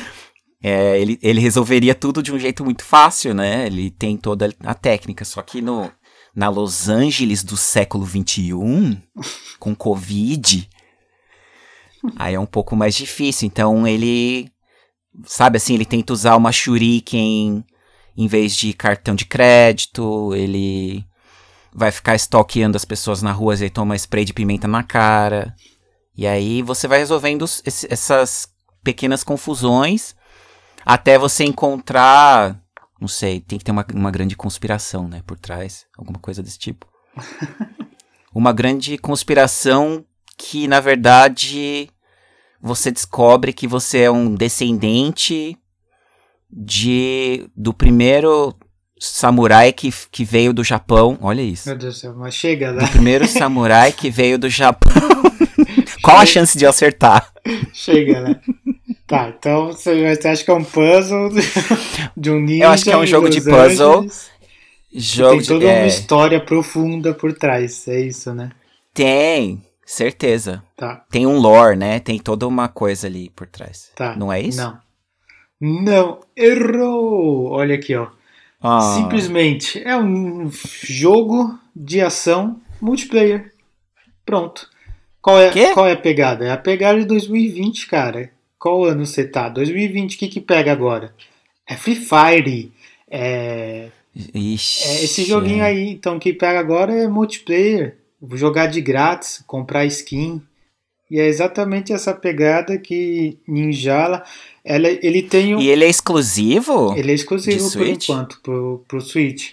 é, 0.62 1.00
ele, 1.00 1.18
ele 1.22 1.40
resolveria 1.40 1.94
tudo 1.94 2.22
de 2.22 2.32
um 2.32 2.38
jeito 2.38 2.64
muito 2.64 2.84
fácil, 2.84 3.34
né? 3.34 3.66
Ele 3.66 3.90
tem 3.90 4.16
toda 4.16 4.54
a 4.60 4.74
técnica. 4.74 5.24
Só 5.24 5.42
que 5.42 5.60
no, 5.60 5.90
na 6.34 6.48
Los 6.48 6.88
Angeles 6.88 7.42
do 7.42 7.56
século 7.56 8.06
XXI, 8.06 8.52
com 9.58 9.74
Covid, 9.74 10.68
aí 12.16 12.34
é 12.34 12.40
um 12.40 12.46
pouco 12.46 12.76
mais 12.76 12.94
difícil. 12.94 13.46
Então 13.46 13.86
ele, 13.86 14.50
sabe 15.24 15.56
assim, 15.56 15.74
ele 15.74 15.84
tenta 15.84 16.12
usar 16.12 16.36
uma 16.36 16.52
shuriken 16.52 17.64
em 18.16 18.26
vez 18.26 18.56
de 18.56 18.72
cartão 18.72 19.14
de 19.14 19.24
crédito, 19.24 20.34
ele 20.34 21.04
vai 21.72 21.90
ficar 21.90 22.14
stalkeando 22.16 22.76
as 22.76 22.84
pessoas 22.84 23.22
na 23.22 23.32
rua 23.32 23.54
e 23.54 23.70
toma 23.70 23.96
spray 23.96 24.24
de 24.24 24.32
pimenta 24.32 24.66
na 24.66 24.82
cara. 24.82 25.54
E 26.16 26.26
aí 26.26 26.62
você 26.62 26.88
vai 26.88 26.98
resolvendo 26.98 27.44
essas 27.64 28.48
pequenas 28.82 29.22
confusões 29.22 30.16
até 30.84 31.18
você 31.18 31.44
encontrar. 31.44 32.60
Não 33.00 33.08
sei, 33.08 33.40
tem 33.40 33.58
que 33.58 33.64
ter 33.64 33.70
uma, 33.70 33.86
uma 33.94 34.10
grande 34.10 34.34
conspiração, 34.34 35.06
né? 35.06 35.22
Por 35.26 35.38
trás. 35.38 35.86
Alguma 35.96 36.18
coisa 36.18 36.42
desse 36.42 36.58
tipo. 36.58 36.86
uma 38.34 38.52
grande 38.52 38.98
conspiração 38.98 40.04
que, 40.36 40.66
na 40.66 40.80
verdade, 40.80 41.90
você 42.60 42.90
descobre 42.90 43.52
que 43.52 43.68
você 43.68 44.00
é 44.00 44.10
um 44.10 44.34
descendente 44.34 45.56
de 46.50 47.48
do 47.54 47.74
primeiro 47.74 48.56
samurai 49.00 49.72
que, 49.72 49.92
que 50.10 50.24
veio 50.24 50.52
do 50.52 50.64
Japão. 50.64 51.18
Olha 51.20 51.42
isso. 51.42 51.68
Meu 51.68 51.78
Deus 51.78 51.94
do 51.94 52.00
céu, 52.00 52.14
mas 52.16 52.34
chega 52.34 52.70
lá. 52.70 52.84
Do 52.84 52.88
primeiro 52.88 53.26
samurai 53.26 53.92
que 53.92 54.10
veio 54.10 54.38
do 54.38 54.48
Japão. 54.48 54.90
Qual 56.02 56.16
a 56.16 56.26
chance 56.26 56.56
de 56.56 56.64
acertar? 56.64 57.32
Chega, 57.72 58.20
né? 58.20 58.40
Tá, 59.06 59.32
então 59.36 59.68
você 59.68 60.18
acha 60.28 60.44
que 60.44 60.50
é 60.50 60.54
um 60.54 60.64
puzzle 60.64 61.30
de 62.16 62.30
um 62.30 62.40
ninja. 62.40 62.64
Eu 62.64 62.70
acho 62.70 62.84
que 62.84 62.90
é 62.90 62.96
um 62.96 63.06
jogo 63.06 63.28
de 63.28 63.40
puzzle. 63.40 64.06
Jogo 64.92 65.38
tem 65.38 65.46
toda 65.46 65.60
de, 65.60 65.66
é... 65.66 65.78
uma 65.80 65.86
história 65.86 66.40
profunda 66.40 67.14
por 67.14 67.32
trás, 67.32 67.86
é 67.88 68.00
isso, 68.00 68.34
né? 68.34 68.50
Tem, 68.94 69.62
certeza. 69.84 70.62
Tá. 70.76 71.04
Tem 71.10 71.26
um 71.26 71.38
lore, 71.38 71.76
né? 71.76 72.00
Tem 72.00 72.18
toda 72.18 72.46
uma 72.46 72.68
coisa 72.68 73.06
ali 73.06 73.30
por 73.30 73.46
trás. 73.46 73.90
Tá. 73.94 74.16
Não 74.16 74.32
é 74.32 74.40
isso? 74.40 74.58
Não. 74.58 74.78
Não, 75.60 76.20
errou! 76.36 77.50
Olha 77.50 77.74
aqui, 77.74 77.94
ó. 77.94 78.08
Ah. 78.60 78.80
Simplesmente 78.96 79.82
é 79.82 79.96
um 79.96 80.50
jogo 80.50 81.58
de 81.74 82.00
ação 82.00 82.60
multiplayer. 82.80 83.52
Pronto. 84.24 84.68
Qual 85.22 85.40
é, 85.40 85.72
qual 85.74 85.86
é 85.86 85.92
a 85.92 85.96
pegada? 85.96 86.44
É 86.44 86.50
a 86.50 86.56
pegada 86.56 86.98
de 86.98 87.04
2020, 87.06 87.86
cara. 87.86 88.30
Qual 88.58 88.84
ano 88.84 89.06
você 89.06 89.26
tá? 89.26 89.48
2020, 89.48 90.14
o 90.14 90.18
que 90.18 90.28
que 90.28 90.40
pega 90.40 90.72
agora? 90.72 91.14
É 91.66 91.76
Free 91.76 91.96
Fire. 91.96 92.72
É, 93.10 93.88
Ixi, 94.34 94.88
é 94.88 95.04
esse 95.04 95.24
joguinho 95.24 95.62
aí, 95.62 95.90
então, 95.90 96.18
que 96.18 96.32
pega 96.32 96.58
agora 96.58 96.92
é 96.92 97.06
multiplayer. 97.06 97.96
Vou 98.20 98.36
jogar 98.36 98.66
de 98.66 98.80
grátis, 98.80 99.42
comprar 99.46 99.84
skin. 99.86 100.42
E 101.10 101.18
é 101.18 101.26
exatamente 101.26 101.92
essa 101.92 102.12
pegada 102.12 102.76
que 102.78 103.38
Ninjala. 103.46 104.22
Ela, 104.64 104.88
ele 104.88 105.22
tem 105.22 105.54
um, 105.54 105.60
E 105.60 105.68
ele 105.68 105.84
é 105.84 105.88
exclusivo? 105.88 106.94
Ele 106.94 107.10
é 107.10 107.14
exclusivo 107.14 107.70
por 107.72 107.86
enquanto, 107.86 108.40
pro, 108.42 108.84
pro 108.86 109.00
Switch. 109.00 109.52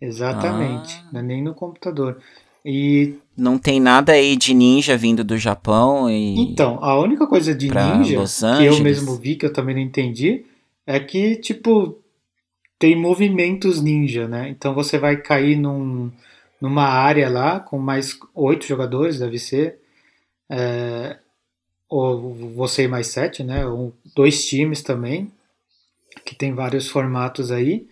Exatamente. 0.00 0.96
Ah. 1.04 1.08
Não 1.12 1.20
é 1.20 1.22
nem 1.22 1.42
no 1.42 1.54
computador. 1.54 2.18
E 2.64 3.14
não 3.36 3.58
tem 3.58 3.78
nada 3.78 4.12
aí 4.12 4.34
de 4.34 4.52
ninja 4.52 4.96
vindo 4.96 5.22
do 5.22 5.38
Japão 5.38 6.10
e. 6.10 6.40
Então, 6.40 6.82
a 6.82 6.98
única 6.98 7.26
coisa 7.26 7.54
de 7.54 7.68
ninja 7.68 8.24
que 8.58 8.64
eu 8.64 8.80
mesmo 8.80 9.14
vi, 9.14 9.36
que 9.36 9.46
eu 9.46 9.52
também 9.52 9.76
não 9.76 9.82
entendi, 9.82 10.44
é 10.84 10.98
que, 10.98 11.36
tipo, 11.36 11.96
tem 12.78 12.96
movimentos 12.96 13.80
ninja, 13.80 14.26
né? 14.26 14.48
Então 14.48 14.74
você 14.74 14.98
vai 14.98 15.16
cair 15.16 15.56
num, 15.56 16.10
numa 16.60 16.84
área 16.84 17.28
lá 17.28 17.60
com 17.60 17.78
mais 17.78 18.18
oito 18.34 18.66
jogadores, 18.66 19.18
deve 19.18 19.38
ser. 19.38 19.78
É, 20.50 21.18
ou 21.88 22.34
você 22.54 22.84
e 22.84 22.88
mais 22.88 23.08
sete, 23.08 23.42
né? 23.42 23.66
Ou 23.66 23.92
dois 24.14 24.46
times 24.46 24.82
também, 24.82 25.32
que 26.24 26.34
tem 26.34 26.54
vários 26.54 26.88
formatos 26.88 27.50
aí. 27.50 27.88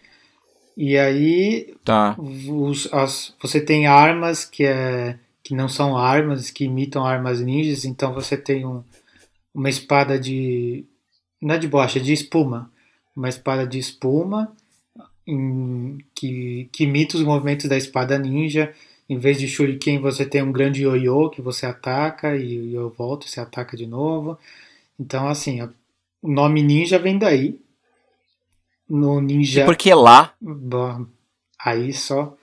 E 0.77 0.99
aí 0.99 1.75
tá. 1.85 2.17
os, 2.19 2.93
as, 2.93 3.35
você 3.41 3.61
tem 3.61 3.87
armas 3.87 4.45
que 4.45 4.65
é 4.65 5.19
que 5.45 5.55
não 5.55 5.69
são 5.69 5.97
armas, 5.97 6.51
que 6.51 6.65
imitam 6.65 7.05
armas 7.05 7.41
ninjas. 7.41 7.85
Então 7.85 8.15
você 8.15 8.35
tem 8.37 8.65
um, 8.65 8.83
uma 9.55 9.69
espada 9.69 10.19
de. 10.19 10.87
Não 11.41 11.55
é 11.55 11.59
de 11.59 11.69
bocha, 11.69 11.99
é 11.99 12.03
de 12.03 12.15
espuma. 12.15 12.73
Uma 13.15 13.29
espada 13.29 13.67
de 13.67 13.79
espuma 13.79 14.57
em, 15.27 15.99
que, 16.15 16.69
que 16.73 16.85
imita 16.85 17.19
os 17.19 17.23
movimentos 17.23 17.69
da 17.69 17.77
espada 17.77 18.19
ninja. 18.19 18.75
Em 19.09 19.19
vez 19.19 19.39
de 19.39 19.47
shuriken, 19.47 20.01
você 20.01 20.25
tem 20.25 20.43
um 20.43 20.53
grande 20.53 20.83
ioiô 20.83 21.29
que 21.31 21.43
você 21.43 21.67
ataca 21.67 22.37
e 22.37 22.59
o 22.59 22.67
ioiô 22.67 22.89
volta 22.91 23.27
e 23.27 23.31
você 23.31 23.41
ataca 23.41 23.77
de 23.77 23.87
novo. 23.87 24.39
Então, 24.99 25.29
assim, 25.29 25.63
o 26.23 26.29
nome 26.29 26.63
ninja 26.63 26.99
vem 26.99 27.19
daí. 27.19 27.61
No 28.89 29.21
ninja. 29.21 29.63
E 29.63 29.65
por 29.65 29.77
que 29.77 29.93
lá? 29.95 30.35
Bom, 30.41 31.07
aí 31.59 31.93
só. 31.93 32.37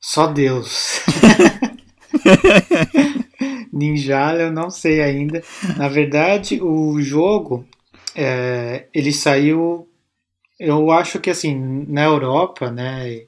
Só 0.00 0.26
Deus. 0.26 1.00
Ninjala 3.72 4.42
eu 4.42 4.52
não 4.52 4.70
sei 4.70 5.00
ainda. 5.00 5.42
Na 5.76 5.88
verdade, 5.88 6.60
o 6.60 7.00
jogo 7.00 7.64
é, 8.14 8.86
ele 8.92 9.12
saiu, 9.12 9.88
eu 10.58 10.90
acho 10.90 11.20
que 11.20 11.30
assim 11.30 11.54
na 11.88 12.04
Europa, 12.04 12.70
né, 12.70 13.22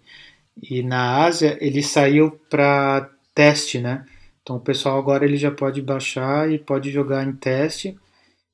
e, 0.62 0.82
na 0.82 1.24
Ásia 1.24 1.58
ele 1.60 1.82
saiu 1.82 2.30
para 2.48 3.10
teste, 3.34 3.80
né? 3.80 4.06
Então 4.42 4.56
o 4.56 4.60
pessoal 4.60 4.98
agora 4.98 5.24
ele 5.24 5.36
já 5.36 5.50
pode 5.50 5.82
baixar 5.82 6.50
e 6.50 6.58
pode 6.58 6.90
jogar 6.90 7.26
em 7.26 7.32
teste, 7.32 7.98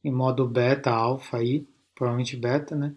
em 0.04 0.12
modo 0.12 0.46
beta, 0.46 0.90
alfa 0.90 1.38
aí, 1.38 1.66
provavelmente 1.94 2.36
beta, 2.36 2.74
né? 2.76 2.94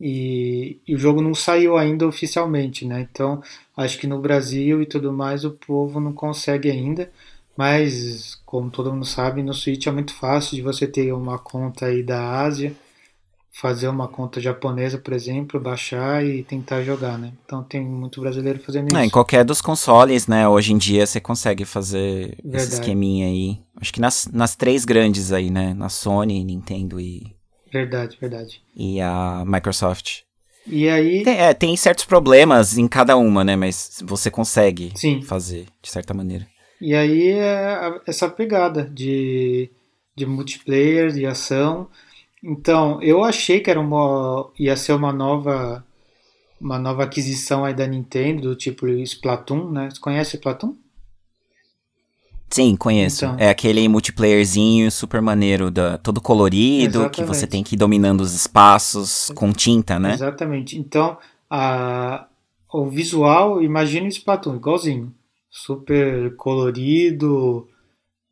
E, 0.00 0.80
e, 0.86 0.94
o 0.94 0.98
jogo 0.98 1.20
não 1.20 1.34
saiu 1.34 1.76
ainda 1.76 2.06
oficialmente, 2.06 2.86
né? 2.86 3.00
Então 3.10 3.42
acho 3.76 3.98
que 3.98 4.06
no 4.06 4.20
Brasil 4.20 4.80
e 4.82 4.86
tudo 4.86 5.12
mais 5.12 5.44
o 5.44 5.52
povo 5.52 6.00
não 6.00 6.12
consegue 6.12 6.70
ainda 6.70 7.10
Mas, 7.56 8.36
como 8.46 8.70
todo 8.70 8.92
mundo 8.92 9.04
sabe, 9.06 9.42
no 9.42 9.52
Switch 9.54 9.86
é 9.88 9.90
muito 9.92 10.14
fácil 10.14 10.56
de 10.56 10.62
você 10.62 10.86
ter 10.86 11.12
uma 11.12 11.38
conta 11.38 11.86
aí 11.86 12.02
da 12.04 12.40
Ásia, 12.42 12.74
fazer 13.60 13.88
uma 13.88 14.06
conta 14.06 14.40
japonesa, 14.40 14.98
por 14.98 15.12
exemplo, 15.12 15.58
baixar 15.58 16.24
e 16.24 16.44
tentar 16.44 16.82
jogar, 16.82 17.18
né? 17.18 17.32
Então 17.44 17.62
tem 17.62 17.80
muito 17.84 18.20
brasileiro 18.20 18.60
fazendo 18.60 18.88
em 18.96 19.02
isso. 19.02 19.10
qualquer 19.10 19.44
dos 19.44 19.60
consoles, 19.60 20.28
né? 20.28 20.48
Hoje 20.48 20.72
em 20.72 20.78
dia 20.78 21.04
você 21.04 21.20
consegue 21.20 21.64
fazer 21.64 22.36
esse 22.38 22.42
Verdade. 22.44 22.72
esqueminha 22.74 23.26
aí. 23.26 23.58
Acho 23.80 23.92
que 23.92 24.00
nas, 24.00 24.28
nas 24.32 24.54
três 24.54 24.84
grandes 24.84 25.32
aí, 25.32 25.50
né? 25.50 25.74
Na 25.74 25.88
Sony, 25.88 26.44
Nintendo 26.44 27.00
e, 27.00 27.34
Verdade, 27.72 28.16
verdade. 28.20 28.62
e 28.76 29.00
a 29.00 29.42
Microsoft. 29.44 30.20
E 30.64 30.88
aí, 30.88 31.24
Tem, 31.24 31.38
é, 31.38 31.52
tem 31.54 31.76
certos 31.76 32.04
problemas 32.04 32.76
em 32.78 32.86
cada 32.86 33.16
uma, 33.16 33.42
né? 33.42 33.56
Mas 33.56 34.00
você 34.04 34.30
consegue 34.30 34.92
Sim. 34.94 35.20
fazer, 35.22 35.66
de 35.82 35.90
certa 35.90 36.14
maneira. 36.14 36.46
e 36.80 36.94
aí 36.94 37.30
é 37.30 38.00
essa 38.06 38.28
pegada 38.28 38.84
de, 38.84 39.68
de 40.16 40.26
multiplayer, 40.26 41.10
de 41.10 41.26
ação. 41.26 41.88
Então, 42.42 43.02
eu 43.02 43.24
achei 43.24 43.60
que 43.60 43.70
era 43.70 43.80
uma, 43.80 44.50
ia 44.58 44.76
ser 44.76 44.92
uma 44.92 45.12
nova 45.12 45.84
uma 46.60 46.78
nova 46.78 47.04
aquisição 47.04 47.64
aí 47.64 47.72
da 47.72 47.86
Nintendo, 47.86 48.42
do 48.42 48.56
tipo 48.56 48.88
Splatoon, 48.88 49.70
né? 49.70 49.90
Você 49.90 50.00
conhece 50.00 50.36
Splatoon? 50.36 50.74
Sim, 52.50 52.76
conheço. 52.76 53.26
Então. 53.26 53.36
É 53.38 53.50
aquele 53.50 53.86
multiplayerzinho 53.88 54.90
super 54.90 55.20
maneiro, 55.20 55.70
da, 55.70 55.98
todo 55.98 56.20
colorido, 56.20 57.10
que 57.10 57.20
Exatamente. 57.20 57.26
você 57.26 57.46
tem 57.46 57.62
que 57.62 57.74
ir 57.74 57.78
dominando 57.78 58.22
os 58.22 58.34
espaços 58.34 59.30
com 59.34 59.52
tinta, 59.52 59.98
né? 59.98 60.14
Exatamente. 60.14 60.78
Então, 60.78 61.18
a, 61.48 62.26
o 62.72 62.86
visual, 62.86 63.62
imagina 63.62 64.06
o 64.06 64.08
Splatoon, 64.08 64.56
igualzinho. 64.56 65.14
Super 65.50 66.34
colorido, 66.36 67.68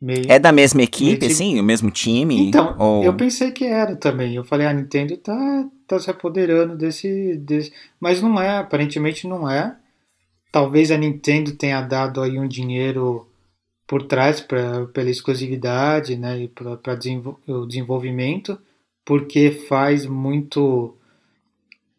meio... 0.00 0.30
É 0.30 0.38
da 0.38 0.52
mesma 0.52 0.82
equipe, 0.82 1.18
time- 1.18 1.32
assim? 1.32 1.60
O 1.60 1.62
mesmo 1.62 1.90
time? 1.90 2.48
Então, 2.48 2.76
Ou... 2.78 3.04
eu 3.04 3.14
pensei 3.14 3.50
que 3.50 3.64
era 3.64 3.96
também. 3.96 4.34
Eu 4.34 4.44
falei, 4.44 4.66
a 4.66 4.72
Nintendo 4.72 5.16
tá, 5.16 5.68
tá 5.86 5.98
se 5.98 6.10
apoderando 6.10 6.76
desse, 6.76 7.36
desse... 7.36 7.72
Mas 8.00 8.20
não 8.20 8.40
é, 8.40 8.58
aparentemente 8.58 9.26
não 9.26 9.50
é. 9.50 9.76
Talvez 10.52 10.90
a 10.90 10.96
Nintendo 10.96 11.52
tenha 11.52 11.80
dado 11.82 12.22
aí 12.22 12.38
um 12.38 12.48
dinheiro 12.48 13.28
por 13.86 14.02
trás 14.02 14.40
pra, 14.40 14.86
pela 14.86 15.10
exclusividade, 15.10 16.16
né, 16.16 16.40
e 16.40 16.48
para 16.48 16.78
o 17.46 17.66
desenvolvimento, 17.66 18.58
porque 19.04 19.52
faz 19.68 20.04
muito 20.06 20.94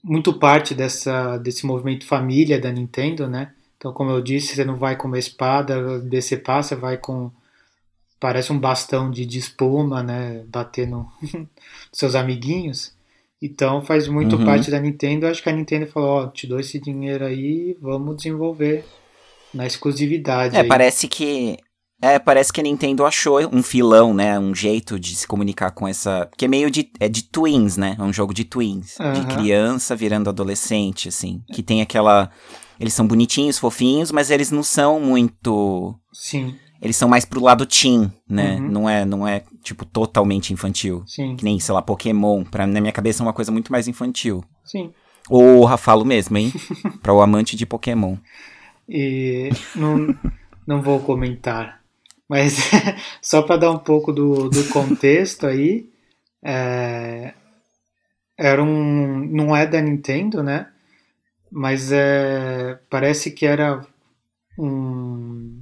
muito 0.04 0.34
parte 0.34 0.74
dessa 0.74 1.38
desse 1.38 1.66
movimento 1.66 2.06
família 2.06 2.60
da 2.60 2.72
Nintendo, 2.72 3.28
né? 3.28 3.54
Então, 3.78 3.94
como 3.94 4.12
eu 4.12 4.22
disse, 4.22 4.56
você 4.56 4.66
não 4.66 4.76
vai 4.76 4.96
com 4.96 5.08
uma 5.08 5.20
espada 5.20 6.00
decepar, 6.00 6.64
você 6.64 6.76
vai 6.76 6.98
com 6.98 7.32
parece 8.20 8.52
um 8.52 8.60
bastão 8.60 9.10
de, 9.12 9.26
de 9.26 9.38
espuma, 9.40 10.02
né, 10.04 10.44
bater 10.48 10.88
no 10.88 11.10
seus 11.92 12.16
amiguinhos. 12.16 12.96
Então, 13.42 13.84
faz 13.84 14.08
muito 14.08 14.36
Uhum. 14.36 14.46
parte 14.46 14.72
da 14.72 14.80
Nintendo. 14.80 15.28
Acho 15.28 15.44
que 15.44 15.50
a 15.50 15.54
Nintendo 15.54 15.86
falou, 15.88 16.10
ó, 16.24 16.28
te 16.28 16.48
dou 16.48 16.60
esse 16.60 16.80
dinheiro 16.80 17.24
aí, 17.26 17.78
vamos 17.80 18.18
desenvolver 18.18 18.86
na 19.54 19.66
exclusividade 19.66 20.56
É, 20.58 20.64
aí. 20.64 20.68
parece 20.68 21.08
que. 21.08 21.58
É, 22.00 22.20
parece 22.20 22.54
que 22.54 22.60
a 22.60 22.64
Nintendo 22.64 23.04
achou 23.06 23.40
um 23.52 23.64
filão, 23.64 24.14
né? 24.14 24.38
Um 24.40 24.54
jeito 24.54 25.00
de 25.00 25.16
se 25.16 25.28
comunicar 25.28 25.72
com 25.72 25.88
essa. 25.88 26.30
Que 26.38 26.46
é 26.46 26.48
meio 26.48 26.70
de. 26.70 26.92
É 27.00 27.08
de 27.10 27.24
twins, 27.24 27.76
né? 27.78 27.96
É 28.00 28.04
um 28.04 28.14
jogo 28.14 28.34
de 28.34 28.44
twins. 28.44 28.96
De 28.98 29.04
Aham. 29.04 29.26
criança 29.26 29.96
virando 29.96 30.30
adolescente, 30.30 31.10
assim. 31.10 31.42
Que 31.52 31.64
tem 31.64 31.82
aquela. 31.82 32.30
Eles 32.80 32.94
são 32.94 33.08
bonitinhos, 33.08 33.58
fofinhos, 33.58 34.12
mas 34.12 34.30
eles 34.30 34.52
não 34.52 34.62
são 34.62 35.00
muito. 35.00 35.96
Sim, 36.14 36.56
Eles 36.82 36.96
são 36.96 37.10
mais 37.10 37.26
pro 37.26 37.42
lado 37.42 37.66
teen, 37.66 38.12
né? 38.30 38.56
Uhum. 38.56 38.68
Não 38.70 38.90
é, 38.90 39.06
não 39.06 39.28
é, 39.28 39.44
tipo, 39.64 39.84
totalmente 39.86 40.54
infantil. 40.54 41.04
sim, 41.08 41.36
Que 41.36 41.44
nem, 41.44 41.60
sei 41.60 41.74
lá, 41.74 41.82
Pokémon. 41.82 42.44
Pra, 42.44 42.68
na 42.68 42.80
minha 42.80 42.94
cabeça 42.94 43.22
é 43.22 43.26
uma 43.26 43.34
coisa 43.34 43.52
muito 43.52 43.72
mais 43.72 43.88
infantil. 43.88 44.44
sim. 44.64 44.94
Ou 45.30 45.66
Rafalo 45.66 46.06
mesmo, 46.06 46.38
hein? 46.38 46.54
pra 47.04 47.14
o 47.14 47.22
amante 47.22 47.58
de 47.58 47.66
Pokémon. 47.66 48.16
E 48.88 49.50
não, 49.76 50.16
não 50.66 50.82
vou 50.82 51.02
comentar. 51.02 51.82
Mas 52.30 52.58
só 53.22 53.42
para 53.42 53.58
dar 53.58 53.72
um 53.72 53.78
pouco 53.78 54.14
do, 54.14 54.48
do 54.50 54.64
contexto 54.70 55.46
aí, 55.46 55.90
é, 56.42 57.34
era 58.38 58.64
um, 58.64 59.20
não 59.26 59.54
é 59.54 59.66
da 59.68 59.82
Nintendo, 59.82 60.42
né? 60.42 60.68
Mas 61.52 61.92
é, 61.92 62.80
parece 62.90 63.32
que 63.32 63.46
era 63.46 63.86
um, 64.58 65.57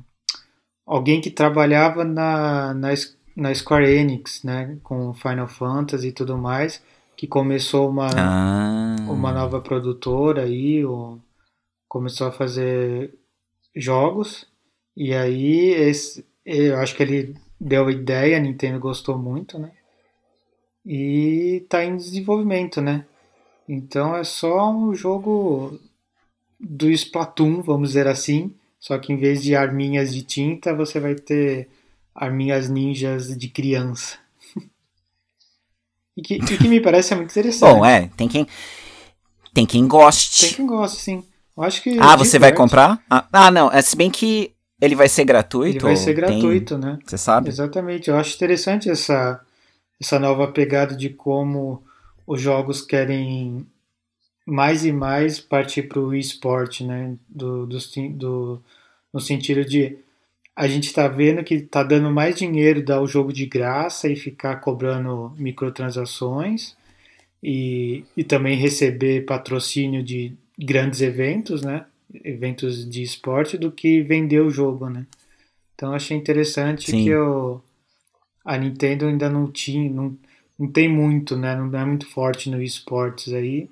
alguém 0.86 1.20
que 1.22 1.32
trabalhava 1.32 2.04
na, 2.04 2.74
na, 2.74 2.90
na 3.36 3.54
Square 3.56 3.90
Enix, 3.90 4.44
né? 4.44 4.78
Com 4.84 5.14
Final 5.14 5.48
Fantasy 5.48 6.08
e 6.10 6.12
tudo 6.12 6.38
mais, 6.38 6.82
que 7.16 7.28
começou 7.28 7.90
uma, 7.90 8.08
Ah. 8.16 8.96
uma 9.08 9.32
nova 9.32 9.60
produtora 9.62 10.44
aí, 10.44 10.86
o- 10.86 11.20
começou 11.88 12.28
a 12.28 12.32
fazer 12.32 13.14
jogos, 13.76 14.48
e 14.96 15.14
aí 15.14 15.70
esse, 15.72 16.26
eu 16.46 16.78
acho 16.78 16.96
que 16.96 17.04
ele 17.04 17.36
deu 17.60 17.88
a 17.88 17.92
ideia, 17.92 18.38
a 18.38 18.40
Nintendo 18.40 18.80
gostou 18.80 19.18
muito, 19.18 19.58
né? 19.60 19.72
E 20.86 21.66
tá 21.68 21.84
em 21.84 21.96
desenvolvimento, 21.98 22.80
né? 22.82 23.06
Então 23.68 24.16
é 24.16 24.24
só 24.24 24.70
um 24.72 24.94
jogo 24.94 25.80
do 26.60 26.90
Splatoon, 26.92 27.62
vamos 27.62 27.90
dizer 27.90 28.08
assim, 28.08 28.54
só 28.86 29.00
que 29.00 29.12
em 29.12 29.18
vez 29.18 29.42
de 29.42 29.56
arminhas 29.56 30.14
de 30.14 30.22
tinta, 30.22 30.72
você 30.72 31.00
vai 31.00 31.16
ter 31.16 31.68
arminhas 32.14 32.70
ninjas 32.70 33.36
de 33.36 33.48
criança. 33.50 34.18
E 36.18 36.22
que, 36.22 36.36
e 36.36 36.58
que 36.58 36.68
me 36.70 36.80
parece 36.80 37.14
muito 37.14 37.30
interessante. 37.32 37.74
Bom, 37.74 37.86
é, 37.86 38.10
tem 38.16 38.30
quem. 38.30 38.48
Tem 39.54 39.66
quem 39.66 39.86
goste. 39.86 40.46
Tem 40.46 40.54
quem 40.54 40.66
gosta, 40.66 40.98
sim. 40.98 41.26
Eu 41.58 41.64
acho 41.64 41.84
que. 41.84 42.00
Ah, 42.00 42.16
você 42.16 42.40
vai 42.40 42.54
comprar? 42.54 43.04
Ah, 43.10 43.28
ah, 43.34 43.52
não. 43.52 43.70
É, 43.70 43.82
se 43.82 43.98
bem 43.98 44.10
que 44.10 44.54
ele 44.80 44.96
vai 44.96 45.10
ser 45.10 45.26
gratuito. 45.26 45.76
Ele 45.76 45.84
vai 45.84 45.98
ser 45.98 46.14
tem- 46.14 46.16
gratuito, 46.16 46.78
né? 46.78 46.98
Você 47.06 47.18
sabe? 47.18 47.50
Exatamente. 47.50 48.10
Eu 48.10 48.16
acho 48.16 48.34
interessante 48.34 48.90
essa, 48.90 49.42
essa 50.00 50.18
nova 50.18 50.48
pegada 50.54 50.96
de 50.96 51.10
como 51.10 51.84
os 52.26 52.40
jogos 52.40 52.82
querem 52.82 53.68
mais 54.46 54.86
e 54.86 54.91
mais 54.91 55.39
partir 55.39 55.84
para 55.84 56.00
o 56.00 56.14
esporte, 56.16 56.84
né? 56.84 57.16
Do, 57.28 57.66
do, 57.66 57.78
do- 58.12 58.62
no 59.14 59.20
sentido 59.20 59.66
de 59.66 59.98
a 60.56 60.68
gente 60.68 60.86
está 60.88 61.08
vendo 61.08 61.43
que 61.43 61.56
está 61.56 61.84
dando 61.84 62.12
mais 62.12 62.36
dinheiro 62.36 62.84
dar 62.84 63.02
o 63.02 63.08
jogo 63.08 63.34
de 63.34 63.46
graça 63.46 64.10
e 64.10 64.16
ficar 64.16 64.58
cobrando 64.58 65.34
microtransações 65.38 66.76
e, 67.43 68.04
e 68.16 68.24
também 68.24 68.58
receber 68.58 69.26
patrocínio 69.26 70.04
de 70.04 70.34
grandes 70.58 71.02
eventos, 71.02 71.62
né? 71.62 71.86
Eventos 72.24 72.89
de 72.89 73.04
esporte 73.04 73.58
do 73.58 73.72
que 73.72 74.02
vender 74.02 74.41
o 74.41 74.50
jogo, 74.50 74.89
né? 74.89 75.06
Então 75.76 75.89
eu 75.89 75.96
achei 75.96 76.18
interessante 76.18 76.91
Sim. 76.91 77.04
que 77.04 77.16
o, 77.16 77.62
a 78.46 78.58
Nintendo 78.58 79.08
ainda 79.08 79.30
não 79.30 79.52
tinha, 79.52 79.89
não, 79.89 80.18
não 80.58 80.68
tem 80.72 80.88
muito, 80.89 81.36
né? 81.36 81.56
Não 81.56 81.78
é 81.78 81.86
muito 81.86 82.08
forte 82.08 82.50
no 82.50 82.62
esportes 82.62 83.34
aí. 83.34 83.70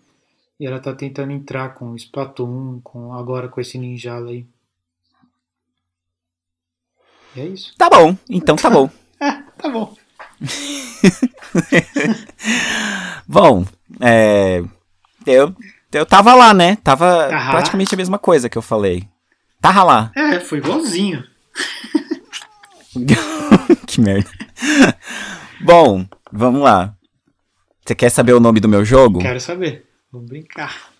E 0.63 0.65
ela 0.65 0.79
tá 0.79 0.93
tentando 0.93 1.33
entrar 1.33 1.73
com 1.73 1.89
o 1.89 1.95
Splatoon, 1.97 2.79
com, 2.81 3.13
agora 3.13 3.49
com 3.49 3.59
esse 3.59 3.77
Ninjala 3.77 4.29
aí. 4.29 4.47
E 7.35 7.41
é 7.41 7.45
isso. 7.47 7.75
Tá 7.77 7.89
bom, 7.89 8.15
então 8.29 8.55
tá 8.55 8.69
bom. 8.69 8.89
Tá 9.57 9.69
bom. 9.69 9.93
Bom, 13.27 13.65
é. 13.99 14.63
Eu, 15.25 15.53
eu 15.93 16.05
tava 16.05 16.33
lá, 16.33 16.53
né? 16.53 16.75
Tava 16.77 17.27
praticamente 17.27 17.93
a 17.93 17.97
mesma 17.97 18.19
coisa 18.19 18.49
que 18.49 18.57
eu 18.57 18.61
falei. 18.61 19.07
Tava 19.61 19.83
lá. 19.83 20.11
É, 20.15 20.41
foi 20.41 20.57
igualzinho. 20.57 21.23
que 23.87 24.01
merda. 24.01 24.29
Bom, 25.61 26.05
vamos 26.29 26.61
lá. 26.61 26.93
Você 27.85 27.95
quer 27.95 28.09
saber 28.09 28.33
o 28.33 28.41
nome 28.41 28.59
do 28.59 28.67
meu 28.67 28.83
jogo? 28.83 29.19
Quero 29.19 29.39
saber. 29.39 29.92
Vamos 30.13 30.29
brincar. 30.29 30.93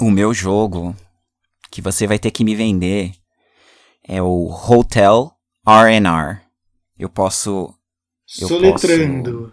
O 0.00 0.12
meu 0.12 0.32
jogo 0.32 0.94
que 1.72 1.82
você 1.82 2.06
vai 2.06 2.20
ter 2.20 2.30
que 2.30 2.44
me 2.44 2.54
vender 2.54 3.12
é 4.04 4.22
o 4.22 4.48
Hotel 4.48 5.32
R&R. 5.66 6.38
Eu 6.96 7.08
posso 7.08 7.74
Eu 8.40 8.46
Soletrando. 8.46 9.52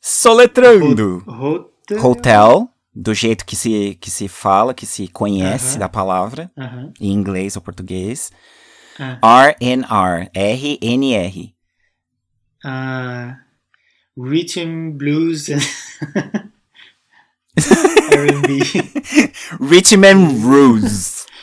soletrando. 0.00 1.24
Hotel. 1.28 2.02
Hotel, 2.06 2.70
do 2.94 3.12
jeito 3.12 3.44
que 3.44 3.54
se, 3.54 3.96
que 3.96 4.10
se 4.10 4.28
fala, 4.28 4.72
que 4.72 4.86
se 4.86 5.08
conhece 5.08 5.72
Aham. 5.72 5.78
da 5.80 5.88
palavra, 5.90 6.50
Aham. 6.56 6.94
em 6.98 7.12
inglês 7.12 7.54
ou 7.54 7.60
português. 7.60 8.32
Ah. 8.98 9.18
R&R, 9.60 10.30
R-N-R. 10.32 11.54
Ah, 12.64 13.40
rhythm, 14.16 14.92
blues 14.92 15.48
R&B. 18.12 18.58
Richmond 19.60 20.40
Rose. 20.44 21.24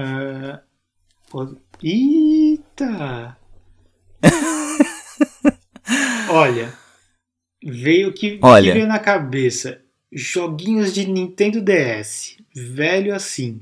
Ah, 0.00 0.60
o- 1.34 1.56
Eita! 1.82 3.36
Olha, 6.30 6.72
veio 7.64 8.12
que, 8.12 8.38
Olha. 8.42 8.66
que 8.72 8.78
veio 8.78 8.86
na 8.86 8.98
cabeça. 9.00 9.80
Joguinhos 10.12 10.92
de 10.94 11.04
Nintendo 11.06 11.60
DS. 11.60 12.36
Velho 12.54 13.12
assim. 13.14 13.60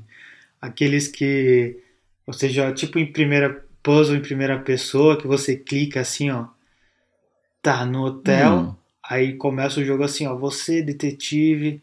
Aqueles 0.61 1.07
que. 1.07 1.81
Ou 2.25 2.33
seja, 2.33 2.71
tipo 2.71 2.99
em 2.99 3.11
primeira. 3.11 3.65
Puzzle 3.81 4.17
em 4.17 4.21
primeira 4.21 4.59
pessoa, 4.59 5.17
que 5.17 5.25
você 5.25 5.55
clica 5.55 6.01
assim, 6.01 6.29
ó. 6.29 6.47
Tá 7.61 7.85
no 7.85 8.03
hotel. 8.03 8.53
Hum. 8.57 8.75
Aí 9.09 9.33
começa 9.33 9.79
o 9.79 9.85
jogo 9.85 10.03
assim, 10.03 10.25
ó. 10.27 10.35
Você, 10.35 10.81
detetive. 10.81 11.81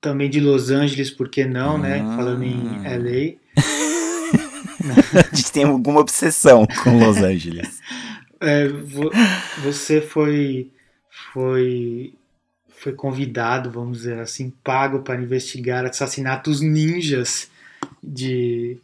Também 0.00 0.30
de 0.30 0.40
Los 0.40 0.70
Angeles, 0.70 1.10
por 1.10 1.28
que 1.28 1.44
não, 1.44 1.78
né? 1.78 2.00
Ah. 2.00 2.16
Falando 2.16 2.44
em 2.44 2.82
LA. 2.84 3.36
A 5.32 5.34
gente 5.34 5.50
tem 5.52 5.64
alguma 5.64 6.00
obsessão 6.00 6.66
com 6.84 6.98
Los 7.04 7.16
Angeles. 7.18 7.80
É, 8.40 8.68
vo- 8.68 9.10
você 9.64 10.00
foi 10.00 10.70
foi 11.32 12.12
foi 12.68 12.92
convidado, 12.92 13.70
vamos 13.70 13.98
dizer 13.98 14.18
assim, 14.18 14.52
pago 14.62 15.00
para 15.00 15.20
investigar 15.20 15.84
assassinatos 15.86 16.60
ninjas 16.60 17.50
de 18.04 18.76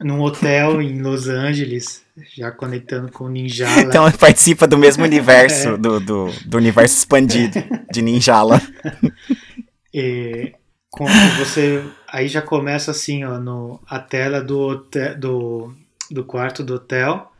num 0.00 0.20
hotel 0.20 0.80
em 0.80 1.00
Los 1.00 1.28
Angeles, 1.28 2.02
já 2.36 2.50
conectando 2.50 3.12
com 3.12 3.24
o 3.24 3.28
Ninjala. 3.28 3.82
Então 3.82 4.10
participa 4.12 4.66
do 4.66 4.78
mesmo 4.78 5.04
universo, 5.04 5.70
É. 5.70 5.76
do, 5.76 6.00
do, 6.00 6.30
do 6.46 6.56
universo 6.56 6.96
expandido 6.96 7.62
de 7.92 8.02
Ninjala. 8.02 8.60
E 9.92 10.54
com 10.90 11.06
você 11.38 11.84
aí 12.08 12.28
já 12.28 12.42
começa 12.42 12.90
assim, 12.90 13.24
ó, 13.24 13.38
no 13.38 13.80
a 13.86 13.98
tela 13.98 14.40
do 14.42 14.58
hotel, 14.58 15.18
do, 15.18 15.74
do 16.10 16.24
quarto 16.24 16.64
do 16.64 16.74
hotel. 16.74 17.30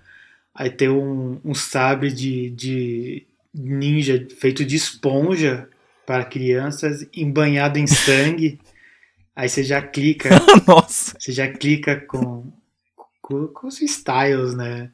Aí 0.55 0.69
tem 0.71 0.89
um, 0.89 1.41
um 1.45 1.55
sabre 1.55 2.13
de, 2.13 2.51
de 2.51 3.27
ninja 3.55 4.27
feito 4.39 4.65
de 4.65 4.77
esponja 4.77 5.69
para 6.07 6.25
crianças, 6.25 7.07
embanhado 7.15 7.79
em 7.79 7.87
sangue. 7.87 8.59
Aí 9.41 9.49
você 9.49 9.64
já 9.64 9.80
clica, 9.80 10.28
Nossa. 10.68 11.16
você 11.18 11.32
já 11.32 11.51
clica 11.51 11.99
com, 11.99 12.53
com, 13.22 13.47
com 13.47 13.68
os 13.68 13.80
styles, 13.80 14.55
né? 14.55 14.91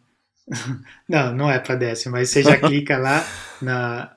Não, 1.09 1.35
não 1.35 1.51
é 1.51 1.59
para 1.59 1.75
DS, 1.75 2.07
mas 2.07 2.31
você 2.31 2.45
já 2.45 2.55
clica 2.69 2.97
lá 2.97 3.27
na, 3.61 4.17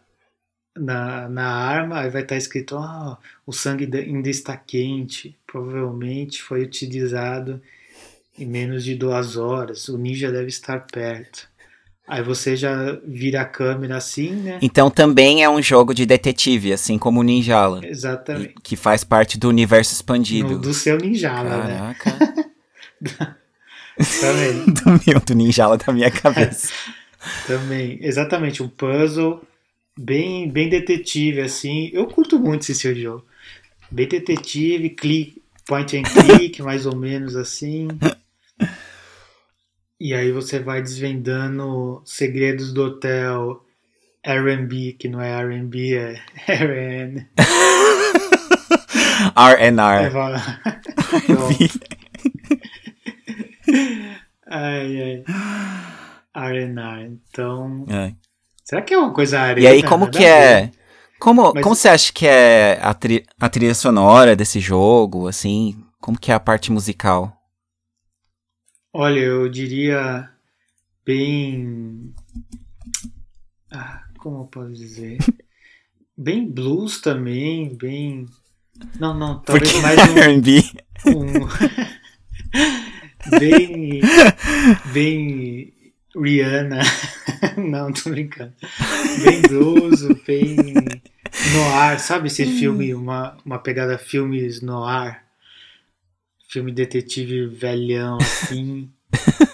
na, 0.78 1.28
na 1.28 1.48
arma, 1.48 2.02
aí 2.02 2.12
vai 2.12 2.22
estar 2.22 2.36
escrito: 2.36 2.78
ah, 2.78 3.18
o 3.44 3.52
sangue 3.52 3.90
ainda 3.92 4.30
está 4.30 4.56
quente, 4.56 5.36
provavelmente 5.48 6.44
foi 6.44 6.62
utilizado 6.62 7.60
em 8.38 8.46
menos 8.46 8.84
de 8.84 8.94
duas 8.94 9.36
horas, 9.36 9.90
o 9.90 9.98
ninja 9.98 10.32
deve 10.32 10.50
estar 10.50 10.86
perto. 10.86 11.50
Aí 12.10 12.24
você 12.24 12.56
já 12.56 12.98
vira 13.06 13.42
a 13.42 13.46
câmera 13.46 13.98
assim, 13.98 14.32
né? 14.32 14.58
Então 14.62 14.90
também 14.90 15.44
é 15.44 15.50
um 15.50 15.62
jogo 15.62 15.94
de 15.94 16.06
detetive, 16.06 16.74
assim 16.74 16.98
como 16.98 17.20
o 17.20 17.24
Ninjala. 17.24 17.86
Exatamente. 17.86 18.56
Que 18.64 18.76
faz 18.76 19.04
parte 19.04 19.38
do 19.38 19.48
universo 19.48 19.94
expandido. 19.94 20.54
No- 20.54 20.60
do 20.60 20.74
seu 20.74 20.98
ninjala, 20.98 21.64
né? 21.66 21.96
Caraca. 22.00 23.38
Também. 24.22 24.66
do 24.74 25.02
meu, 25.06 25.20
do 25.20 25.36
Ninjala 25.36 25.78
da 25.78 25.92
minha 25.94 26.10
cabeça. 26.10 26.72
Também, 27.46 28.00
exatamente, 28.02 28.64
um 28.64 28.68
puzzle 28.70 29.42
bem, 29.98 30.50
bem 30.50 30.70
detetive, 30.70 31.42
assim. 31.42 31.90
Eu 31.94 32.08
curto 32.08 32.40
muito 32.40 32.70
esse 32.72 32.94
de 32.94 33.02
jogo. 33.02 33.26
Bem 33.92 34.08
detetive, 34.08 34.90
click, 34.92 35.42
point 35.68 35.98
and 35.98 36.04
click, 36.04 36.62
mais 36.62 36.86
ou 36.86 36.96
menos 36.96 37.36
assim. 37.36 37.88
E 40.00 40.14
aí 40.14 40.32
você 40.32 40.60
vai 40.60 40.82
desvendando 40.82 42.02
segredos 42.06 42.72
do 42.74 42.84
hotel 42.86 43.62
R&B, 44.24 44.94
que 44.98 45.10
não 45.10 45.20
é 45.22 45.30
R&B, 45.42 45.96
é 45.96 46.22
RN. 46.48 47.26
R&R. 49.36 50.10
ai, 54.50 55.02
ai. 55.02 55.24
R&R. 56.36 57.12
Então, 57.32 57.86
É. 57.90 58.14
será 58.64 58.82
que 58.82 58.94
é 58.94 58.98
uma 58.98 59.14
coisa 59.14 59.40
arena? 59.40 59.68
E 59.68 59.68
aí, 59.72 59.84
como 59.84 60.06
Nada 60.06 60.18
que 60.18 60.26
a 60.26 60.40
ver. 60.40 60.64
é? 60.66 60.72
Como, 61.20 61.52
Mas- 61.54 61.64
como 61.64 61.76
você 61.76 61.90
acha 61.90 62.14
que 62.14 62.26
é 62.26 62.80
a, 62.82 62.94
tri- 62.94 63.26
a 63.40 63.50
trilha 63.50 63.76
sonora 63.76 64.36
desse 64.36 64.60
jogo, 64.62 65.28
assim? 65.28 65.76
Como 66.00 66.18
que 66.18 66.32
é 66.32 66.36
a 66.36 66.40
parte 66.40 66.72
musical? 66.72 67.36
Olha, 68.92 69.20
eu 69.20 69.48
diria 69.48 70.30
bem. 71.06 72.14
Ah, 73.72 74.04
como 74.18 74.42
eu 74.42 74.46
posso 74.46 74.74
dizer? 74.74 75.18
Bem 76.18 76.52
blues 76.52 77.00
também, 77.00 77.78
bem. 77.78 78.26
Não, 79.00 79.18
não, 79.18 79.40
talvez 79.40 79.72
Porque 79.72 79.82
mais 79.82 79.98
R&B... 80.18 80.62
um. 81.08 81.46
um... 81.46 81.48
bem. 83.40 84.02
Bem. 84.92 85.74
Rihanna. 86.14 86.82
Não, 87.56 87.94
tô 87.94 88.10
brincando. 88.10 88.54
Bem 89.24 89.42
blues, 89.44 90.02
bem. 90.28 90.58
Noir, 91.54 92.00
sabe 92.02 92.28
esse 92.28 92.46
filme, 92.46 92.94
uma, 92.94 93.38
uma 93.46 93.60
pegada 93.60 93.98
filmes 93.98 94.62
noir? 94.62 95.24
Filme 96.50 96.72
detetive 96.72 97.48
velhão 97.48 98.18
assim. 98.18 98.90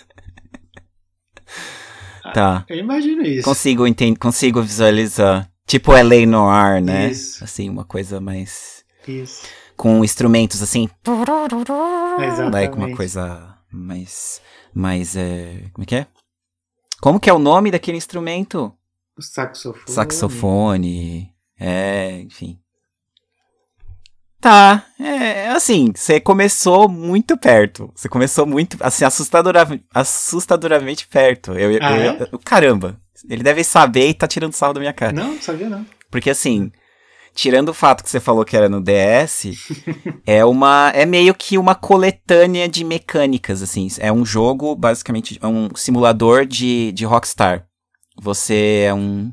Tá. 2.33 2.65
Eu 2.67 2.75
imagino 2.75 3.21
isso. 3.21 3.45
Consigo 3.45 3.87
entender, 3.87 4.19
consigo 4.19 4.61
visualizar. 4.61 5.49
Tipo 5.65 5.93
LA 5.93 6.25
Noir, 6.25 6.83
né? 6.83 7.09
Isso. 7.09 7.41
Assim, 7.41 7.69
uma 7.69 7.85
coisa 7.85 8.19
mais... 8.19 8.83
Isso. 9.07 9.47
Com 9.77 10.03
instrumentos, 10.03 10.61
assim... 10.61 10.89
Exatamente. 12.19 12.53
Like 12.53 12.75
uma 12.77 12.93
coisa 12.93 13.57
mais... 13.71 14.41
Mais, 14.73 15.15
é... 15.15 15.69
Como 15.71 15.83
é 15.83 15.85
que 15.85 15.95
é? 15.95 16.07
Como 16.99 17.21
que 17.21 17.29
é 17.29 17.33
o 17.33 17.39
nome 17.39 17.71
daquele 17.71 17.97
instrumento? 17.97 18.73
O 19.17 19.21
saxofone. 19.21 19.85
Saxofone. 19.87 21.33
É, 21.57 22.19
enfim. 22.19 22.59
Tá, 24.41 24.85
é 24.99 25.47
assim, 25.49 25.91
você 25.95 26.19
começou 26.19 26.87
muito 26.87 27.35
perto. 27.37 27.91
Você 27.95 28.07
começou 28.07 28.45
muito, 28.45 28.77
assim, 28.79 29.03
assustadora, 29.03 29.67
assustadoramente 29.93 31.07
perto. 31.07 31.53
Eu, 31.53 31.79
Ah, 31.81 31.97
eu- 31.97 32.27
eu- 32.31 32.39
caramba, 32.39 32.99
ele 33.29 33.41
deve 33.43 33.63
saber 33.63 34.09
e 34.09 34.13
tá 34.13 34.27
tirando 34.27 34.53
sarro 34.53 34.73
da 34.73 34.79
minha 34.79 34.93
cara. 34.93 35.11
Não, 35.13 35.33
não 35.33 35.41
sabia 35.41 35.67
não. 35.69 35.85
Porque 36.11 36.29
assim, 36.29 36.71
tirando 37.33 37.69
o 37.69 37.73
fato 37.73 38.03
que 38.03 38.09
você 38.09 38.19
falou 38.19 38.45
que 38.45 38.55
era 38.55 38.69
no 38.69 38.81
DS, 38.81 39.51
é 40.27 40.45
uma 40.45 40.91
é 40.93 41.05
meio 41.05 41.33
que 41.33 41.57
uma 41.57 41.73
coletânea 41.73 42.69
de 42.69 42.83
mecânicas 42.83 43.61
assim. 43.63 43.87
É 43.99 44.11
um 44.11 44.23
jogo 44.25 44.75
basicamente 44.75 45.39
é 45.41 45.47
um 45.47 45.69
simulador 45.75 46.45
de, 46.45 46.91
de 46.91 47.03
Rockstar. 47.03 47.65
Você 48.21 48.83
é 48.87 48.93
um 48.93 49.31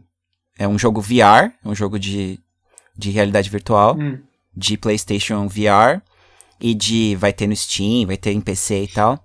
é 0.58 0.66
um 0.66 0.78
jogo 0.78 1.00
VR, 1.02 1.52
é 1.64 1.68
um 1.68 1.74
jogo 1.74 1.98
de, 1.98 2.38
de 2.96 3.10
realidade 3.10 3.50
virtual, 3.50 3.96
Hum, 3.98 4.18
de 4.54 4.76
PlayStation 4.76 5.46
VR 5.48 6.00
e 6.60 6.74
de 6.74 7.16
vai 7.16 7.32
ter 7.32 7.46
no 7.46 7.56
Steam, 7.56 8.06
vai 8.06 8.16
ter 8.16 8.32
em 8.32 8.40
PC 8.40 8.84
e 8.84 8.88
tal. 8.88 9.18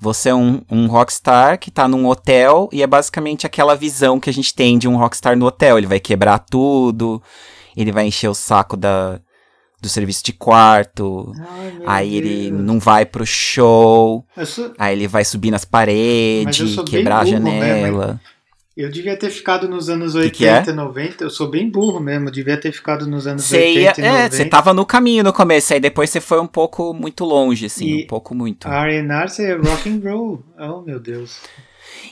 Você 0.00 0.28
é 0.28 0.34
um, 0.34 0.62
um 0.70 0.86
rockstar 0.86 1.58
que 1.58 1.70
tá 1.72 1.88
num 1.88 2.06
hotel 2.06 2.68
e 2.72 2.82
é 2.82 2.86
basicamente 2.86 3.44
aquela 3.46 3.74
visão 3.74 4.20
que 4.20 4.30
a 4.30 4.32
gente 4.32 4.54
tem 4.54 4.78
de 4.78 4.86
um 4.86 4.96
rockstar 4.96 5.36
no 5.36 5.46
hotel. 5.46 5.76
Ele 5.76 5.88
vai 5.88 5.98
quebrar 5.98 6.38
tudo, 6.38 7.20
ele 7.76 7.90
vai 7.90 8.06
encher 8.06 8.28
o 8.28 8.34
saco 8.34 8.76
da, 8.76 9.20
do 9.82 9.88
serviço 9.88 10.22
de 10.24 10.32
quarto, 10.32 11.32
Ai, 11.36 11.78
aí 11.84 12.14
ele 12.14 12.48
Deus. 12.50 12.62
não 12.62 12.78
vai 12.78 13.04
pro 13.04 13.26
show, 13.26 14.24
sou- 14.46 14.72
aí 14.78 14.94
ele 14.96 15.08
vai 15.08 15.24
subir 15.24 15.50
nas 15.50 15.64
paredes, 15.64 16.76
quebrar 16.84 17.18
a 17.20 17.24
janela. 17.24 18.20
Eu 18.82 18.90
devia 18.90 19.16
ter 19.18 19.30
ficado 19.30 19.68
nos 19.68 19.88
anos 19.88 20.12
Que 20.12 20.18
80 20.18 20.62
que 20.64 20.70
é? 20.70 20.72
e 20.72 20.76
90. 20.76 21.24
Eu 21.24 21.30
sou 21.30 21.50
bem 21.50 21.68
burro 21.70 21.98
mesmo. 22.00 22.30
Devia 22.30 22.58
ter 22.60 22.70
ficado 22.72 23.06
nos 23.06 23.26
anos 23.26 23.44
Você 23.44 23.72
ia, 23.72 23.88
80 23.90 24.00
e 24.00 24.04
é, 24.04 24.12
90. 24.12 24.36
você 24.36 24.44
tava 24.44 24.72
no 24.74 24.86
caminho 24.86 25.24
no 25.24 25.32
começo, 25.32 25.72
aí 25.74 25.80
depois 25.80 26.10
você 26.10 26.20
foi 26.20 26.40
um 26.40 26.46
pouco 26.46 26.94
muito 26.94 27.24
longe, 27.24 27.66
assim, 27.66 27.86
E- 27.86 28.04
um 28.04 28.06
pouco 28.06 28.34
muito. 28.34 28.68
R&R 28.68 29.42
é 29.42 29.54
rock 29.56 29.88
and 29.90 30.00
roll. 30.10 30.42
Oh, 30.58 30.80
meu 30.82 31.00
Deus. 31.00 31.40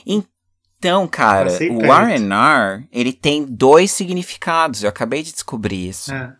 Então, 0.05 1.07
cara, 1.07 1.49
o. 1.51 1.85
R&R, 1.85 2.87
ele 2.91 3.11
tem 3.13 3.43
dois 3.45 3.91
significados, 3.91 4.83
eu 4.83 4.89
acabei 4.89 5.23
de 5.23 5.31
descobrir 5.33 5.89
isso. 5.89 6.13
Ah, 6.13 6.35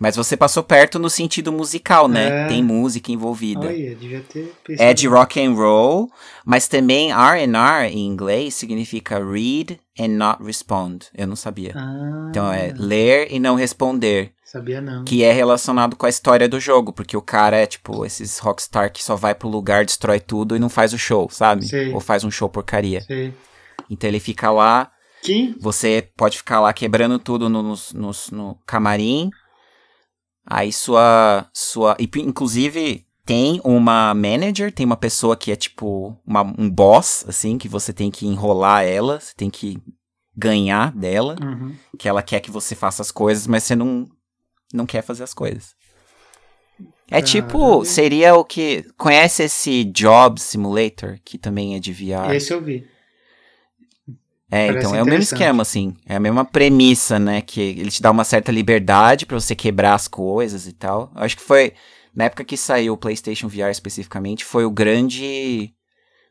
Mas 0.00 0.16
você 0.16 0.34
passou 0.34 0.62
perto 0.62 0.98
no 0.98 1.10
sentido 1.10 1.52
musical, 1.52 2.08
né? 2.08 2.46
É. 2.46 2.48
Tem 2.48 2.64
música 2.64 3.12
envolvida. 3.12 3.66
olha, 3.66 3.94
devia 3.94 4.22
ter. 4.22 4.50
É 4.78 4.94
de 4.94 5.06
rock 5.06 5.38
and 5.38 5.52
roll, 5.52 6.10
mas 6.42 6.66
também 6.66 7.12
R&R 7.12 7.92
em 7.94 8.06
inglês 8.06 8.54
significa 8.54 9.22
read 9.22 9.78
and 9.98 10.08
not 10.08 10.42
respond. 10.42 11.04
Eu 11.14 11.26
não 11.26 11.36
sabia. 11.36 11.74
Ah, 11.76 12.28
Então 12.30 12.50
é 12.50 12.72
ler 12.74 13.28
e 13.30 13.38
não 13.38 13.54
responder, 13.56 14.32
Sabia 14.42 14.80
não. 14.80 15.04
que 15.04 15.22
é 15.22 15.32
relacionado 15.32 15.94
com 15.96 16.06
a 16.06 16.08
história 16.08 16.48
do 16.48 16.58
jogo, 16.58 16.94
porque 16.94 17.14
o 17.14 17.20
cara 17.22 17.58
é 17.58 17.66
tipo 17.66 18.02
esses 18.06 18.38
rockstar 18.38 18.90
que 18.90 19.04
só 19.04 19.14
vai 19.16 19.34
pro 19.34 19.50
lugar, 19.50 19.84
destrói 19.84 20.18
tudo 20.18 20.56
e 20.56 20.58
não 20.58 20.70
faz 20.70 20.94
o 20.94 20.98
show, 20.98 21.28
sabe? 21.30 21.68
Sei. 21.68 21.92
Ou 21.92 22.00
faz 22.00 22.24
um 22.24 22.30
show 22.30 22.48
porcaria. 22.48 23.02
Sei. 23.02 23.34
Então 23.90 24.08
ele 24.08 24.18
fica 24.18 24.50
lá. 24.50 24.90
Que? 25.22 25.54
Você 25.60 26.08
pode 26.16 26.38
ficar 26.38 26.60
lá 26.60 26.72
quebrando 26.72 27.18
tudo 27.18 27.50
no, 27.50 27.62
no, 27.62 27.74
no, 27.92 28.10
no 28.32 28.58
camarim. 28.66 29.28
Aí 30.50 30.72
sua. 30.72 31.46
sua 31.54 31.96
Inclusive, 32.00 33.06
tem 33.24 33.60
uma 33.62 34.12
manager, 34.12 34.72
tem 34.72 34.84
uma 34.84 34.96
pessoa 34.96 35.36
que 35.36 35.52
é 35.52 35.56
tipo 35.56 36.16
uma, 36.26 36.42
um 36.42 36.68
boss, 36.68 37.24
assim, 37.28 37.56
que 37.56 37.68
você 37.68 37.92
tem 37.92 38.10
que 38.10 38.26
enrolar 38.26 38.84
ela, 38.84 39.20
você 39.20 39.32
tem 39.36 39.48
que 39.48 39.78
ganhar 40.36 40.90
dela, 40.92 41.36
Uhum. 41.40 41.74
que 41.98 42.08
ela 42.08 42.22
quer 42.22 42.40
que 42.40 42.50
você 42.50 42.74
faça 42.74 43.02
as 43.02 43.12
coisas, 43.12 43.46
mas 43.46 43.62
você 43.62 43.76
não, 43.76 44.08
não 44.74 44.86
quer 44.86 45.02
fazer 45.02 45.22
as 45.22 45.32
coisas. 45.34 45.74
É 47.08 47.20
tipo, 47.20 47.84
seria 47.84 48.34
o 48.36 48.44
que. 48.44 48.84
Conhece 48.96 49.42
esse 49.44 49.84
Job 49.84 50.40
Simulator, 50.40 51.18
que 51.24 51.36
também 51.38 51.74
é 51.74 51.80
de 51.80 51.92
VR? 51.92 52.32
Esse 52.34 52.52
eu 52.52 52.62
vi. 52.62 52.86
É, 54.50 54.66
Parece 54.66 54.86
então 54.86 54.96
é 54.98 55.02
o 55.02 55.06
mesmo 55.06 55.22
esquema, 55.22 55.62
assim. 55.62 55.94
É 56.04 56.16
a 56.16 56.20
mesma 56.20 56.44
premissa, 56.44 57.18
né? 57.18 57.40
Que 57.40 57.60
ele 57.60 57.90
te 57.90 58.02
dá 58.02 58.10
uma 58.10 58.24
certa 58.24 58.50
liberdade 58.50 59.24
pra 59.24 59.38
você 59.38 59.54
quebrar 59.54 59.94
as 59.94 60.08
coisas 60.08 60.66
e 60.66 60.72
tal. 60.72 61.12
Eu 61.14 61.22
acho 61.22 61.36
que 61.36 61.42
foi. 61.42 61.72
Na 62.14 62.24
época 62.24 62.44
que 62.44 62.56
saiu 62.56 62.94
o 62.94 62.96
PlayStation 62.96 63.46
VR 63.46 63.70
especificamente, 63.70 64.44
foi 64.44 64.64
o 64.64 64.70
grande. 64.70 65.72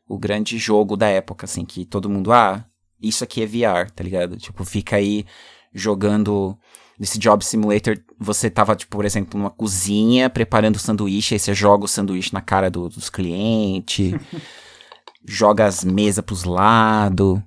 O 0.06 0.18
grande 0.18 0.58
jogo 0.58 0.96
da 0.96 1.08
época, 1.08 1.46
assim, 1.46 1.64
que 1.64 1.84
todo 1.86 2.10
mundo. 2.10 2.30
Ah, 2.32 2.64
isso 3.00 3.24
aqui 3.24 3.42
é 3.42 3.46
VR, 3.46 3.90
tá 3.90 4.04
ligado? 4.04 4.36
Tipo, 4.36 4.64
fica 4.64 4.96
aí 4.96 5.24
jogando. 5.72 6.56
Nesse 6.98 7.18
Job 7.18 7.42
Simulator, 7.42 7.96
você 8.18 8.50
tava, 8.50 8.76
tipo, 8.76 8.94
por 8.94 9.06
exemplo, 9.06 9.38
numa 9.40 9.48
cozinha 9.48 10.28
preparando 10.28 10.78
sanduíche, 10.78 11.34
aí 11.34 11.38
você 11.38 11.54
joga 11.54 11.86
o 11.86 11.88
sanduíche 11.88 12.34
na 12.34 12.42
cara 12.42 12.70
do- 12.70 12.90
dos 12.90 13.08
clientes, 13.08 14.12
joga 15.26 15.64
as 15.64 15.82
mesas 15.82 16.22
pros 16.22 16.44
lados 16.44 17.40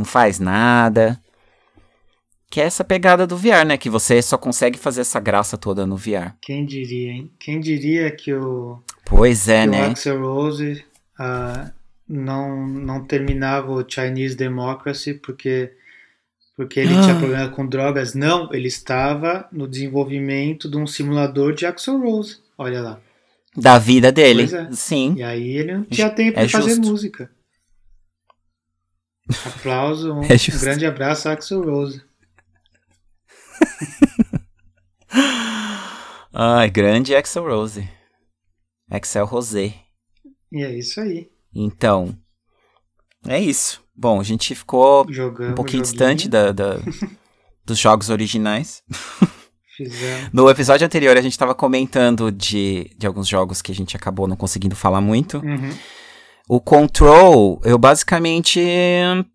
não 0.00 0.04
faz 0.04 0.38
nada. 0.40 1.20
Que 2.50 2.60
é 2.60 2.64
essa 2.64 2.82
pegada 2.82 3.26
do 3.28 3.36
VR, 3.36 3.64
né? 3.64 3.76
Que 3.76 3.88
você 3.88 4.20
só 4.20 4.36
consegue 4.36 4.76
fazer 4.76 5.02
essa 5.02 5.20
graça 5.20 5.56
toda 5.56 5.86
no 5.86 5.96
VR. 5.96 6.32
Quem 6.42 6.66
diria, 6.66 7.12
hein? 7.12 7.30
Quem 7.38 7.60
diria 7.60 8.10
que 8.10 8.34
o, 8.34 8.82
Pois 9.04 9.46
é, 9.48 9.62
que 9.62 9.68
o 9.68 9.70
né? 9.70 9.86
Axel 9.86 10.20
Rose 10.20 10.84
ah, 11.16 11.70
não, 12.08 12.66
não 12.66 13.04
terminava 13.04 13.70
o 13.70 13.84
Chinese 13.88 14.34
Democracy 14.34 15.14
porque, 15.14 15.70
porque 16.56 16.80
ele 16.80 16.94
tinha 17.00 17.14
Ah. 17.14 17.18
problema 17.18 17.48
com 17.50 17.64
drogas? 17.64 18.14
Não, 18.14 18.52
ele 18.52 18.66
estava 18.66 19.46
no 19.52 19.68
desenvolvimento 19.68 20.68
de 20.68 20.76
um 20.76 20.88
simulador 20.88 21.54
de 21.54 21.66
Axel 21.66 22.00
Rose. 22.00 22.38
Olha 22.58 22.80
lá. 22.80 23.00
Da 23.56 23.78
vida 23.78 24.10
dele. 24.10 24.52
É. 24.52 24.68
Sim. 24.72 25.14
E 25.18 25.22
aí 25.22 25.56
ele 25.56 25.72
não 25.74 25.84
tinha 25.84 26.10
tempo 26.10 26.38
É 26.38 26.46
de 26.46 26.52
fazer 26.52 26.76
música. 26.80 27.30
Aplauso, 29.46 30.12
um, 30.12 30.22
É 30.28 30.34
um 30.34 30.60
grande 30.60 30.86
abraço 30.86 31.28
Axel 31.28 31.62
Rose. 31.62 32.02
Ai, 36.32 36.70
grande 36.70 37.14
Axel 37.14 37.44
Rose. 37.44 37.88
Axel 38.90 39.24
Rosé. 39.26 39.74
E 40.52 40.62
é 40.64 40.76
isso 40.78 41.00
aí. 41.00 41.28
Então, 41.54 42.16
é 43.26 43.38
isso. 43.40 43.82
Bom, 43.94 44.20
a 44.20 44.24
gente 44.24 44.54
ficou 44.54 45.04
Jogamos 45.12 45.52
um 45.52 45.54
pouquinho 45.54 45.84
joguinho, 45.84 45.98
distante 45.98 46.28
da, 46.28 46.52
da- 46.52 46.78
dos 47.64 47.78
jogos 47.78 48.08
originais. 48.10 48.82
Fizemos. 49.76 50.30
No 50.32 50.48
episódio 50.48 50.86
anterior, 50.86 51.16
a 51.16 51.20
gente 51.20 51.38
tava 51.38 51.54
comentando 51.54 52.30
de, 52.30 52.90
de 52.96 53.06
alguns 53.06 53.26
jogos 53.28 53.60
que 53.60 53.72
a 53.72 53.74
gente 53.74 53.96
acabou 53.96 54.26
não 54.28 54.36
conseguindo 54.36 54.76
falar 54.76 55.00
muito. 55.00 55.38
Uhum. 55.38 55.70
O 56.52 56.60
Control, 56.60 57.60
eu 57.64 57.78
basicamente, 57.78 58.60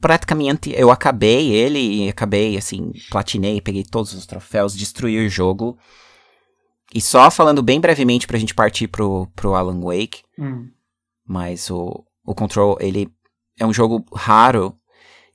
praticamente, 0.01 0.74
eu 0.76 0.91
acabei 0.91 1.49
ele 1.49 1.80
e 1.80 2.09
acabei, 2.09 2.57
assim, 2.57 2.91
platinei, 3.09 3.61
peguei 3.61 3.86
todos 3.86 4.13
os 4.13 4.26
troféus, 4.26 4.76
destruí 4.76 5.26
o 5.26 5.30
jogo. 5.30 5.78
E 6.93 6.99
só 6.99 7.32
falando 7.32 7.63
bem 7.63 7.80
brevemente 7.80 8.28
pra 8.28 8.38
gente 8.38 8.53
partir 8.53 8.89
pro, 8.89 9.28
pro 9.34 9.55
Alan 9.55 9.80
Wake, 9.80 10.24
Hum. 10.38 10.68
mas 11.26 11.70
o, 11.72 12.03
o 12.26 12.36
Control, 12.36 12.78
ele 12.82 13.07
é 13.57 13.66
um 13.66 13.72
jogo 13.72 14.03
raro 14.13 14.76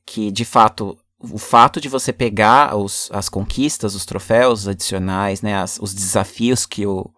que, 0.04 0.30
de 0.30 0.44
fato, 0.44 0.98
o 1.18 1.38
fato 1.38 1.80
de 1.80 1.88
você 1.88 2.12
pegar 2.12 2.76
os, 2.76 3.08
as 3.10 3.30
conquistas, 3.30 3.94
os 3.94 4.04
troféus 4.04 4.68
adicionais, 4.68 5.40
né, 5.40 5.54
as- 5.54 5.78
os 5.80 5.94
desafios 5.94 6.66
que 6.66 6.86
o, 6.86 7.10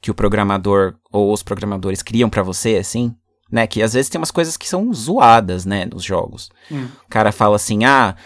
que 0.00 0.10
o 0.10 0.14
programador 0.14 0.96
ou 1.12 1.32
os 1.32 1.44
programadores 1.44 2.02
criam 2.02 2.28
pra 2.28 2.42
você, 2.42 2.74
assim, 2.76 3.14
né, 3.54 3.66
que 3.68 3.80
às 3.80 3.92
vezes 3.94 4.08
tem 4.10 4.18
umas 4.20 4.32
coisas 4.32 4.56
que 4.56 4.68
são 4.68 4.92
zoadas, 4.92 5.64
né, 5.64 5.86
nos 5.86 6.02
jogos. 6.02 6.50
Hum. 6.70 6.88
O 7.06 7.08
cara 7.08 7.30
fala 7.30 7.54
assim, 7.56 7.84
ah, 7.84 8.16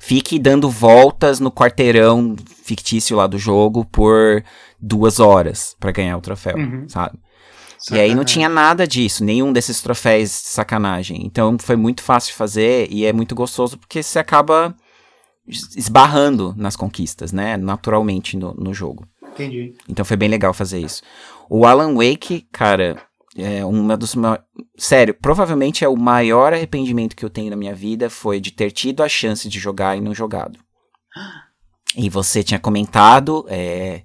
fique 0.00 0.38
dando 0.38 0.70
voltas 0.70 1.38
no 1.40 1.50
quarteirão 1.52 2.34
fictício 2.64 3.16
lá 3.16 3.26
do 3.26 3.36
jogo 3.38 3.84
por 3.84 4.42
duas 4.80 5.20
horas 5.20 5.76
pra 5.78 5.92
ganhar 5.92 6.16
o 6.16 6.20
troféu, 6.22 6.56
Uhum. 6.56 6.88
sabe? 6.88 7.18
E 7.90 7.94
aí 7.94 8.08
não 8.08 8.22
Sacanagem. 8.22 8.24
tinha 8.24 8.48
nada 8.48 8.86
disso, 8.88 9.22
nenhum 9.24 9.52
desses 9.52 9.80
troféus 9.82 10.30
de 10.30 10.48
sacanagem. 10.48 11.24
Então 11.24 11.56
foi 11.60 11.76
muito 11.76 12.02
fácil 12.02 12.30
de 12.32 12.36
fazer 12.36 12.88
e 12.90 13.04
é 13.04 13.12
muito 13.12 13.34
gostoso 13.34 13.76
porque 13.78 14.02
você 14.02 14.18
acaba 14.18 14.74
es- 15.46 15.76
esbarrando 15.76 16.54
nas 16.56 16.74
conquistas, 16.76 17.30
né? 17.32 17.56
Naturalmente 17.56 18.36
no, 18.36 18.52
no 18.54 18.74
jogo. 18.74 19.06
Entendi. 19.32 19.74
Então 19.88 20.04
foi 20.04 20.16
bem 20.16 20.28
legal 20.28 20.52
fazer 20.52 20.80
isso. 20.80 21.02
O 21.48 21.64
Alan 21.64 21.94
Wake, 21.94 22.46
cara, 22.50 23.00
é 23.38 23.64
uma 23.64 23.96
dos 23.96 24.14
sério, 24.76 25.14
provavelmente 25.14 25.84
é 25.84 25.88
o 25.88 25.96
maior 25.96 26.52
arrependimento 26.52 27.16
que 27.16 27.24
eu 27.24 27.30
tenho 27.30 27.50
na 27.50 27.56
minha 27.56 27.74
vida 27.74 28.10
foi 28.10 28.40
de 28.40 28.50
ter 28.50 28.70
tido 28.70 29.02
a 29.02 29.08
chance 29.08 29.48
de 29.48 29.58
jogar 29.58 29.96
e 29.96 30.00
não 30.00 30.14
jogado. 30.14 30.58
E 31.96 32.10
você 32.10 32.42
tinha 32.42 32.60
comentado 32.60 33.46
é, 33.48 34.02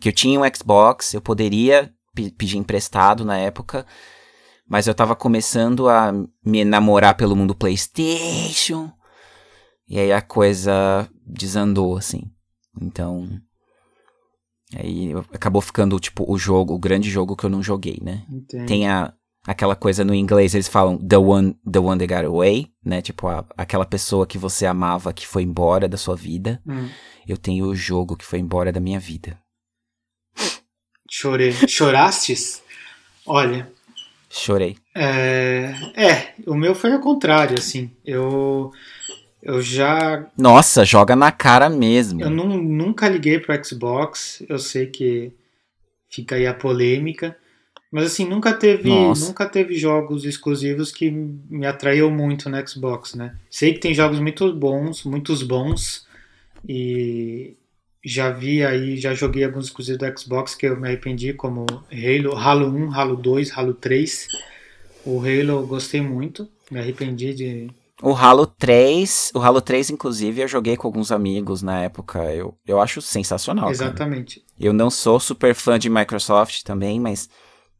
que 0.00 0.08
eu 0.08 0.12
tinha 0.12 0.40
um 0.40 0.54
Xbox, 0.54 1.14
eu 1.14 1.20
poderia 1.20 1.92
pe- 2.14 2.30
pedir 2.30 2.58
emprestado 2.58 3.24
na 3.24 3.38
época, 3.38 3.86
mas 4.68 4.86
eu 4.86 4.94
tava 4.94 5.16
começando 5.16 5.88
a 5.88 6.12
me 6.44 6.64
namorar 6.64 7.16
pelo 7.16 7.36
mundo 7.36 7.54
PlayStation. 7.54 8.90
E 9.88 9.98
aí 9.98 10.12
a 10.12 10.22
coisa 10.22 11.08
desandou 11.26 11.96
assim. 11.96 12.30
Então, 12.80 13.28
Aí 14.76 15.12
acabou 15.32 15.60
ficando, 15.60 15.98
tipo, 15.98 16.24
o 16.30 16.38
jogo, 16.38 16.74
o 16.74 16.78
grande 16.78 17.10
jogo 17.10 17.34
que 17.36 17.44
eu 17.44 17.50
não 17.50 17.62
joguei, 17.62 17.98
né? 18.02 18.24
Entendi. 18.30 18.66
Tem 18.66 18.88
a, 18.88 19.12
aquela 19.46 19.74
coisa 19.74 20.04
no 20.04 20.14
inglês, 20.14 20.54
eles 20.54 20.68
falam 20.68 20.96
the 20.98 21.16
one, 21.18 21.56
the 21.70 21.78
one 21.80 21.98
that 21.98 22.12
got 22.14 22.24
away, 22.24 22.68
né? 22.84 23.02
Tipo, 23.02 23.26
a- 23.28 23.44
aquela 23.56 23.84
pessoa 23.84 24.26
que 24.26 24.38
você 24.38 24.66
amava 24.66 25.12
que 25.12 25.26
foi 25.26 25.42
embora 25.42 25.88
da 25.88 25.96
sua 25.96 26.14
vida. 26.14 26.62
Hum. 26.66 26.88
Eu 27.26 27.36
tenho 27.36 27.66
o 27.66 27.74
jogo 27.74 28.16
que 28.16 28.24
foi 28.24 28.38
embora 28.38 28.70
da 28.72 28.80
minha 28.80 29.00
vida. 29.00 29.38
Chorei. 31.10 31.52
Chorastes? 31.68 32.62
Olha, 33.26 33.70
Chorei. 34.28 34.76
é, 34.94 35.74
é, 35.96 36.34
o 36.46 36.54
meu 36.54 36.74
foi 36.74 36.92
ao 36.92 37.00
contrário, 37.00 37.58
assim. 37.58 37.90
Eu, 38.04 38.70
eu 39.42 39.60
já 39.62 40.26
Nossa, 40.36 40.84
joga 40.84 41.14
na 41.16 41.30
cara 41.32 41.68
mesmo. 41.70 42.20
Eu 42.22 42.30
nu- 42.30 42.62
nunca 42.62 43.08
liguei 43.08 43.38
pro 43.38 43.64
Xbox, 43.64 44.42
eu 44.48 44.58
sei 44.58 44.86
que 44.86 45.32
fica 46.08 46.34
aí 46.34 46.46
a 46.46 46.52
polêmica, 46.54 47.36
mas 47.90 48.04
assim, 48.06 48.24
nunca 48.26 48.52
teve, 48.52 48.88
Nossa. 48.88 49.26
nunca 49.26 49.46
teve 49.46 49.74
jogos 49.76 50.24
exclusivos 50.24 50.92
que 50.92 51.10
me 51.10 51.66
atraiu 51.66 52.10
muito 52.10 52.48
no 52.50 52.68
Xbox, 52.68 53.14
né? 53.14 53.36
Sei 53.50 53.72
que 53.74 53.80
tem 53.80 53.94
jogos 53.94 54.18
muito 54.20 54.52
bons, 54.52 55.04
muitos 55.04 55.42
bons, 55.42 56.06
e 56.68 57.54
já 58.04 58.30
vi 58.30 58.64
aí, 58.64 58.96
já 58.96 59.12
joguei 59.14 59.44
alguns 59.44 59.66
exclusivos 59.66 59.98
do 59.98 60.18
Xbox 60.18 60.54
que 60.54 60.66
eu 60.66 60.78
me 60.78 60.88
arrependi, 60.88 61.32
como 61.32 61.66
Halo, 61.92 62.36
Halo 62.36 62.66
1, 62.68 62.92
Halo 62.94 63.16
2, 63.16 63.50
Halo 63.56 63.74
3. 63.74 64.26
O 65.04 65.18
Halo 65.20 65.50
eu 65.60 65.66
gostei 65.66 66.00
muito, 66.00 66.48
me 66.70 66.78
arrependi 66.78 67.34
de 67.34 67.70
O 68.02 68.14
Halo 68.14 68.46
3, 68.46 69.30
o 69.34 69.40
Halo 69.40 69.60
3, 69.60 69.90
inclusive, 69.90 70.40
eu 70.40 70.48
joguei 70.48 70.76
com 70.76 70.86
alguns 70.86 71.12
amigos 71.12 71.60
na 71.60 71.82
época. 71.82 72.32
Eu, 72.32 72.56
eu 72.66 72.80
acho 72.80 73.02
sensacional. 73.02 73.64
cara. 73.64 73.74
Exatamente. 73.74 74.42
Eu 74.58 74.72
não 74.72 74.90
sou 74.90 75.20
super 75.20 75.54
fã 75.54 75.78
de 75.78 75.90
Microsoft 75.90 76.62
também, 76.62 76.98
mas 76.98 77.28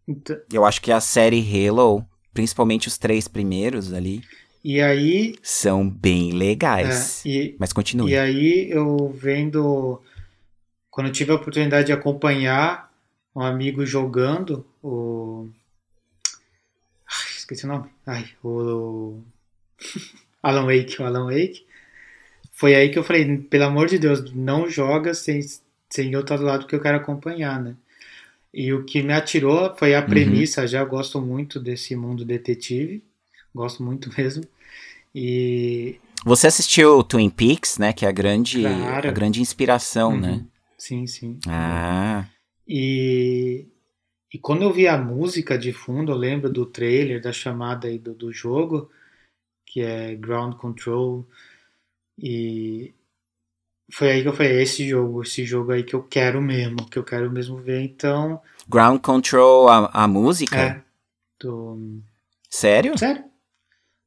Então, 0.06 0.36
eu 0.52 0.64
acho 0.64 0.82
que 0.82 0.92
a 0.92 1.00
série 1.00 1.40
Halo, 1.40 2.04
principalmente 2.34 2.86
os 2.86 2.98
três 2.98 3.26
primeiros 3.26 3.92
ali, 3.92 4.22
e 4.62 4.80
aí, 4.80 5.36
são 5.42 5.88
bem 5.88 6.32
legais. 6.32 7.24
é, 7.24 7.28
e, 7.28 7.56
Mas 7.58 7.72
continue. 7.72 8.12
E 8.12 8.18
aí 8.18 8.70
eu 8.70 9.08
vendo, 9.08 10.02
quando 10.90 11.06
eu 11.06 11.12
tive 11.12 11.32
a 11.32 11.36
oportunidade 11.36 11.86
de 11.86 11.92
acompanhar 11.94 12.92
um 13.34 13.40
amigo 13.40 13.86
jogando, 13.86 14.66
o. 14.82 15.48
Ai, 17.08 17.30
esqueci 17.38 17.64
o 17.64 17.68
nome. 17.68 17.88
Ai, 18.06 18.28
o. 18.44 19.22
Alan 20.42 20.66
Wake, 20.66 21.00
o 21.00 21.04
Alan 21.06 21.24
Wake. 21.26 21.64
Foi 22.52 22.74
aí 22.74 22.90
que 22.90 22.98
eu 22.98 23.04
falei, 23.04 23.38
pelo 23.38 23.64
amor 23.64 23.88
de 23.88 23.98
Deus, 23.98 24.32
não 24.34 24.68
joga 24.68 25.14
sem, 25.14 25.40
sem 25.88 26.12
eu 26.12 26.20
estar 26.20 26.36
do 26.36 26.44
lado 26.44 26.66
que 26.66 26.74
eu 26.74 26.80
quero 26.80 26.98
acompanhar, 26.98 27.60
né? 27.62 27.74
E 28.52 28.72
o 28.72 28.84
que 28.84 29.02
me 29.02 29.12
atirou 29.12 29.74
foi 29.76 29.94
a 29.94 30.00
Uhum. 30.02 30.08
premissa, 30.08 30.66
já 30.66 30.84
gosto 30.84 31.20
muito 31.20 31.60
desse 31.60 31.94
mundo 31.96 32.24
detetive, 32.24 33.02
gosto 33.54 33.82
muito 33.82 34.10
mesmo. 34.18 34.44
E. 35.14 35.96
Você 36.24 36.46
assistiu 36.46 37.02
Twin 37.02 37.30
Peaks, 37.30 37.78
né? 37.78 37.92
Que 37.92 38.04
é 38.04 38.08
a 38.08 38.12
grande, 38.12 38.62
Claro. 38.62 39.08
a 39.08 39.12
grande 39.12 39.40
inspiração, 39.40 40.12
Uhum. 40.12 40.20
né? 40.20 40.44
Sim, 40.76 41.06
sim. 41.06 41.38
Ah, 41.46 42.26
E, 42.66 43.66
e 44.32 44.38
quando 44.38 44.62
eu 44.62 44.72
vi 44.72 44.86
a 44.86 44.96
música 44.96 45.58
de 45.58 45.72
fundo, 45.72 46.12
eu 46.12 46.16
lembro 46.16 46.50
do 46.50 46.64
trailer, 46.66 47.20
da 47.20 47.32
chamada 47.32 47.88
aí 47.88 47.98
do, 47.98 48.14
do 48.14 48.32
jogo, 48.32 48.90
que 49.72 49.80
é 49.82 50.14
Ground 50.16 50.54
Control. 50.56 51.24
E 52.18 52.92
foi 53.92 54.10
aí 54.10 54.22
que 54.22 54.28
eu 54.28 54.32
falei, 54.32 54.58
"É 54.58 54.62
esse 54.62 54.88
jogo, 54.88 55.22
esse 55.22 55.44
jogo 55.44 55.72
aí 55.72 55.82
que 55.84 55.94
eu 55.94 56.02
quero 56.02 56.42
mesmo, 56.42 56.88
que 56.90 56.98
eu 56.98 57.04
quero 57.04 57.30
mesmo 57.30 57.56
ver. 57.58 57.82
Então, 57.82 58.40
Ground 58.68 59.00
Control, 59.00 59.68
a, 59.68 59.90
a 59.92 60.08
música? 60.08 60.56
é. 60.56 60.82
Do, 61.42 62.00
Sério? 62.50 62.98
sério. 62.98 63.24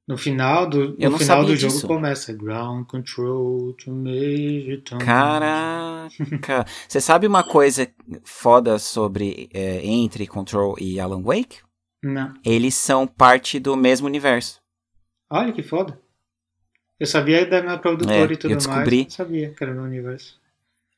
No 0.05 0.17
final 0.17 0.69
do, 0.69 0.95
Eu 0.99 1.09
no 1.09 1.11
não 1.11 1.17
final 1.17 1.45
do 1.45 1.55
jogo 1.55 1.73
disso. 1.73 1.87
começa 1.87 2.33
Ground 2.33 2.85
Control 2.85 3.73
to 3.73 3.89
Major 3.89 4.81
Tom. 4.83 4.97
Caraca! 4.97 6.65
Você 6.87 6.99
sabe 6.99 7.25
uma 7.25 7.41
coisa 7.43 7.89
foda 8.25 8.77
sobre 8.77 9.49
é, 9.53 9.79
entre 9.85 10.27
Control 10.27 10.75
e 10.77 10.99
Alan 10.99 11.23
Wake? 11.23 11.61
Não. 12.03 12.33
Eles 12.45 12.75
são 12.75 13.07
parte 13.07 13.59
do 13.59 13.77
mesmo 13.77 14.05
universo. 14.05 14.61
Olha 15.35 15.51
que 15.51 15.63
foda. 15.63 15.99
Eu 16.99 17.07
sabia 17.07 17.45
da 17.45 17.61
minha 17.61 17.77
produtora 17.77 18.31
É, 18.31 18.33
e 18.33 18.37
tudo 18.37 18.51
eu 18.51 18.57
descobri. 18.57 18.97
mais, 18.97 19.03
não 19.07 19.09
sabia 19.09 19.49
que 19.49 19.63
era 19.63 19.73
no 19.73 19.83
universo. 19.83 20.39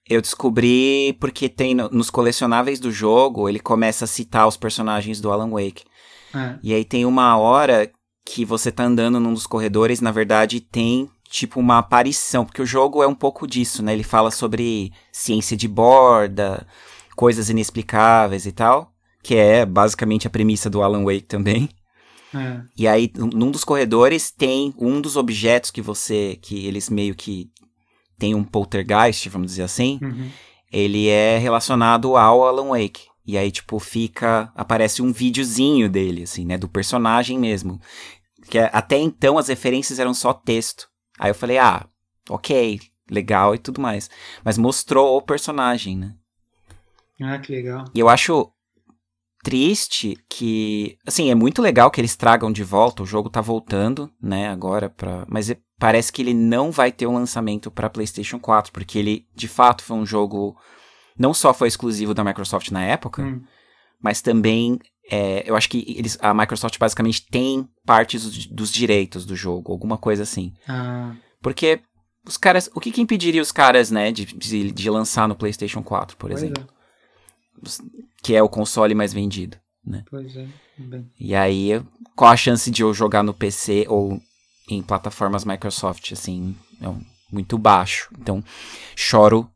Eu 0.07 0.21
descobri 0.21 1.15
porque 1.19 1.47
tem 1.49 1.73
no- 1.73 1.89
nos 1.89 2.09
colecionáveis 2.09 2.79
do 2.79 2.91
jogo, 2.91 3.47
ele 3.49 3.59
começa 3.59 4.03
a 4.05 4.07
citar 4.07 4.47
os 4.47 4.57
personagens 4.57 5.19
do 5.21 5.31
Alan 5.31 5.49
Wake. 5.51 5.83
É. 6.36 6.59
E 6.61 6.73
aí 6.73 6.83
tem 6.83 7.05
uma 7.05 7.38
hora 7.38 7.89
que 8.25 8.43
você 8.43 8.71
tá 8.71 8.83
andando 8.83 9.19
num 9.19 9.33
dos 9.33 9.47
corredores, 9.47 10.01
na 10.01 10.11
verdade 10.11 10.59
tem 10.59 11.09
tipo 11.29 11.59
uma 11.59 11.77
aparição, 11.79 12.45
porque 12.45 12.61
o 12.61 12.65
jogo 12.65 13.01
é 13.01 13.07
um 13.07 13.15
pouco 13.15 13.47
disso, 13.47 13.81
né? 13.81 13.93
Ele 13.93 14.03
fala 14.03 14.29
sobre 14.31 14.91
ciência 15.11 15.55
de 15.57 15.67
borda, 15.67 16.67
coisas 17.15 17.49
inexplicáveis 17.49 18.45
e 18.45 18.51
tal, 18.51 18.91
que 19.23 19.36
é 19.36 19.65
basicamente 19.65 20.27
a 20.27 20.29
premissa 20.29 20.69
do 20.69 20.83
Alan 20.83 21.03
Wake 21.05 21.23
também. 21.23 21.69
É. 22.36 22.61
E 22.77 22.88
aí, 22.88 23.11
num- 23.15 23.49
dos 23.51 23.63
corredores 23.63 24.31
tem 24.31 24.73
um 24.77 24.99
dos 24.99 25.15
objetos 25.15 25.71
que 25.71 25.81
você. 25.81 26.38
que 26.41 26.65
eles 26.65 26.89
meio 26.89 27.15
que. 27.15 27.49
tem 28.17 28.33
um 28.36 28.43
poltergeist, 28.43 29.27
vamos 29.29 29.51
dizer 29.51 29.63
assim. 29.63 29.99
Uhum. 30.01 30.29
Ele 30.71 31.07
é 31.07 31.38
relacionado 31.38 32.17
ao 32.17 32.43
Alan 32.45 32.69
Wake. 32.69 33.03
E 33.25 33.38
aí, 33.38 33.51
tipo, 33.51 33.79
fica. 33.79 34.51
aparece 34.55 35.01
um 35.01 35.11
videozinho 35.11 35.89
dele, 35.89 36.23
assim, 36.23 36.45
né? 36.45 36.57
Do 36.57 36.67
personagem 36.67 37.39
mesmo. 37.39 37.79
Que 38.49 38.59
é- 38.59 38.69
até 38.73 38.97
então 38.97 39.38
as 39.38 39.47
referências 39.47 39.97
eram 39.99 40.13
só 40.13 40.33
texto. 40.33 40.88
Aí 41.17 41.29
eu 41.31 41.36
falei, 41.36 41.57
ah, 41.57 41.88
ok, 42.29 42.79
legal 43.09 43.55
e 43.55 43.57
tudo 43.57 43.79
mais. 43.81 44.09
Mas 44.43 44.57
mostrou 44.57 45.17
o 45.17 45.21
personagem, 45.21 45.97
né? 45.97 46.13
Ah, 47.21 47.39
que 47.39 47.51
legal. 47.53 47.86
E 47.95 47.99
eu 47.99 48.09
acho 48.09 48.51
triste 49.46 50.18
que, 50.28 50.98
assim, 51.06 51.30
é 51.30 51.36
muito 51.36 51.62
legal 51.62 51.91
que 51.91 52.02
eles 52.02 52.16
tragam 52.16 52.52
de 52.52 52.64
volta, 52.64 53.04
o 53.04 53.06
jogo 53.06 53.30
tá 53.30 53.41
voltando, 53.41 54.10
né, 54.20 54.50
agora 54.50 54.89
pra, 54.89 55.24
mas 55.30 55.52
é- 55.52 55.58
parece 55.80 56.12
que 56.12 56.20
ele 56.24 56.34
não 56.34 56.72
vai 56.72 56.91
ter 56.91 57.06
um 57.06 57.14
lançamento 57.14 57.70
pra 57.70 57.88
PlayStation 57.89 58.39
4, 58.39 58.72
porque 58.74 58.98
ele 58.98 59.28
de 59.36 59.48
fato 59.48 59.84
foi 59.84 59.96
um 59.98 60.06
jogo 60.06 60.58
não 61.18 61.32
só 61.32 61.54
foi 61.54 61.68
exclusivo 61.68 62.12
da 62.16 62.24
Microsoft 62.24 62.72
na 62.72 62.84
época, 62.84 63.22
Hum. 63.22 63.41
mas 64.02 64.20
também 64.20 64.80
é, 65.12 65.43
eu 65.48 65.56
acho 65.56 65.70
que 65.70 65.86
eles, 65.96 66.18
a 66.20 66.34
Microsoft 66.34 66.80
basicamente 66.80 67.28
tem 67.30 67.70
partes 67.86 68.24
dos, 68.24 68.48
dos 68.48 68.72
direitos 68.72 69.24
do 69.28 69.36
jogo, 69.36 69.72
alguma 69.72 70.00
coisa 70.00 70.24
assim. 70.24 70.52
Ah, 70.68 71.14
Porque 71.39 71.80
os 72.28 72.38
caras, 72.38 72.68
o 72.74 72.80
que 72.80 72.91
que 72.91 73.02
impediria 73.02 73.39
os 73.43 73.52
caras, 73.52 73.91
né, 73.91 74.12
de, 74.12 74.26
de, 74.26 74.72
de 74.72 74.89
lançar 74.89 75.28
no 75.28 75.36
PlayStation 75.36 75.84
4, 75.84 76.18
por 76.18 76.32
pois 76.32 76.41
exemplo, 76.41 76.64
é, 76.68 76.74
que 78.24 78.36
é 78.36 78.41
o 78.43 78.49
console 78.49 78.93
mais 78.95 79.13
vendido? 79.13 79.57
pois 80.09 80.36
é. 80.36 80.47
Bem, 80.78 81.09
E 81.20 81.36
aí, 81.36 81.82
qual 82.16 82.32
a 82.32 82.38
chance 82.38 82.70
de 82.72 82.82
eu 82.82 82.93
jogar 82.93 83.22
no 83.24 83.34
PC 83.34 83.86
ou 83.88 84.20
em 84.70 84.82
plataformas 84.82 85.45
Microsoft, 85.45 86.11
assim, 86.11 86.55
é 86.82 86.88
muito 87.32 87.57
baixo. 87.57 88.09
Então, 88.20 88.43
choro 88.95 89.49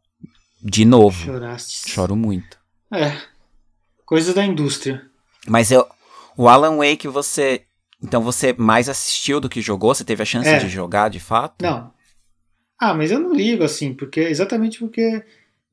de 0.61 0.85
novo. 0.85 1.25
choraste. 1.25 1.89
Choro 1.89 2.15
muito. 2.15 2.57
É. 2.93 3.19
Coisas 4.05 4.33
da 4.35 4.45
indústria. 4.45 5.03
Mas 5.47 5.71
eu, 5.71 5.87
o 6.37 6.47
Alan 6.47 6.77
Wake, 6.77 7.07
você. 7.07 7.63
Então 8.01 8.21
você 8.21 8.53
mais 8.53 8.87
assistiu 8.87 9.41
do 9.41 9.49
que 9.49 9.61
jogou? 9.61 9.93
Você 9.93 10.05
teve 10.05 10.21
a 10.23 10.25
chance 10.25 10.47
É. 10.47 10.57
de 10.59 10.69
jogar 10.69 11.09
de 11.09 11.19
fato? 11.19 11.63
Não. 11.63 11.91
Ah, 12.79 12.93
mas 12.93 13.11
eu 13.11 13.19
não 13.19 13.33
ligo 13.33 13.63
assim, 13.63 13.93
porque 13.93 14.21
exatamente 14.21 14.79
porque 14.79 15.21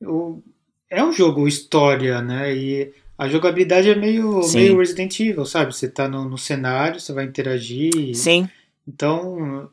o, 0.03 0.43
é 0.91 1.03
um 1.05 1.13
jogo 1.13 1.49
história, 1.49 2.21
né? 2.23 2.55
E 2.55 2.93
a 3.19 3.29
jogabilidade 3.29 3.89
é 3.89 3.95
meio, 3.95 4.43
Sim. 4.43 4.59
meio 4.59 4.79
Resident 4.79 5.19
Evil, 5.21 5.45
sabe? 5.47 5.75
Você 5.75 5.89
tá 5.89 6.09
no, 6.09 6.29
no 6.29 6.39
cenário, 6.39 7.01
você 7.01 7.13
vai 7.13 7.25
interagir. 7.25 8.15
Sim. 8.15 8.49
Então, 8.87 9.71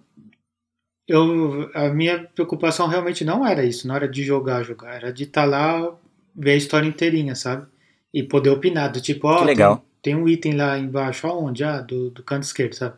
eu, 1.07 1.70
a 1.74 1.89
minha 1.89 2.24
preocupação 2.24 2.88
realmente 2.88 3.26
não 3.26 3.45
era 3.45 3.64
isso, 3.64 3.88
não 3.88 3.95
era 3.95 4.07
de 4.07 4.24
jogar, 4.24 4.64
jogar, 4.64 4.95
era 4.95 5.11
de 5.11 5.24
estar 5.24 5.45
lá, 5.45 5.93
ver 6.36 6.51
a 6.51 6.55
história 6.55 6.88
inteirinha, 6.88 7.36
sabe? 7.36 7.68
E 8.14 8.24
poder 8.24 8.49
opinar, 8.49 8.91
do 8.91 9.01
tipo, 9.01 9.28
ó, 9.28 9.39
Que 9.39 9.45
legal. 9.45 9.78
Tem, 10.01 10.14
tem 10.14 10.24
um 10.24 10.28
item 10.28 10.53
lá 10.53 10.78
embaixo, 10.78 11.28
aonde? 11.28 11.64
Ah, 11.64 11.82
do, 11.82 12.09
do 12.09 12.24
canto 12.24 12.43
esquerdo, 12.43 12.74
sabe? 12.74 12.95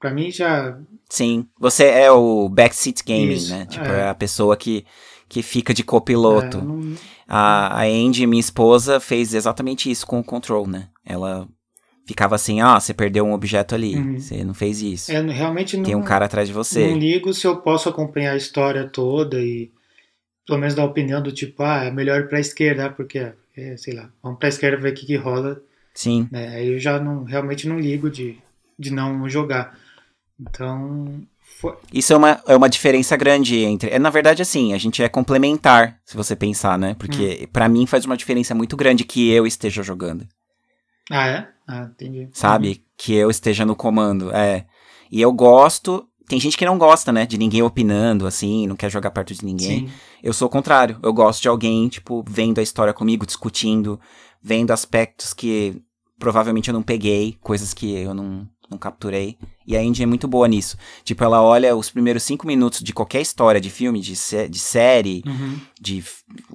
Pra 0.00 0.10
mim 0.10 0.30
já. 0.30 0.78
Sim. 1.08 1.46
Você 1.58 1.84
é 1.84 2.10
o 2.10 2.48
backseat 2.48 3.02
gaming, 3.04 3.32
Isso, 3.32 3.50
né? 3.50 3.66
Tipo, 3.66 3.86
é. 3.86 4.00
é 4.00 4.08
a 4.08 4.14
pessoa 4.14 4.56
que, 4.56 4.84
que 5.28 5.42
fica 5.42 5.74
de 5.74 5.82
copiloto. 5.84 6.58
é, 6.58 6.62
não- 6.62 6.94
A, 7.26 7.82
a 7.82 7.84
Andy, 7.84 8.26
minha 8.26 8.40
esposa, 8.40 8.98
fez 9.00 9.34
exatamente 9.34 9.90
isso 9.90 10.06
com 10.06 10.18
o 10.18 10.24
Control, 10.24 10.66
né? 10.66 10.88
Ela 11.04 11.46
ficava 12.06 12.34
assim, 12.34 12.60
ah, 12.62 12.80
você 12.80 12.94
perdeu 12.94 13.24
um 13.26 13.32
objeto 13.34 13.74
ali, 13.74 13.96
Uhum. 13.96 14.18
você 14.18 14.42
não 14.42 14.54
fez 14.54 14.80
isso. 14.80 15.12
é, 15.12 15.20
realmente 15.20 15.76
não, 15.76 15.84
Tem 15.84 15.94
um 15.94 16.02
cara 16.02 16.24
atrás 16.24 16.48
de 16.48 16.54
você. 16.54 16.88
não 16.88 16.96
ligo 16.98 17.34
se 17.34 17.46
eu 17.46 17.58
posso 17.58 17.88
acompanhar 17.88 18.32
a 18.32 18.36
história 18.36 18.88
toda 18.88 19.38
e 19.40 19.70
pelo 20.46 20.58
menos 20.58 20.74
dar 20.74 20.86
opinião 20.86 21.22
do 21.22 21.30
tipo, 21.30 21.62
ah, 21.62 21.84
é 21.84 21.90
melhor 21.90 22.20
ir 22.20 22.28
pra 22.28 22.40
esquerda, 22.40 22.86
ah, 22.86 22.90
porque, 22.90 23.30
é, 23.54 23.76
sei 23.76 23.92
lá, 23.94 24.10
vamos 24.22 24.38
pra 24.38 24.48
esquerda 24.48 24.78
ver 24.80 24.92
o 24.92 24.94
que, 24.94 25.04
que 25.04 25.16
rola 25.16 25.60
Sim. 25.92 26.26
né? 26.32 26.48
Aí 26.56 26.68
eu 26.72 26.78
já 26.78 26.98
não, 26.98 27.24
realmente 27.24 27.68
não 27.68 27.78
ligo 27.78 28.08
de, 28.10 28.38
de 28.78 28.90
não 28.90 29.28
jogar. 29.28 29.78
Então, 30.40 31.20
foi, 31.60 31.74
Isso 31.92 32.12
é 32.12 32.16
uma, 32.16 32.40
é 32.46 32.56
uma 32.56 32.68
diferença 32.68 33.16
grande 33.16 33.58
entre. 33.58 33.90
É, 33.90 33.98
na 33.98 34.10
verdade, 34.10 34.42
assim, 34.42 34.72
a 34.72 34.78
gente 34.78 35.02
é 35.02 35.08
complementar, 35.08 35.98
se 36.04 36.16
você 36.16 36.36
pensar, 36.36 36.78
né? 36.78 36.94
Porque 36.98 37.40
Hum. 37.42 37.48
pra 37.52 37.68
mim 37.68 37.86
faz 37.86 38.04
uma 38.04 38.16
diferença 38.16 38.54
muito 38.54 38.76
grande 38.76 39.04
que 39.04 39.30
eu 39.30 39.46
esteja 39.46 39.82
jogando. 39.82 40.26
ah, 41.10 41.26
é? 41.26 41.48
Ah, 41.66 41.88
entendi. 41.92 42.28
Sabe? 42.32 42.84
Que 42.96 43.12
eu 43.14 43.30
esteja 43.30 43.64
no 43.66 43.76
comando. 43.76 44.30
É. 44.34 44.66
E 45.10 45.20
eu 45.20 45.32
gosto. 45.32 46.06
Tem 46.28 46.38
gente 46.38 46.56
que 46.58 46.64
não 46.66 46.76
gosta, 46.78 47.10
né? 47.12 47.24
De 47.26 47.36
ninguém 47.38 47.62
opinando, 47.62 48.26
assim, 48.26 48.66
não 48.66 48.76
quer 48.76 48.90
jogar 48.90 49.10
perto 49.10 49.34
de 49.34 49.44
ninguém. 49.44 49.86
Sim. 49.88 49.92
Eu 50.22 50.32
sou 50.32 50.46
o 50.48 50.50
contrário. 50.50 50.98
Eu 51.02 51.12
gosto 51.12 51.40
de 51.42 51.48
alguém, 51.48 51.88
tipo, 51.88 52.22
vendo 52.28 52.58
a 52.58 52.62
história 52.62 52.92
comigo, 52.92 53.24
discutindo, 53.26 53.98
vendo 54.42 54.70
aspectos 54.70 55.32
que 55.34 55.80
provavelmente 56.18 56.68
eu 56.68 56.74
não 56.74 56.82
peguei, 56.82 57.36
coisas 57.40 57.72
que 57.72 57.94
eu 57.96 58.12
não, 58.12 58.46
não 58.70 58.76
capturei. 58.78 59.38
E 59.66 59.76
a 59.76 59.82
Indy 59.82 60.02
é 60.02 60.06
muito 60.06 60.26
boa 60.28 60.46
nisso. 60.48 60.76
Tipo, 61.04 61.24
ela 61.24 61.42
olha 61.42 61.74
os 61.76 61.90
primeiros 61.90 62.22
cinco 62.22 62.46
minutos 62.46 62.80
de 62.80 62.92
qualquer 62.92 63.20
história 63.20 63.60
de 63.60 63.70
filme, 63.70 64.00
de, 64.00 64.14
sé- 64.16 64.48
de 64.48 64.58
série, 64.58 65.22
Uhum. 65.26 65.58
de 65.80 66.02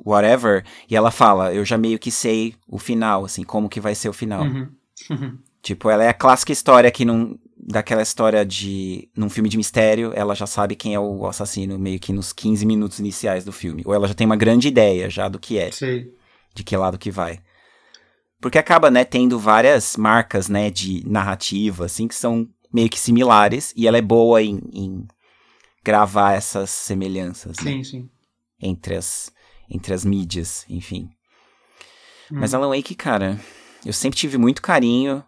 whatever, 0.05 0.64
e 0.89 0.95
ela 0.95 1.11
fala, 1.11 1.53
eu 1.53 1.64
já 1.66 1.78
meio 1.78 1.99
que 1.99 2.11
sei 2.11 2.55
o 2.68 2.78
final, 2.80 3.26
assim, 3.26 3.43
como 3.43 3.70
que 3.70 3.80
vai 3.80 3.95
ser 3.95 4.09
o 4.09 4.14
final. 4.14 4.43
Uhum. 4.43 4.70
Uhum. 5.09 5.38
Tipo, 5.61 5.89
ela 5.89 6.03
é 6.03 6.09
a 6.09 6.14
clássica 6.14 6.51
história 6.51 6.91
que 6.91 7.05
não. 7.05 7.38
Daquela 7.66 8.01
história 8.01 8.45
de. 8.45 9.07
Num 9.16 9.30
filme 9.30 9.47
de 9.47 9.55
mistério, 9.55 10.11
ela 10.14 10.36
já 10.36 10.45
sabe 10.45 10.76
quem 10.76 10.93
é 10.95 10.99
o 10.99 11.26
assassino, 11.26 11.80
meio 11.80 11.97
que 11.97 12.11
nos 12.11 12.34
15 12.34 12.66
minutos 12.66 12.99
iniciais 12.99 13.45
do 13.45 13.53
filme. 13.53 13.82
Ou 13.86 13.93
ela 13.93 14.05
já 14.05 14.14
tem 14.14 14.26
uma 14.28 14.36
grande 14.36 14.68
ideia 14.68 15.09
já 15.09 15.30
do 15.30 15.39
que 15.39 15.57
é, 15.57 15.72
Sei. 15.72 16.11
de 16.53 16.61
que 16.61 16.76
lado 16.76 16.97
que 16.97 17.09
vai. 17.09 17.39
Porque 18.44 18.58
acaba, 18.58 18.91
né, 18.91 19.06
tendo 19.06 19.39
várias 19.39 19.96
marcas, 19.96 20.50
né, 20.50 20.70
de 20.70 21.02
narrativa, 21.10 21.86
assim, 21.86 22.10
que 22.10 22.14
são 22.14 22.46
meio 22.74 22.89
que 22.89 23.00
similares, 23.00 23.74
e 23.76 23.88
ela 23.88 23.98
é 23.98 24.02
boa 24.02 24.41
em, 24.44 24.60
em 24.74 25.08
gravar 25.82 26.34
essas 26.34 26.70
semelhanças, 26.70 27.56
né, 27.64 27.72
Sim, 27.72 27.84
sim. 27.86 28.10
entre 28.62 28.96
as, 28.98 29.32
entre 29.70 29.94
as 29.94 30.04
mídias, 30.04 30.66
enfim. 30.68 31.10
Hum. 32.30 32.39
Mas 32.41 32.54
Alan 32.54 32.76
Wake, 32.76 32.96
cara, 32.96 33.39
eu 33.86 33.94
sempre 33.94 34.20
tive 34.20 34.38
muito 34.38 34.62
carinho 34.62 35.24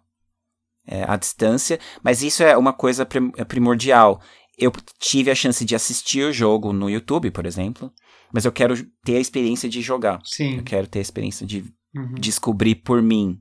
é, 0.85 1.03
à 1.07 1.15
distância, 1.15 1.79
mas 2.03 2.21
isso 2.21 2.43
é 2.43 2.57
uma 2.57 2.73
coisa 2.73 3.05
prim- 3.05 3.31
é 3.37 3.45
primordial. 3.45 4.21
Eu 4.57 4.73
tive 4.99 5.31
a 5.31 5.35
chance 5.35 5.63
de 5.63 5.73
assistir 5.73 6.23
o 6.25 6.33
jogo 6.33 6.73
no 6.73 6.89
YouTube, 6.89 7.31
por 7.31 7.45
exemplo, 7.45 7.91
mas 8.33 8.43
eu 8.43 8.51
quero 8.51 8.75
ter 9.05 9.15
a 9.15 9.21
experiência 9.21 9.69
de 9.69 9.81
jogar. 9.81 10.19
Sim. 10.25 10.57
Eu 10.57 10.63
quero 10.63 10.85
ter 10.87 10.99
a 10.99 11.01
experiência 11.01 11.45
de 11.45 11.63
Uhum. 11.95 12.15
descobrir 12.15 12.75
por 12.75 13.01
mim. 13.01 13.39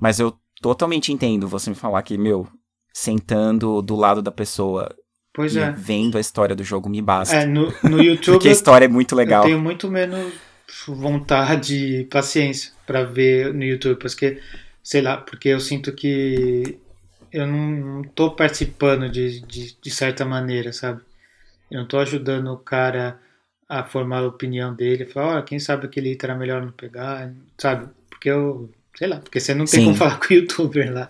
Mas 0.00 0.18
eu 0.18 0.36
totalmente 0.60 1.12
entendo 1.12 1.46
você 1.46 1.70
me 1.70 1.76
falar 1.76 2.02
que, 2.02 2.18
meu, 2.18 2.48
sentando 2.92 3.80
do 3.80 3.94
lado 3.94 4.20
da 4.20 4.32
pessoa 4.32 4.94
Pois 5.32 5.54
e 5.56 5.58
é. 5.58 5.72
vendo 5.72 6.16
a 6.16 6.20
história 6.20 6.54
do 6.54 6.62
jogo 6.62 6.88
me 6.88 7.02
basta. 7.02 7.34
É, 7.34 7.46
no, 7.46 7.72
no 7.82 8.00
YouTube 8.02 8.34
Porque 8.34 8.48
a 8.48 8.52
história 8.52 8.84
é 8.84 8.88
muito 8.88 9.16
legal. 9.16 9.42
eu 9.42 9.48
tenho 9.48 9.60
muito 9.60 9.90
menos 9.90 10.32
vontade 10.88 12.00
e 12.00 12.04
paciência 12.04 12.72
para 12.86 13.04
ver 13.04 13.52
no 13.52 13.64
YouTube, 13.64 13.98
porque, 13.98 14.40
sei 14.82 15.02
lá, 15.02 15.16
porque 15.16 15.48
eu 15.48 15.60
sinto 15.60 15.92
que 15.92 16.78
eu 17.32 17.46
não, 17.46 18.02
tô 18.14 18.30
participando 18.30 19.10
de, 19.10 19.40
de, 19.40 19.76
de 19.80 19.90
certa 19.90 20.24
maneira, 20.24 20.72
sabe? 20.72 21.02
Eu 21.70 21.80
não 21.80 21.86
tô 21.86 21.98
ajudando 21.98 22.52
o 22.52 22.56
cara 22.56 23.18
a 23.68 23.82
formar 23.84 24.18
a 24.18 24.26
opinião 24.26 24.74
dele, 24.74 25.04
falar, 25.06 25.38
ó, 25.38 25.42
quem 25.42 25.58
sabe 25.58 25.86
aquele 25.86 26.12
item 26.12 26.30
era 26.30 26.38
melhor 26.38 26.62
não 26.62 26.72
pegar, 26.72 27.32
sabe? 27.58 27.88
Porque 28.10 28.28
eu, 28.30 28.70
sei 28.96 29.08
lá, 29.08 29.16
porque 29.16 29.40
você 29.40 29.54
não 29.54 29.64
tem 29.64 29.80
Sim. 29.80 29.84
como 29.86 29.96
falar 29.98 30.18
com 30.18 30.32
o 30.32 30.36
youtuber 30.36 30.92
lá. 30.92 31.08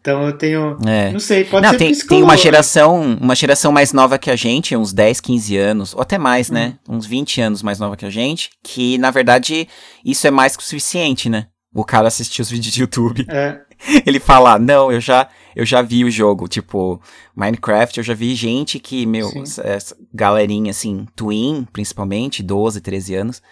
Então 0.00 0.24
eu 0.26 0.32
tenho, 0.32 0.78
É. 0.86 1.10
não 1.10 1.18
sei, 1.20 1.44
pode 1.44 1.64
Não, 1.66 1.72
ser 1.72 1.78
tem, 1.78 1.92
tem 1.94 2.22
uma 2.22 2.36
geração, 2.36 3.00
uma 3.20 3.34
geração 3.34 3.72
mais 3.72 3.92
nova 3.92 4.16
que 4.18 4.30
a 4.30 4.36
gente, 4.36 4.76
uns 4.76 4.92
10, 4.92 5.20
15 5.20 5.56
anos, 5.56 5.94
ou 5.94 6.00
até 6.00 6.16
mais, 6.16 6.50
né? 6.50 6.78
Uns 6.88 7.04
20 7.04 7.40
anos 7.40 7.62
mais 7.62 7.78
nova 7.78 7.96
que 7.96 8.06
a 8.06 8.10
gente, 8.10 8.50
que 8.62 8.96
na 8.98 9.10
verdade 9.10 9.68
isso 10.04 10.26
é 10.26 10.30
mais 10.30 10.56
que 10.56 10.62
o 10.62 10.66
suficiente, 10.66 11.28
né? 11.28 11.48
O 11.74 11.84
cara 11.84 12.08
assistir 12.08 12.40
os 12.40 12.48
vídeos 12.50 12.72
de 12.72 12.80
YouTube, 12.80 13.26
É, 13.28 13.60
ele 14.06 14.18
fala, 14.20 14.58
não, 14.58 14.90
eu 14.90 15.00
já, 15.00 15.28
eu 15.58 15.66
já 15.66 15.82
vi 15.82 16.04
o 16.04 16.10
jogo, 16.10 16.46
tipo, 16.46 17.00
Minecraft, 17.34 17.98
eu 17.98 18.04
já 18.04 18.14
vi 18.14 18.34
gente 18.34 18.78
que, 18.78 19.04
meu, 19.04 19.28
essa- 19.64 19.96
galerinha 20.14 20.70
assim, 20.70 21.04
Twin, 21.16 21.66
principalmente, 21.72 22.42
12, 22.42 22.80
13 22.80 23.14
anos. 23.16 23.42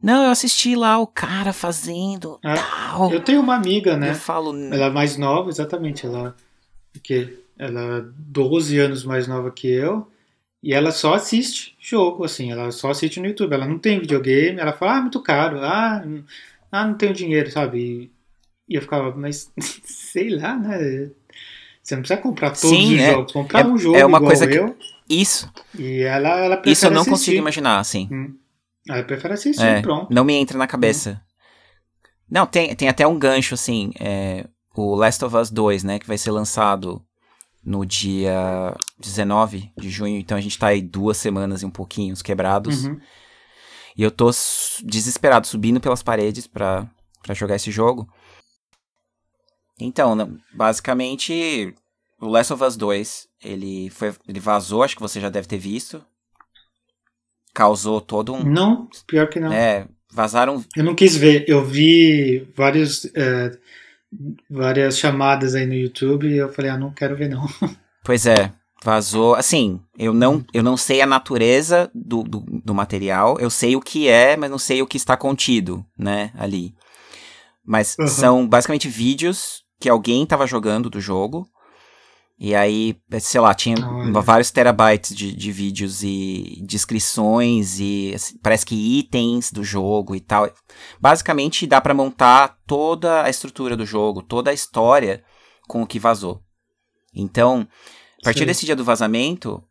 Não, 0.00 0.24
eu 0.24 0.30
assisti 0.30 0.76
lá 0.76 0.98
o 0.98 1.06
cara 1.06 1.52
fazendo 1.52 2.38
É, 2.44 2.54
tal. 2.54 3.10
eu 3.12 3.20
tenho 3.20 3.40
uma 3.40 3.56
amiga, 3.56 3.96
né? 3.96 4.10
Eu 4.10 4.14
falo, 4.14 4.54
Ela 4.56 4.86
é 4.86 4.90
mais 4.90 5.16
nova, 5.16 5.48
exatamente. 5.50 6.06
Ela, 6.06 6.36
que 7.02 7.36
ela 7.58 7.98
é 7.98 8.04
12 8.16 8.78
anos 8.78 9.04
mais 9.04 9.26
nova 9.26 9.50
que 9.50 9.66
eu. 9.66 10.06
E 10.62 10.72
ela 10.72 10.92
só 10.92 11.14
assiste 11.14 11.74
jogo, 11.80 12.22
assim. 12.24 12.52
Ela 12.52 12.70
só 12.70 12.90
assiste 12.90 13.18
no 13.18 13.26
YouTube. 13.26 13.54
Ela 13.54 13.66
não 13.66 13.78
tem 13.78 13.98
videogame. 13.98 14.60
Ela 14.60 14.72
fala, 14.72 14.98
ah, 14.98 15.00
muito 15.00 15.20
caro. 15.22 15.58
Ah, 15.62 16.02
n- 16.04 16.24
ah 16.70 16.86
não 16.86 16.94
tenho 16.94 17.12
dinheiro, 17.12 17.50
sabe? 17.50 18.10
E 18.68 18.74
eu 18.74 18.82
ficava, 18.82 19.14
mas 19.16 19.50
sei 19.84 20.30
lá, 20.30 20.56
né? 20.56 21.10
Você 21.84 21.94
não 21.96 22.02
precisa 22.02 22.20
comprar 22.20 22.50
todos 22.52 22.60
Sim, 22.70 22.94
os 22.94 23.00
é. 23.00 23.12
jogos. 23.12 23.32
Comprar 23.32 23.60
É- 23.60 23.66
um 23.66 23.76
jogo 23.78 23.96
é 23.98 24.06
uma 24.06 24.18
coisa 24.20 24.46
que- 24.46 24.54
eu. 24.58 24.74
isso, 25.08 25.52
E 25.78 26.00
ela, 26.02 26.30
ela 26.38 26.56
prefere 26.56 26.72
isso 26.72 26.86
eu 26.86 26.90
não 26.90 27.02
assistir. 27.02 27.10
consigo 27.10 27.36
imaginar, 27.36 27.78
assim. 27.78 28.08
Hum. 28.10 28.34
Ela 28.88 29.02
prefere 29.04 29.34
assistir, 29.34 29.62
É, 29.62 29.82
pronto. 29.82 30.12
não 30.12 30.24
me 30.24 30.32
entra 30.34 30.56
na 30.58 30.66
cabeça. 30.66 31.20
Não, 32.30 32.46
tem, 32.46 32.74
tem 32.74 32.88
até 32.88 33.06
um 33.06 33.18
gancho, 33.18 33.52
assim, 33.54 33.92
é, 34.00 34.46
o 34.74 34.94
Last 34.94 35.22
of 35.24 35.36
Us 35.36 35.50
2, 35.50 35.84
né, 35.84 35.98
que 35.98 36.06
vai 36.06 36.16
ser 36.18 36.30
lançado 36.30 37.02
no 37.62 37.84
dia 37.84 38.74
19 38.98 39.70
de 39.78 39.88
junho, 39.90 40.18
então 40.18 40.36
a 40.36 40.40
gente 40.40 40.58
tá 40.58 40.68
aí 40.68 40.80
duas 40.82 41.16
semanas 41.18 41.62
e 41.62 41.66
um 41.66 41.70
pouquinho, 41.70 42.12
uns 42.12 42.22
quebrados, 42.22 42.84
Uhum. 42.86 42.98
e 43.96 44.02
eu 44.02 44.10
tô 44.10 44.30
desesperado, 44.82 45.46
subindo 45.46 45.80
pelas 45.80 46.02
paredes 46.02 46.46
pra, 46.46 46.86
pra 47.22 47.34
jogar 47.34 47.56
esse 47.56 47.70
jogo. 47.70 48.08
Então, 49.78 50.14
né, 50.14 50.28
basicamente, 50.52 51.74
o 52.20 52.28
Last 52.28 52.52
of 52.52 52.62
Us 52.62 52.76
2, 52.76 53.28
ele, 53.44 53.90
foi, 53.90 54.14
ele 54.28 54.40
vazou, 54.40 54.82
acho 54.82 54.94
que 54.94 55.02
você 55.02 55.20
já 55.20 55.28
deve 55.28 55.48
ter 55.48 55.58
visto, 55.58 56.04
causou 57.52 58.00
todo 58.00 58.32
um... 58.34 58.42
Não, 58.44 58.88
pior 59.06 59.28
que 59.28 59.40
não. 59.40 59.52
É, 59.52 59.86
vazaram 60.12 60.64
Eu 60.76 60.84
não 60.84 60.94
quis 60.94 61.16
ver. 61.16 61.44
Eu 61.48 61.64
vi 61.64 62.48
vários, 62.56 63.04
é, 63.14 63.50
várias 64.48 64.98
chamadas 64.98 65.54
aí 65.54 65.66
no 65.66 65.74
YouTube 65.74 66.28
e 66.28 66.36
eu 66.36 66.52
falei, 66.52 66.70
ah, 66.70 66.78
não 66.78 66.92
quero 66.92 67.16
ver 67.16 67.28
não. 67.28 67.46
Pois 68.06 68.26
é, 68.26 68.52
vazou. 68.82 69.34
Assim, 69.34 69.80
eu 69.98 70.12
não, 70.12 70.44
eu 70.52 70.62
não 70.62 70.76
sei 70.76 71.00
a 71.00 71.06
natureza 71.06 71.90
do, 71.94 72.22
do, 72.22 72.40
do 72.40 72.74
material, 72.74 73.40
eu 73.40 73.48
sei 73.48 73.74
o 73.74 73.80
que 73.80 74.08
é, 74.08 74.36
mas 74.36 74.50
não 74.50 74.58
sei 74.58 74.82
o 74.82 74.86
que 74.86 74.98
está 74.98 75.16
contido, 75.16 75.82
né, 75.98 76.30
ali. 76.36 76.74
Mas 77.64 77.96
Uhum. 77.98 78.06
são 78.06 78.46
basicamente 78.46 78.88
vídeos 78.88 79.63
que 79.80 79.88
alguém 79.88 80.22
estava 80.24 80.46
jogando 80.46 80.88
do 80.88 81.00
jogo. 81.00 81.48
E 82.36 82.54
aí, 82.54 82.96
sei 83.20 83.40
lá, 83.40 83.54
tinha 83.54 83.76
Olha. 83.78 84.20
vários 84.20 84.50
terabytes 84.50 85.14
de, 85.14 85.32
de 85.32 85.52
vídeos 85.52 86.02
e 86.02 86.60
descrições 86.66 87.78
e 87.78 88.12
assim, 88.12 88.36
parece 88.38 88.66
que 88.66 88.98
itens 88.98 89.52
do 89.52 89.62
jogo 89.62 90.16
e 90.16 90.20
tal. 90.20 90.50
Basicamente 91.00 91.66
dá 91.66 91.80
pra 91.80 91.94
montar 91.94 92.58
toda 92.66 93.22
a 93.22 93.30
estrutura 93.30 93.76
do 93.76 93.86
jogo, 93.86 94.20
toda 94.20 94.50
a 94.50 94.54
história 94.54 95.22
com 95.68 95.82
o 95.82 95.86
que 95.86 96.00
vazou. 96.00 96.42
Então, 97.14 97.68
a 98.20 98.24
partir 98.24 98.40
Sim. 98.40 98.46
desse 98.46 98.66
dia 98.66 98.74
do 98.74 98.84
vazamento, 98.84 99.62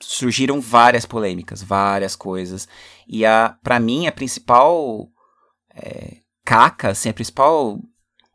surgiram 0.00 0.60
várias 0.60 1.06
polêmicas, 1.06 1.62
várias 1.62 2.16
coisas. 2.16 2.66
E 3.06 3.24
a, 3.24 3.56
para 3.62 3.78
mim, 3.78 4.08
a 4.08 4.12
principal 4.12 5.08
é, 5.74 6.16
caca, 6.44 6.88
assim, 6.88 7.08
a 7.08 7.14
principal 7.14 7.78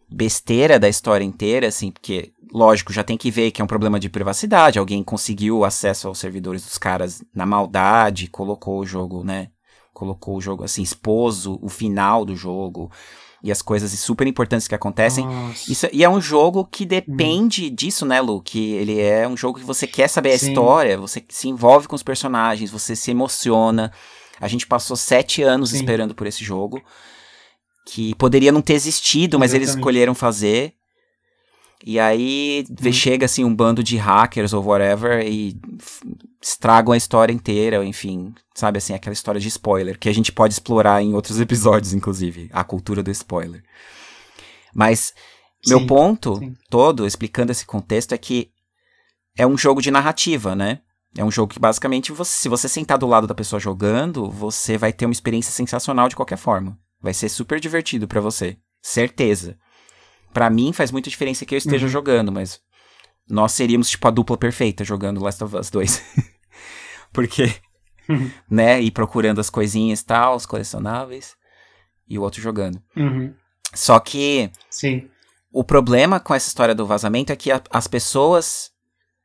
besteira 0.09 0.79
da 0.79 0.87
história 0.87 1.23
inteira, 1.23 1.67
assim, 1.67 1.91
porque, 1.91 2.31
lógico, 2.51 2.93
já 2.93 3.03
tem 3.03 3.17
que 3.17 3.31
ver 3.31 3.51
que 3.51 3.61
é 3.61 3.63
um 3.63 3.67
problema 3.67 3.99
de 3.99 4.09
privacidade, 4.09 4.79
alguém 4.79 5.03
conseguiu 5.03 5.65
acesso 5.65 6.07
aos 6.07 6.19
servidores 6.19 6.63
dos 6.63 6.77
caras 6.77 7.23
na 7.33 7.45
maldade, 7.45 8.27
colocou 8.27 8.79
o 8.79 8.85
jogo, 8.85 9.23
né? 9.23 9.49
Colocou 9.93 10.37
o 10.37 10.41
jogo, 10.41 10.63
assim, 10.63 10.81
expôs 10.81 11.45
o, 11.47 11.69
final 11.69 12.25
do 12.25 12.35
jogo 12.35 12.91
e 13.41 13.51
as 13.51 13.61
coisas 13.61 13.91
super 13.91 14.27
importantes 14.27 14.67
que 14.67 14.75
acontecem. 14.75 15.25
Isso, 15.69 15.87
e 15.93 16.03
é 16.03 16.09
um 16.09 16.19
jogo 16.19 16.65
que 16.65 16.85
depende 16.85 17.69
disso, 17.69 18.05
né, 18.05 18.19
Lu? 18.19 18.41
Que 18.41 18.73
ele 18.73 18.99
é 18.99 19.27
um 19.27 19.37
jogo 19.37 19.59
que 19.59 19.65
você 19.65 19.87
quer 19.87 20.09
saber 20.09 20.33
a 20.33 20.37
Sim. 20.37 20.49
história, 20.49 20.97
você 20.97 21.23
se 21.29 21.47
envolve 21.47 21.87
com 21.87 21.95
os 21.95 22.03
personagens, 22.03 22.71
você 22.71 22.95
se 22.95 23.11
emociona. 23.11 23.91
A 24.41 24.47
gente 24.49 24.67
passou 24.67 24.97
sete 24.97 25.41
anos 25.41 25.69
Sim. 25.69 25.77
esperando 25.77 26.13
por 26.13 26.27
esse 26.27 26.43
jogo, 26.43 26.81
que 27.85 28.15
poderia 28.15 28.51
não 28.51 28.61
ter 28.61 28.73
existido, 28.73 29.37
mas 29.37 29.53
eles 29.53 29.69
escolheram 29.69 30.15
fazer. 30.15 30.73
E 31.85 31.99
aí 31.99 32.65
Hum. 32.83 32.91
chega 32.91 33.25
assim 33.25 33.43
um 33.43 33.53
bando 33.53 33.83
de 33.83 33.95
hackers 33.97 34.53
ou 34.53 34.63
whatever 34.63 35.23
e 35.27 35.55
estragam 36.41 36.93
a 36.93 36.97
história 36.97 37.33
inteira, 37.33 37.83
enfim, 37.85 38.33
sabe 38.55 38.77
assim, 38.79 38.93
aquela 38.93 39.13
história 39.13 39.39
de 39.39 39.47
spoiler, 39.49 39.99
que 39.99 40.09
a 40.09 40.13
gente 40.13 40.31
pode 40.31 40.53
explorar 40.53 41.03
em 41.03 41.13
outros 41.13 41.39
episódios, 41.41 41.93
inclusive, 41.93 42.49
a 42.51 42.63
cultura 42.63 43.03
do 43.03 43.11
spoiler. 43.11 43.63
Mas 44.73 45.13
meu 45.67 45.79
Sim, 45.79 45.87
ponto 45.87 46.37
sim. 46.37 46.55
todo, 46.69 47.05
explicando 47.05 47.51
esse 47.51 47.65
contexto, 47.65 48.13
é 48.13 48.17
que 48.17 48.49
é 49.37 49.45
um 49.45 49.57
jogo 49.57 49.81
de 49.81 49.91
narrativa, 49.91 50.55
né? 50.55 50.79
É 51.17 51.23
um 51.23 51.31
jogo 51.31 51.53
que 51.53 51.59
basicamente, 51.59 52.11
você, 52.11 52.31
se 52.31 52.49
você 52.49 52.67
sentar 52.67 52.97
do 52.97 53.07
lado 53.07 53.27
da 53.27 53.35
pessoa 53.35 53.59
jogando, 53.59 54.29
você 54.29 54.77
vai 54.77 54.91
ter 54.91 55.05
uma 55.05 55.13
experiência 55.13 55.51
sensacional 55.51 56.09
de 56.09 56.15
qualquer 56.15 56.37
forma. 56.37 56.77
Vai 57.05 57.13
ser 57.13 57.29
super 57.29 57.59
divertido 57.59 58.07
pra 58.07 58.19
você. 58.19 58.57
Certeza. 58.81 59.59
Pra 60.33 60.49
mim 60.49 60.73
faz 60.73 60.89
muita 60.89 61.07
diferença 61.07 61.45
que 61.45 61.53
eu 61.53 61.57
esteja 61.59 61.85
Uhum. 61.85 61.91
jogando, 61.91 62.31
mas 62.31 62.59
nós 63.29 63.51
seríamos 63.51 63.87
tipo 63.91 64.07
a 64.07 64.11
dupla 64.11 64.35
perfeita 64.35 64.83
jogando 64.83 65.21
Last 65.23 65.43
of 65.43 65.55
Us 65.55 65.69
2. 65.69 66.01
Porque, 67.13 67.53
Uhum. 68.09 68.31
né, 68.49 68.81
ir 68.81 68.89
procurando 68.89 69.39
as 69.39 69.51
coisinhas 69.51 69.99
e 69.99 70.05
tal, 70.05 70.35
os 70.35 70.47
colecionáveis, 70.47 71.35
e 72.09 72.17
o 72.17 72.23
outro 72.23 72.41
jogando. 72.41 72.81
Uhum. 72.97 73.35
Só 73.71 73.99
que 73.99 74.49
Sim. 74.67 75.07
o 75.51 75.63
problema 75.63 76.19
com 76.19 76.33
essa 76.33 76.47
história 76.47 76.73
do 76.73 76.87
vazamento 76.87 77.31
é 77.31 77.35
que 77.35 77.51
a- 77.51 77.61
as 77.69 77.87
pessoas 77.87 78.71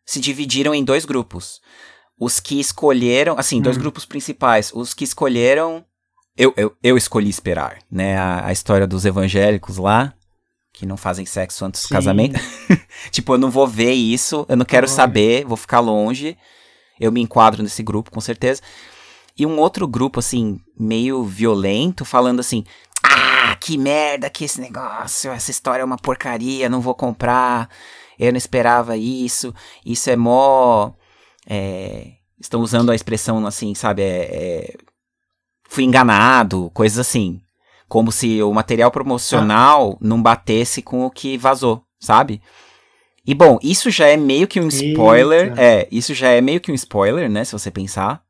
se 0.05 0.20
dividiram 0.20 0.74
em 0.74 0.85
dois 0.85 1.07
grupos. 1.07 1.62
Os 2.18 2.41
que 2.41 2.61
escolheram, 2.61 3.39
assim, 3.39 3.62
dois 3.62 3.78
Hum. 3.78 3.81
grupos 3.81 4.05
principais. 4.05 4.70
Os 4.74 4.93
que 4.93 5.05
escolheram. 5.05 5.83
Eu, 6.37 6.55
eu, 6.57 6.76
eu 6.83 6.97
escolhi 6.97 7.28
esperar, 7.28 7.78
né? 7.91 8.16
A, 8.16 8.47
a 8.47 8.53
história 8.53 8.87
dos 8.87 9.05
evangélicos 9.05 9.76
lá, 9.76 10.14
que 10.72 10.87
não 10.87 10.97
fazem 10.97 11.26
sexo 11.26 11.64
antes 11.64 11.83
do 11.83 11.89
Sim. 11.89 11.95
casamento. 11.95 12.41
tipo, 13.11 13.35
eu 13.35 13.39
não 13.39 13.51
vou 13.51 13.66
ver 13.66 13.93
isso, 13.93 14.47
eu 14.49 14.57
não 14.57 14.64
quero 14.64 14.87
Olha. 14.87 14.95
saber, 14.95 15.45
vou 15.45 15.57
ficar 15.57 15.81
longe. 15.81 16.37
Eu 16.99 17.11
me 17.11 17.20
enquadro 17.20 17.62
nesse 17.62 17.83
grupo, 17.83 18.11
com 18.11 18.20
certeza. 18.20 18.62
E 19.37 19.47
um 19.47 19.59
outro 19.59 19.89
grupo, 19.89 20.20
assim, 20.20 20.61
meio 20.78 21.24
violento, 21.24 22.05
falando 22.05 22.41
assim: 22.41 22.64
Ah, 23.03 23.57
que 23.57 23.78
merda 23.78 24.28
que 24.28 24.45
esse 24.45 24.61
negócio, 24.61 25.31
essa 25.33 25.51
história 25.51 25.83
é 25.83 25.85
uma 25.85 25.97
porcaria, 25.97 26.68
não 26.68 26.81
vou 26.81 26.95
comprar, 26.95 27.68
eu 28.18 28.31
não 28.33 28.39
esperava 28.39 28.97
isso, 28.97 29.55
isso 29.85 30.11
é 30.11 30.16
mó. 30.16 30.93
é, 31.49 32.12
estão 32.39 32.61
usando 32.61 32.91
a 32.91 32.95
expressão 32.95 33.47
assim, 33.47 33.74
sabe? 33.74 34.03
É, 34.03 34.28
é, 34.31 34.74
fui 35.71 35.85
enganado, 35.85 36.68
coisas 36.75 36.99
assim. 36.99 37.41
Como 37.89 38.12
se 38.12 38.43
o 38.43 38.53
material 38.53 38.91
promocional 38.91 39.97
não 40.01 40.21
batesse 40.21 40.83
com 40.83 41.07
o 41.07 41.11
que 41.11 41.39
vazou, 41.39 41.83
sabe? 41.99 42.43
E 43.27 43.35
bom, 43.35 43.59
isso 43.62 43.91
já 43.91 44.07
é 44.07 44.16
meio 44.16 44.49
que 44.49 44.61
um 44.61 44.68
spoiler. 44.68 45.49
Eita. 45.49 45.62
É, 45.62 45.89
isso 45.91 46.12
já 46.12 46.29
é 46.29 46.41
meio 46.41 46.61
que 46.61 46.71
um 46.71 46.75
spoiler, 46.75 47.31
né? 47.31 47.45
Se 47.45 47.53
você 47.53 47.71
pensar. 47.71 48.23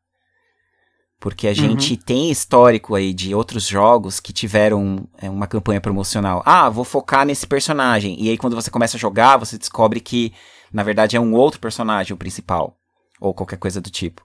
Porque 1.18 1.47
a 1.47 1.55
gente 1.55 1.97
tem 1.99 2.30
histórico 2.30 2.95
aí 2.95 3.12
de 3.12 3.34
outros 3.34 3.66
jogos 3.66 4.20
que 4.20 4.32
tiveram 4.32 5.07
é, 5.18 5.28
uma 5.28 5.47
campanha 5.47 5.80
promocional. 5.80 6.43
Ah, 6.47 6.70
vou 6.70 6.84
focar 6.84 7.26
nesse 7.26 7.47
personagem. 7.47 8.16
E 8.18 8.30
aí, 8.30 8.38
quando 8.38 8.57
você 8.57 8.70
começa 8.70 8.97
a 8.97 9.01
jogar, 9.01 9.36
você 9.36 9.59
descobre 9.59 10.01
que, 10.01 10.32
na 10.72 10.82
verdade, 10.82 11.16
é 11.16 11.20
um 11.20 11.34
outro 11.34 11.61
personagem 11.61 12.14
o 12.14 12.16
principal. 12.16 12.76
ou 13.20 13.34
qualquer 13.34 13.59
coisa 13.59 13.80
do 13.82 13.91
tipo. 13.91 14.22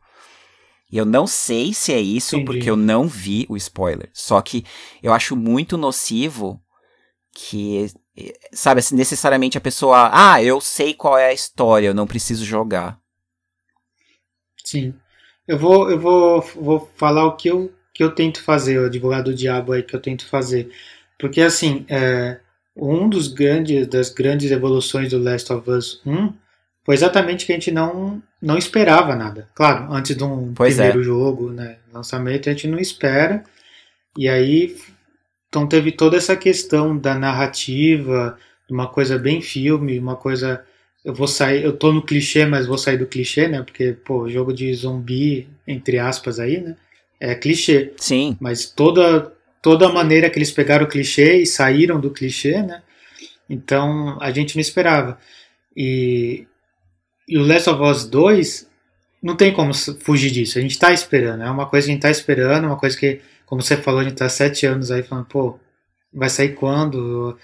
E 0.91 0.97
eu 0.97 1.05
não 1.05 1.25
sei 1.25 1.73
se 1.73 1.91
é 1.91 1.99
isso, 1.99 2.36
Entendi. 2.36 2.45
porque 2.45 2.69
eu 2.69 2.75
não 2.75 3.07
vi 3.07 3.45
o 3.49 3.57
spoiler. 3.57 4.09
Só 4.13 4.41
que 4.41 4.63
eu 5.01 5.11
acho 5.11 5.36
muito 5.36 5.77
nocivo 5.77 6.61
que, 7.33 7.88
eh, 8.17 8.33
sabe, 8.53 8.79
assim, 8.79 8.95
necessariamente 8.95 9.57
a 9.57 9.61
pessoa, 9.61 10.09
ah, 10.13 10.41
eu 10.41 10.61
sei 10.61 10.93
qual 10.93 11.17
é 11.17 11.27
a 11.27 11.33
história, 11.33 11.88
eu 11.88 11.93
não 11.93 12.07
preciso 12.07 12.45
jogar. 12.45 12.99
Sim. 14.63 14.93
Eu 15.47 15.57
vou, 15.59 15.91
eu 15.91 15.99
vou, 15.99 16.41
vou 16.41 16.91
falar 16.95 17.25
o 17.25 17.36
que 17.36 17.49
eu, 17.49 17.73
que 17.93 18.03
eu 18.03 18.13
tento 18.13 18.41
fazer, 18.41 18.79
o 18.79 18.86
advogado 18.86 19.25
do 19.25 19.36
diabo 19.36 19.73
aí 19.73 19.83
que 19.83 19.95
eu 19.95 20.01
tento 20.01 20.25
fazer. 20.27 20.71
Porque, 21.19 21.41
assim, 21.41 21.86
é, 21.89 22.39
um 22.75 23.09
dos 23.09 23.27
grandes, 23.27 23.88
das 23.88 24.09
grandes 24.09 24.51
evoluções 24.51 25.09
do 25.09 25.19
Last 25.19 25.51
of 25.51 25.69
Us 25.69 26.01
1 26.05 26.33
foi 26.86 26.93
exatamente 26.93 27.45
que 27.45 27.51
a 27.51 27.55
gente 27.55 27.71
não, 27.71 28.21
não 28.41 28.57
esperava 28.57 29.15
nada. 29.15 29.49
Claro, 29.55 29.91
antes 29.91 30.15
de 30.15 30.23
um 30.23 30.53
Pois 30.53 30.75
primeiro 30.75 31.01
é. 31.01 31.03
jogo, 31.03 31.49
né, 31.51 31.77
lançamento, 31.91 32.47
a 32.47 32.53
gente 32.53 32.67
não 32.67 32.77
espera. 32.77 33.43
E 34.17 34.29
aí, 34.29 34.77
então 35.49 35.67
teve 35.67 35.91
toda 35.91 36.15
essa 36.15 36.36
questão 36.36 36.95
da 36.95 37.15
narrativa, 37.15 38.38
uma 38.69 38.88
coisa 38.88 39.17
bem 39.17 39.41
filme, 39.41 39.97
uma 39.97 40.15
coisa 40.15 40.63
eu 41.05 41.13
vou 41.13 41.27
sair, 41.27 41.63
eu 41.63 41.71
tô 41.71 41.93
no 41.93 42.01
clichê, 42.01 42.47
mas 42.47 42.65
vou 42.65 42.79
sair 42.79 42.97
do 42.97 43.05
clichê, 43.05 43.47
né? 43.47 43.61
Porque, 43.61 43.93
pô, 43.93 44.27
jogo 44.27 44.51
de 44.51 44.73
zumbi, 44.73 45.47
entre 45.67 45.99
aspas 45.99 46.39
aí, 46.39 46.59
né? 46.59 46.75
É 47.19 47.36
clichê. 47.36 47.93
Sim, 47.97 48.36
Mas 48.39 48.65
toda, 48.65 49.31
toda 49.61 49.88
a 49.88 49.93
maneira 49.93 50.29
que 50.31 50.39
eles 50.39 50.51
pegaram 50.51 50.86
o 50.86 50.89
clichê 50.89 51.38
e 51.38 51.45
saíram 51.45 51.99
do 51.99 52.09
clichê, 52.09 52.61
né? 52.63 52.81
Então 53.47 54.17
a 54.19 54.31
gente 54.31 54.55
não 54.55 54.61
esperava. 54.61 55.19
E, 55.77 56.47
e 57.28 57.38
o 57.38 57.45
Last 57.45 57.69
of 57.69 57.82
Us 57.82 58.05
2 58.05 58.69
não 59.21 59.36
tem 59.36 59.51
como 59.51 59.73
fugir 59.73 60.32
disso. 60.32 60.59
A 60.59 60.61
gente 60.61 60.78
tá 60.78 60.93
esperando. 60.93 61.43
É 61.43 61.49
uma 61.49 61.65
coisa 61.65 61.88
que 61.88 61.91
a 61.91 61.93
gente 61.93 62.01
tá 62.01 62.11
esperando, 62.11 62.65
uma 62.65 62.78
coisa 62.78 62.97
que, 62.97 63.21
como 63.45 63.61
você 63.61 63.76
falou, 63.76 64.01
a 64.01 64.03
gente 64.03 64.15
tá 64.15 64.30
sete 64.30 64.65
anos 64.65 64.91
aí 64.91 65.01
falando, 65.01 65.26
pô, 65.26 65.59
vai 66.13 66.30
sair 66.30 66.53
quando? 66.53 67.38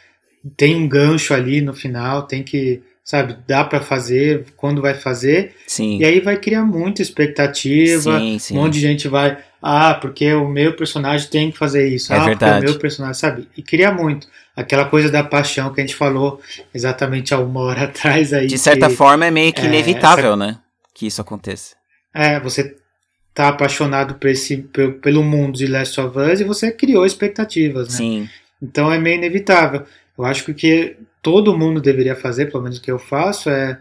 Tem 0.56 0.76
um 0.76 0.88
gancho 0.88 1.34
ali 1.34 1.62
no 1.62 1.74
final, 1.74 2.24
tem 2.24 2.44
que, 2.44 2.84
sabe, 3.04 3.38
dá 3.48 3.64
pra 3.64 3.82
fazer, 3.82 4.46
quando 4.56 4.82
vai 4.82 4.94
fazer. 4.94 5.56
sim, 5.68 5.98
E 6.00 6.06
aí 6.06 6.20
vai 6.20 6.38
criar 6.38 6.64
muita 6.66 7.02
expectativa. 7.02 8.20
sim, 8.20 8.40
sim. 8.40 8.58
Um 8.58 8.62
monte 8.64 8.74
de 8.74 8.80
gente 8.82 9.08
vai, 9.08 9.38
ah, 9.62 9.94
porque 9.96 10.32
o 10.34 10.48
meu 10.48 10.76
personagem 10.76 11.28
tem 11.30 11.52
que 11.52 11.58
fazer 11.58 11.88
isso. 11.88 12.14
É 12.14 12.18
ah, 12.18 12.26
verdade. 12.26 12.54
porque 12.60 12.66
o 12.66 12.70
meu 12.74 12.80
personagem, 12.80 13.20
sabe? 13.20 13.48
E 13.58 13.62
cria 13.62 13.92
muito. 13.92 14.28
Aquela 14.56 14.86
coisa 14.86 15.10
da 15.10 15.24
paixão 15.24 15.74
que 15.74 15.80
a 15.82 15.84
gente 15.86 15.96
falou 15.96 16.42
exatamente 16.74 17.34
há 17.34 17.40
uma 17.40 17.62
hora 17.62 17.84
atrás 17.86 18.34
aí. 18.34 18.48
De 18.48 18.58
certa 18.58 18.90
que, 18.90 18.96
forma 18.96 19.26
é 19.26 19.32
meio 19.32 19.54
que 19.54 19.62
é, 19.62 19.66
inevitável, 19.66 20.36
né? 20.36 20.58
Que 20.94 21.08
isso 21.08 21.22
aconteça. 21.22 21.76
É, 22.14 22.40
você 22.40 22.76
tá 23.34 23.48
apaixonado 23.48 24.16
por 24.16 24.30
esse, 24.30 24.58
pe- 24.58 24.92
pelo 24.92 25.24
mundo 25.24 25.58
de 25.58 25.66
Last 25.68 26.00
of 26.02 26.18
Us 26.20 26.42
e 26.42 26.44
você 26.44 26.70
criou 26.70 27.06
expectativas, 27.06 27.88
né? 27.90 27.96
Sim, 27.96 28.30
Então 28.62 28.92
é 28.92 29.00
meio 29.00 29.16
inevitável. 29.16 29.86
Eu 30.18 30.26
acho 30.26 30.54
que 30.54 30.98
todo 31.22 31.58
mundo 31.58 31.82
deveria 31.82 32.16
fazer, 32.16 32.52
pelo 32.52 32.64
menos 32.64 32.78
o 32.78 32.82
que 32.82 32.92
eu 32.92 33.00
faço, 33.00 33.50
é 33.50 33.80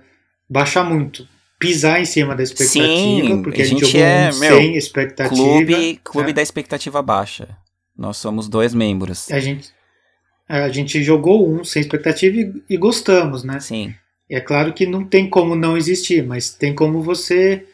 baixar 0.48 0.84
muito. 0.84 1.26
Pisar 1.58 2.00
em 2.00 2.06
cima 2.06 2.34
da 2.34 2.42
expectativa, 2.42 2.86
Sim, 2.86 3.42
porque 3.42 3.60
a 3.60 3.64
a 3.64 3.68
gente 3.68 3.80
gente 3.84 3.92
jogou 3.92 4.06
é, 4.06 4.30
um 4.32 4.38
meu, 4.38 4.56
sem 4.56 4.76
expectativa. 4.76 5.34
clube, 5.42 6.00
clube 6.02 6.28
né? 6.28 6.32
da 6.32 6.42
expectativa 6.42 7.02
baixa. 7.02 7.48
Nós 7.96 8.16
somos 8.16 8.48
dois 8.48 8.72
membros. 8.72 9.30
A 9.30 9.38
gente, 9.38 9.68
a 10.48 10.70
gente 10.70 11.02
jogou 11.02 11.46
um 11.46 11.62
sem 11.62 11.82
expectativa 11.82 12.34
e, 12.38 12.62
e 12.70 12.76
gostamos, 12.78 13.44
né? 13.44 13.60
Sim, 13.60 13.94
É 14.28 14.40
claro 14.40 14.72
que 14.72 14.86
não 14.86 15.04
tem 15.04 15.28
como 15.28 15.54
não 15.54 15.76
existir, 15.76 16.24
mas 16.26 16.48
tem 16.50 16.74
como 16.74 17.02
você 17.02 17.66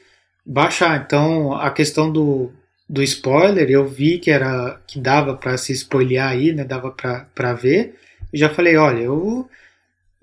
baixar. 0.44 1.00
Então, 1.06 1.52
a 1.52 1.70
questão 1.70 2.10
do, 2.10 2.50
do 2.88 3.04
spoiler, 3.04 3.70
eu 3.70 3.86
vi 3.86 4.18
que 4.18 4.32
era 4.32 4.80
que 4.84 4.98
dava 4.98 5.36
para 5.36 5.56
se 5.56 5.72
spoilear 5.72 6.30
aí, 6.30 6.52
né? 6.52 6.64
Dava 6.64 6.90
para 6.90 7.54
ver. 7.54 7.94
Já 8.36 8.50
falei, 8.50 8.76
olha, 8.76 9.00
eu 9.00 9.48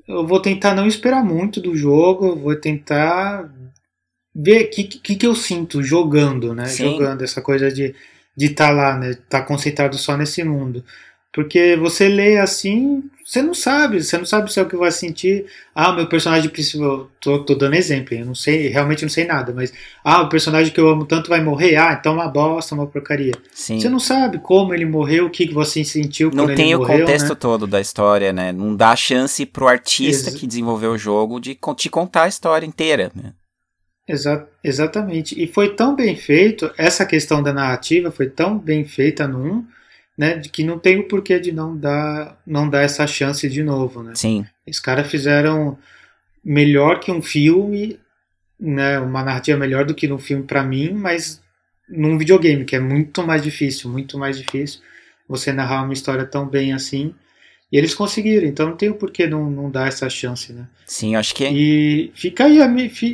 eu 0.07 0.28
vou 0.28 0.41
tentar 0.41 0.76
não 0.76 0.86
esperar 0.86 1.24
muito 1.24 1.61
do 1.61 1.76
jogo, 1.76 2.36
vou 2.36 2.55
tentar 2.55 3.49
ver 4.36 4.66
o 4.66 4.70
que, 4.70 4.84
que, 4.84 5.16
que 5.16 5.26
eu 5.26 5.36
sinto 5.36 5.82
jogando, 5.82 6.53
né? 6.53 6.66
Sim. 6.66 6.91
Jogando 6.91 7.24
essa 7.24 7.41
coisa 7.41 7.72
de 7.72 7.95
de 8.36 8.47
estar 8.47 8.72
lá, 8.72 8.97
né? 8.97 9.11
Estar 9.11 9.43
concentrado 9.43 9.97
só 9.97 10.18
nesse 10.18 10.43
mundo. 10.43 10.84
Porque 11.34 11.76
você 11.76 12.08
lê 12.08 12.38
assim, 12.38 13.10
você 13.26 13.42
não 13.42 13.56
sabe, 13.56 14.04
você 14.04 14.18
não 14.20 14.26
sabe 14.26 14.54
se 14.54 14.60
é 14.60 14.64
o 14.64 14.68
que 14.70 14.78
vai 14.78 14.92
sentir. 14.92 15.46
Ah, 15.74 15.92
meu 15.92 16.08
personagem 16.08 16.50
principal, 16.50 17.10
tô, 17.20 17.44
tô 17.44 17.56
dando 17.56 17.74
exemplo, 17.76 18.14
eu 18.16 18.26
não 18.26 18.36
sei, 18.36 18.68
realmente 18.68 19.02
não 19.02 19.10
sei 19.10 19.26
nada, 19.26 19.52
mas 19.52 19.74
ah, 20.04 20.22
o 20.22 20.30
personagem 20.30 20.72
que 20.72 20.80
eu 20.80 20.88
amo 20.88 21.06
tanto 21.06 21.30
vai 21.30 21.44
morrer, 21.44 21.76
ah, 21.76 21.98
então 22.00 22.14
é 22.14 22.16
uma 22.18 22.28
bosta, 22.28 22.76
uma 22.76 22.86
porcaria. 22.86 23.34
sim. 23.52 23.80
Você 23.80 23.90
não 23.90 24.00
sabe 24.00 24.38
como 24.40 24.74
ele 24.76 24.86
morreu, 24.86 25.26
o 25.26 25.30
que 25.32 25.52
você 25.52 25.84
sentiu 25.84 26.32
Não 26.32 26.46
quando 26.46 26.56
tem 26.56 26.66
ele 26.66 26.76
o 26.76 26.80
morreu, 26.80 27.00
contexto 27.00 27.30
né? 27.30 27.36
todo 27.36 27.66
da 27.66 27.82
história, 27.82 28.32
né? 28.32 28.52
Não 28.52 28.76
dá 28.76 28.96
chance 28.96 29.44
pro 29.46 29.68
artista 29.68 30.30
Ex- 30.30 30.40
que 30.40 30.46
desenvolveu 30.48 30.92
o 30.92 30.98
jogo 30.98 31.40
de 31.40 31.58
te 31.76 31.90
contar 31.90 32.24
a 32.24 32.28
história 32.28 32.66
inteira, 32.66 33.12
né? 33.16 33.34
Exa 34.08 34.48
exatamente. 34.64 35.42
E 35.42 35.48
foi 35.48 35.76
tão 35.76 35.96
bem 35.96 36.16
feito, 36.16 36.72
essa 36.78 37.06
questão 37.06 37.42
da 37.42 37.54
narrativa 37.54 38.12
foi 38.12 38.30
tão 38.30 38.58
bem 38.58 38.86
feita 38.86 39.28
no 39.28 39.40
1, 39.60 39.66
né, 40.18 40.36
de 40.38 40.49
que 40.49 40.64
não 40.64 40.78
tem 40.78 40.99
o 40.99 41.07
porquê 41.07 41.39
de 41.39 41.51
não 41.51 41.76
dar, 41.76 42.39
não 42.45 42.70
dar 42.70 42.82
essa 42.82 43.05
chance 43.07 43.47
de 43.49 43.64
novo, 43.64 44.03
né? 44.03 44.14
Sim, 44.16 44.45
Os 44.68 44.80
caras 44.80 45.09
fizeram 45.09 45.78
melhor 46.43 46.99
que 46.99 47.11
um 47.11 47.22
filme, 47.22 47.99
né, 48.59 48.99
uma 48.99 49.24
narrativa 49.24 49.57
melhor 49.57 49.86
do 49.86 49.95
que 49.95 50.07
no 50.07 50.20
filme 50.20 50.43
pra 50.43 50.64
mim, 50.64 50.91
mas 50.91 51.41
num 51.89 52.18
videogame, 52.18 52.66
que 52.66 52.76
é 52.76 52.80
muito 52.80 53.26
mais 53.26 53.41
difícil, 53.41 53.89
muito 53.89 54.18
mais 54.18 54.38
difícil 54.38 54.82
você 55.28 55.51
narrar 55.51 55.84
uma 55.84 55.93
história 55.93 56.26
tão 56.26 56.47
bem 56.47 56.74
assim. 56.74 57.14
E 57.72 57.78
eles 57.78 57.95
conseguiram, 57.95 58.45
então 58.45 58.70
não 58.70 58.78
tem 58.78 58.89
o 58.89 58.95
porquê 58.95 59.26
não, 59.26 59.49
não 59.49 59.70
dar 59.70 59.88
essa 59.88 60.07
chance, 60.07 60.53
né? 60.53 60.68
sim, 60.86 61.16
acho 61.16 61.34
que 61.34 61.43
E 61.47 62.11
fica 62.14 62.45
aí 62.45 62.61
a 62.61 62.70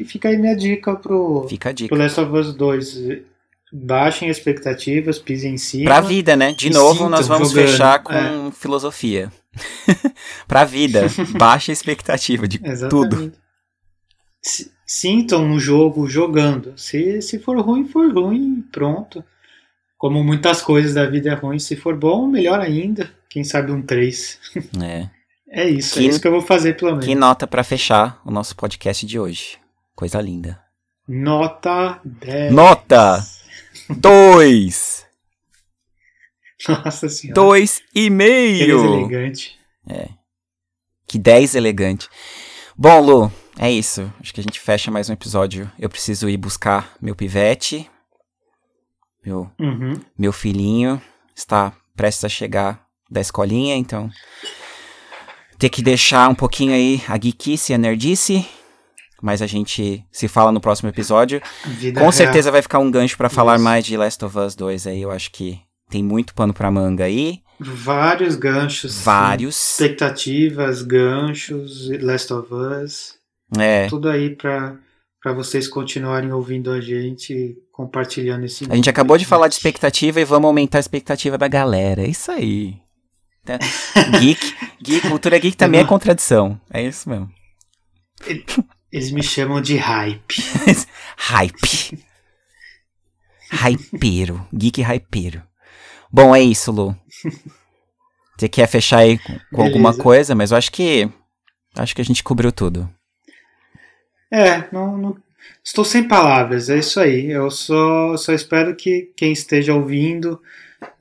fica 0.06 0.28
aí 0.28 0.38
minha 0.38 0.56
dica 0.56 0.96
pro, 0.96 1.48
fica 1.48 1.70
a 1.70 1.72
dica. 1.72 1.88
pro 1.88 1.98
Last 1.98 2.20
of 2.20 2.38
Us 2.38 2.54
2. 2.54 3.22
Baixem 3.72 4.30
expectativas, 4.30 5.20
pisem 5.20 5.54
em 5.54 5.58
cima. 5.58 5.86
Pra 5.86 6.02
vida, 6.02 6.36
né? 6.36 6.54
De 6.54 6.70
novo, 6.72 7.08
nós 7.08 7.28
vamos 7.28 7.52
jogando, 7.52 7.68
fechar 7.68 8.04
com 8.04 8.14
é. 8.14 8.52
filosofia. 8.52 9.32
pra 10.48 10.64
vida, 10.66 11.08
baixa 11.38 11.72
expectativa 11.72 12.48
de 12.48 12.58
tudo. 12.90 13.16
Exatamente. 13.16 13.38
Si- 14.42 14.72
Sintam 14.88 15.48
no 15.48 15.60
jogo 15.60 16.08
jogando. 16.08 16.74
Se, 16.76 17.22
se 17.22 17.38
for 17.38 17.60
ruim, 17.62 17.86
for 17.88 18.12
ruim, 18.12 18.64
pronto. 18.72 19.24
Como 20.00 20.24
muitas 20.24 20.62
coisas 20.64 20.96
da 20.96 21.06
vida 21.06 21.30
é 21.30 21.34
ruim. 21.36 21.60
Se 21.60 21.76
for 21.76 21.96
bom, 21.96 22.26
melhor 22.28 22.60
ainda. 22.60 23.12
Quem 23.30 23.44
sabe 23.44 23.72
um 23.72 23.82
3. 23.84 24.40
É. 24.82 25.10
É 25.52 25.68
isso, 25.70 25.96
Que- 25.96 26.00
é 26.06 26.10
isso 26.10 26.20
que 26.22 26.28
eu 26.28 26.32
vou 26.32 26.42
fazer 26.42 26.76
pelo 26.76 26.92
menos. 26.92 27.06
Que 27.06 27.14
nota 27.16 27.46
pra 27.46 27.64
fechar 27.64 28.20
o 28.26 28.32
nosso 28.32 28.56
podcast 28.56 29.06
de 29.06 29.20
hoje. 29.20 29.58
Coisa 29.96 30.20
linda. 30.22 30.60
Nota 31.08 32.00
10. 32.04 32.54
Nota! 32.54 33.24
Dois! 33.90 35.06
Nossa 36.68 37.08
senhora. 37.10 37.34
Dois 37.36 37.82
e 37.96 38.04
Que 38.04 38.10
meio! 38.10 38.96
elegante. 39.02 39.58
Que 41.08 41.18
10 41.18 41.56
elegante. 41.56 42.08
Bom, 42.78 43.00
Lu, 43.02 43.32
é 43.58 43.72
isso. 43.72 44.14
Acho 44.20 44.34
que 44.34 44.40
a 44.40 44.44
gente 44.44 44.60
fecha 44.60 44.92
mais 44.92 45.10
um 45.10 45.14
episódio. 45.14 45.72
Eu 45.80 45.90
preciso 45.90 46.30
ir 46.30 46.38
buscar 46.38 46.94
meu 47.02 47.16
pivete. 47.16 47.90
Meu, 49.26 49.50
Uhum. 49.60 50.00
meu 50.18 50.32
filhinho 50.32 51.02
está 51.36 51.74
prestes 51.96 52.26
a 52.26 52.30
chegar 52.30 52.86
da 53.10 53.20
escolinha, 53.20 53.76
então. 53.76 54.10
Ter 55.58 55.70
que 55.70 55.82
deixar 55.82 56.30
um 56.30 56.36
pouquinho 56.36 56.74
aí 56.74 57.02
a 57.08 57.18
geekice 57.20 57.72
e 57.72 57.76
a 57.76 57.78
nerdice. 57.78 58.48
Mas 59.22 59.42
a 59.42 59.48
gente 59.48 60.06
se 60.12 60.28
fala 60.28 60.52
no 60.52 60.62
próximo 60.62 60.90
episódio. 60.90 61.42
Vida 61.66 62.00
Com 62.00 62.06
real. 62.06 62.12
certeza 62.12 62.52
vai 62.52 62.62
ficar 62.62 62.80
um 62.80 62.90
gancho 62.90 63.18
pra 63.18 63.30
falar 63.30 63.56
Isso. 63.56 63.64
mais 63.64 63.86
de 63.86 63.98
Last 63.98 64.24
of 64.24 64.38
Us 64.38 64.56
2 64.56 64.88
aí. 64.88 65.02
Eu 65.02 65.12
acho 65.12 65.32
que 65.32 65.60
tem 65.90 66.04
muito 66.04 66.34
pano 66.34 66.54
pra 66.54 66.72
manga 66.72 67.04
aí. 67.04 67.42
Vários 67.60 68.36
ganchos. 68.36 69.02
Vários. 69.02 69.72
Expectativas, 69.72 70.82
ganchos, 70.82 71.90
Last 72.02 72.32
of 72.32 72.48
Us. 72.54 73.16
É. 73.58 73.88
Tudo 73.88 74.08
aí 74.08 74.30
pra, 74.30 74.78
pra 75.22 75.34
vocês 75.34 75.68
continuarem 75.68 76.32
ouvindo 76.32 76.72
a 76.72 76.80
gente 76.80 77.58
compartilhando 77.72 78.46
esse 78.46 78.66
A 78.70 78.76
gente 78.76 78.90
acabou 78.90 79.18
de 79.18 79.26
falar 79.26 79.48
de 79.48 79.56
expectativa 79.56 80.22
e 80.22 80.26
vamos 80.26 80.48
aumentar 80.48 80.78
a 80.78 80.80
expectativa 80.80 81.38
da 81.38 81.48
galera. 81.48 82.04
É 82.04 82.08
isso 82.08 82.32
aí. 82.32 82.78
Tá? 83.44 83.58
Geek, 84.20 84.56
geek, 84.82 85.10
cultura 85.10 85.38
geek 85.40 85.58
também 85.58 85.82
é 85.82 85.86
contradição. 85.86 86.60
É 86.72 86.84
isso 86.84 87.10
mesmo. 87.10 87.30
Eles 88.92 89.12
me 89.12 89.22
chamam 89.22 89.62
de 89.62 89.78
hype. 89.78 90.36
Hype. 91.18 92.04
Hypeiro. 93.52 94.48
Geek 94.54 94.82
hypeiro. 94.82 95.44
Bom, 96.12 96.36
é 96.36 96.42
isso, 96.42 96.72
Lu. 96.72 96.96
Você 98.38 98.48
quer 98.48 98.68
fechar 98.68 99.00
aí 99.00 99.18
com, 99.20 99.40
com 99.54 99.64
alguma 99.64 99.90
Beleza. 99.90 100.04
coisa, 100.04 100.36
mas 100.36 100.52
eu 100.52 100.58
acho 100.58 100.72
que. 100.72 101.10
Acho 101.76 101.96
que 101.96 102.02
a 102.02 102.06
gente 102.06 102.24
cobriu 102.24 102.52
tudo. 102.52 102.90
É, 104.32 104.68
não, 104.72 104.98
não, 104.98 105.18
estou 105.64 105.84
sem 105.84 106.08
palavras, 106.08 106.70
é 106.70 106.78
isso 106.78 107.00
aí. 107.00 107.30
Eu 107.30 107.52
só, 107.52 108.16
só 108.18 108.34
espero 108.34 108.76
que 108.76 109.12
quem 109.16 109.32
esteja 109.32 109.74
ouvindo 109.74 110.42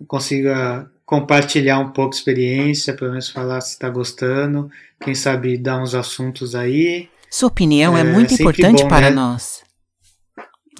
consiga 0.07 0.91
compartilhar 1.07 1.79
um 1.79 1.91
pouco 1.91 2.15
a 2.15 2.19
experiência, 2.19 2.95
pelo 2.95 3.13
menos 3.13 3.31
falar 3.31 3.61
se 3.61 3.73
está 3.73 3.89
gostando, 3.89 4.71
quem 5.01 5.15
sabe 5.15 5.57
dar 5.57 5.81
uns 5.83 5.95
assuntos 5.95 6.55
aí. 6.55 7.09
Sua 7.31 7.49
opinião 7.49 7.97
é, 7.97 8.01
é 8.01 8.05
muito 8.05 8.35
importante 8.35 8.83
bom, 8.83 8.89
para 8.89 9.11
né? 9.11 9.17
nós. 9.17 9.63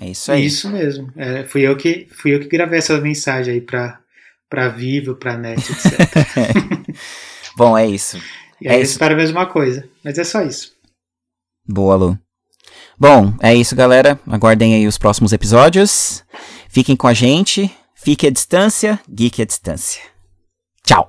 É 0.01 0.07
isso 0.07 0.31
aí. 0.31 0.47
Isso 0.47 0.71
mesmo. 0.71 1.13
É, 1.17 1.45
fui, 1.45 1.63
eu 1.63 1.77
que, 1.77 2.09
fui 2.13 2.35
eu 2.35 2.41
que 2.41 2.49
gravei 2.49 2.79
essa 2.79 2.99
mensagem 3.01 3.55
aí 3.55 3.61
para 3.61 4.01
para 4.49 4.69
Vivo, 4.69 5.15
para 5.15 5.37
Net, 5.37 5.61
etc. 5.61 6.97
bom, 7.55 7.77
é 7.77 7.87
isso. 7.87 8.17
E 8.61 8.69
aí 8.69 8.77
é 8.77 8.79
eu 8.79 8.83
isso. 8.83 8.93
espero 8.93 9.15
a 9.15 9.17
mesma 9.17 9.47
coisa. 9.47 9.89
Mas 10.03 10.19
é 10.19 10.25
só 10.25 10.43
isso. 10.43 10.73
Boa, 11.67 11.97
Lu. 11.97 12.19
Bom, 12.99 13.35
é 13.41 13.55
isso, 13.55 13.77
galera. 13.77 14.19
Aguardem 14.27 14.75
aí 14.75 14.87
os 14.87 14.99
próximos 14.99 15.33
episódios. 15.33 16.25
Fiquem 16.69 16.97
com 16.97 17.07
a 17.07 17.15
gente. 17.15 17.71
Fique 17.95 18.27
à 18.27 18.31
distância. 18.31 18.99
Geek 19.09 19.43
à 19.43 19.45
distância. 19.45 20.03
Tchau. 20.83 21.07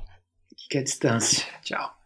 Geek 0.57 0.77
à 0.77 0.83
distância. 0.83 1.45
Tchau. 1.63 1.98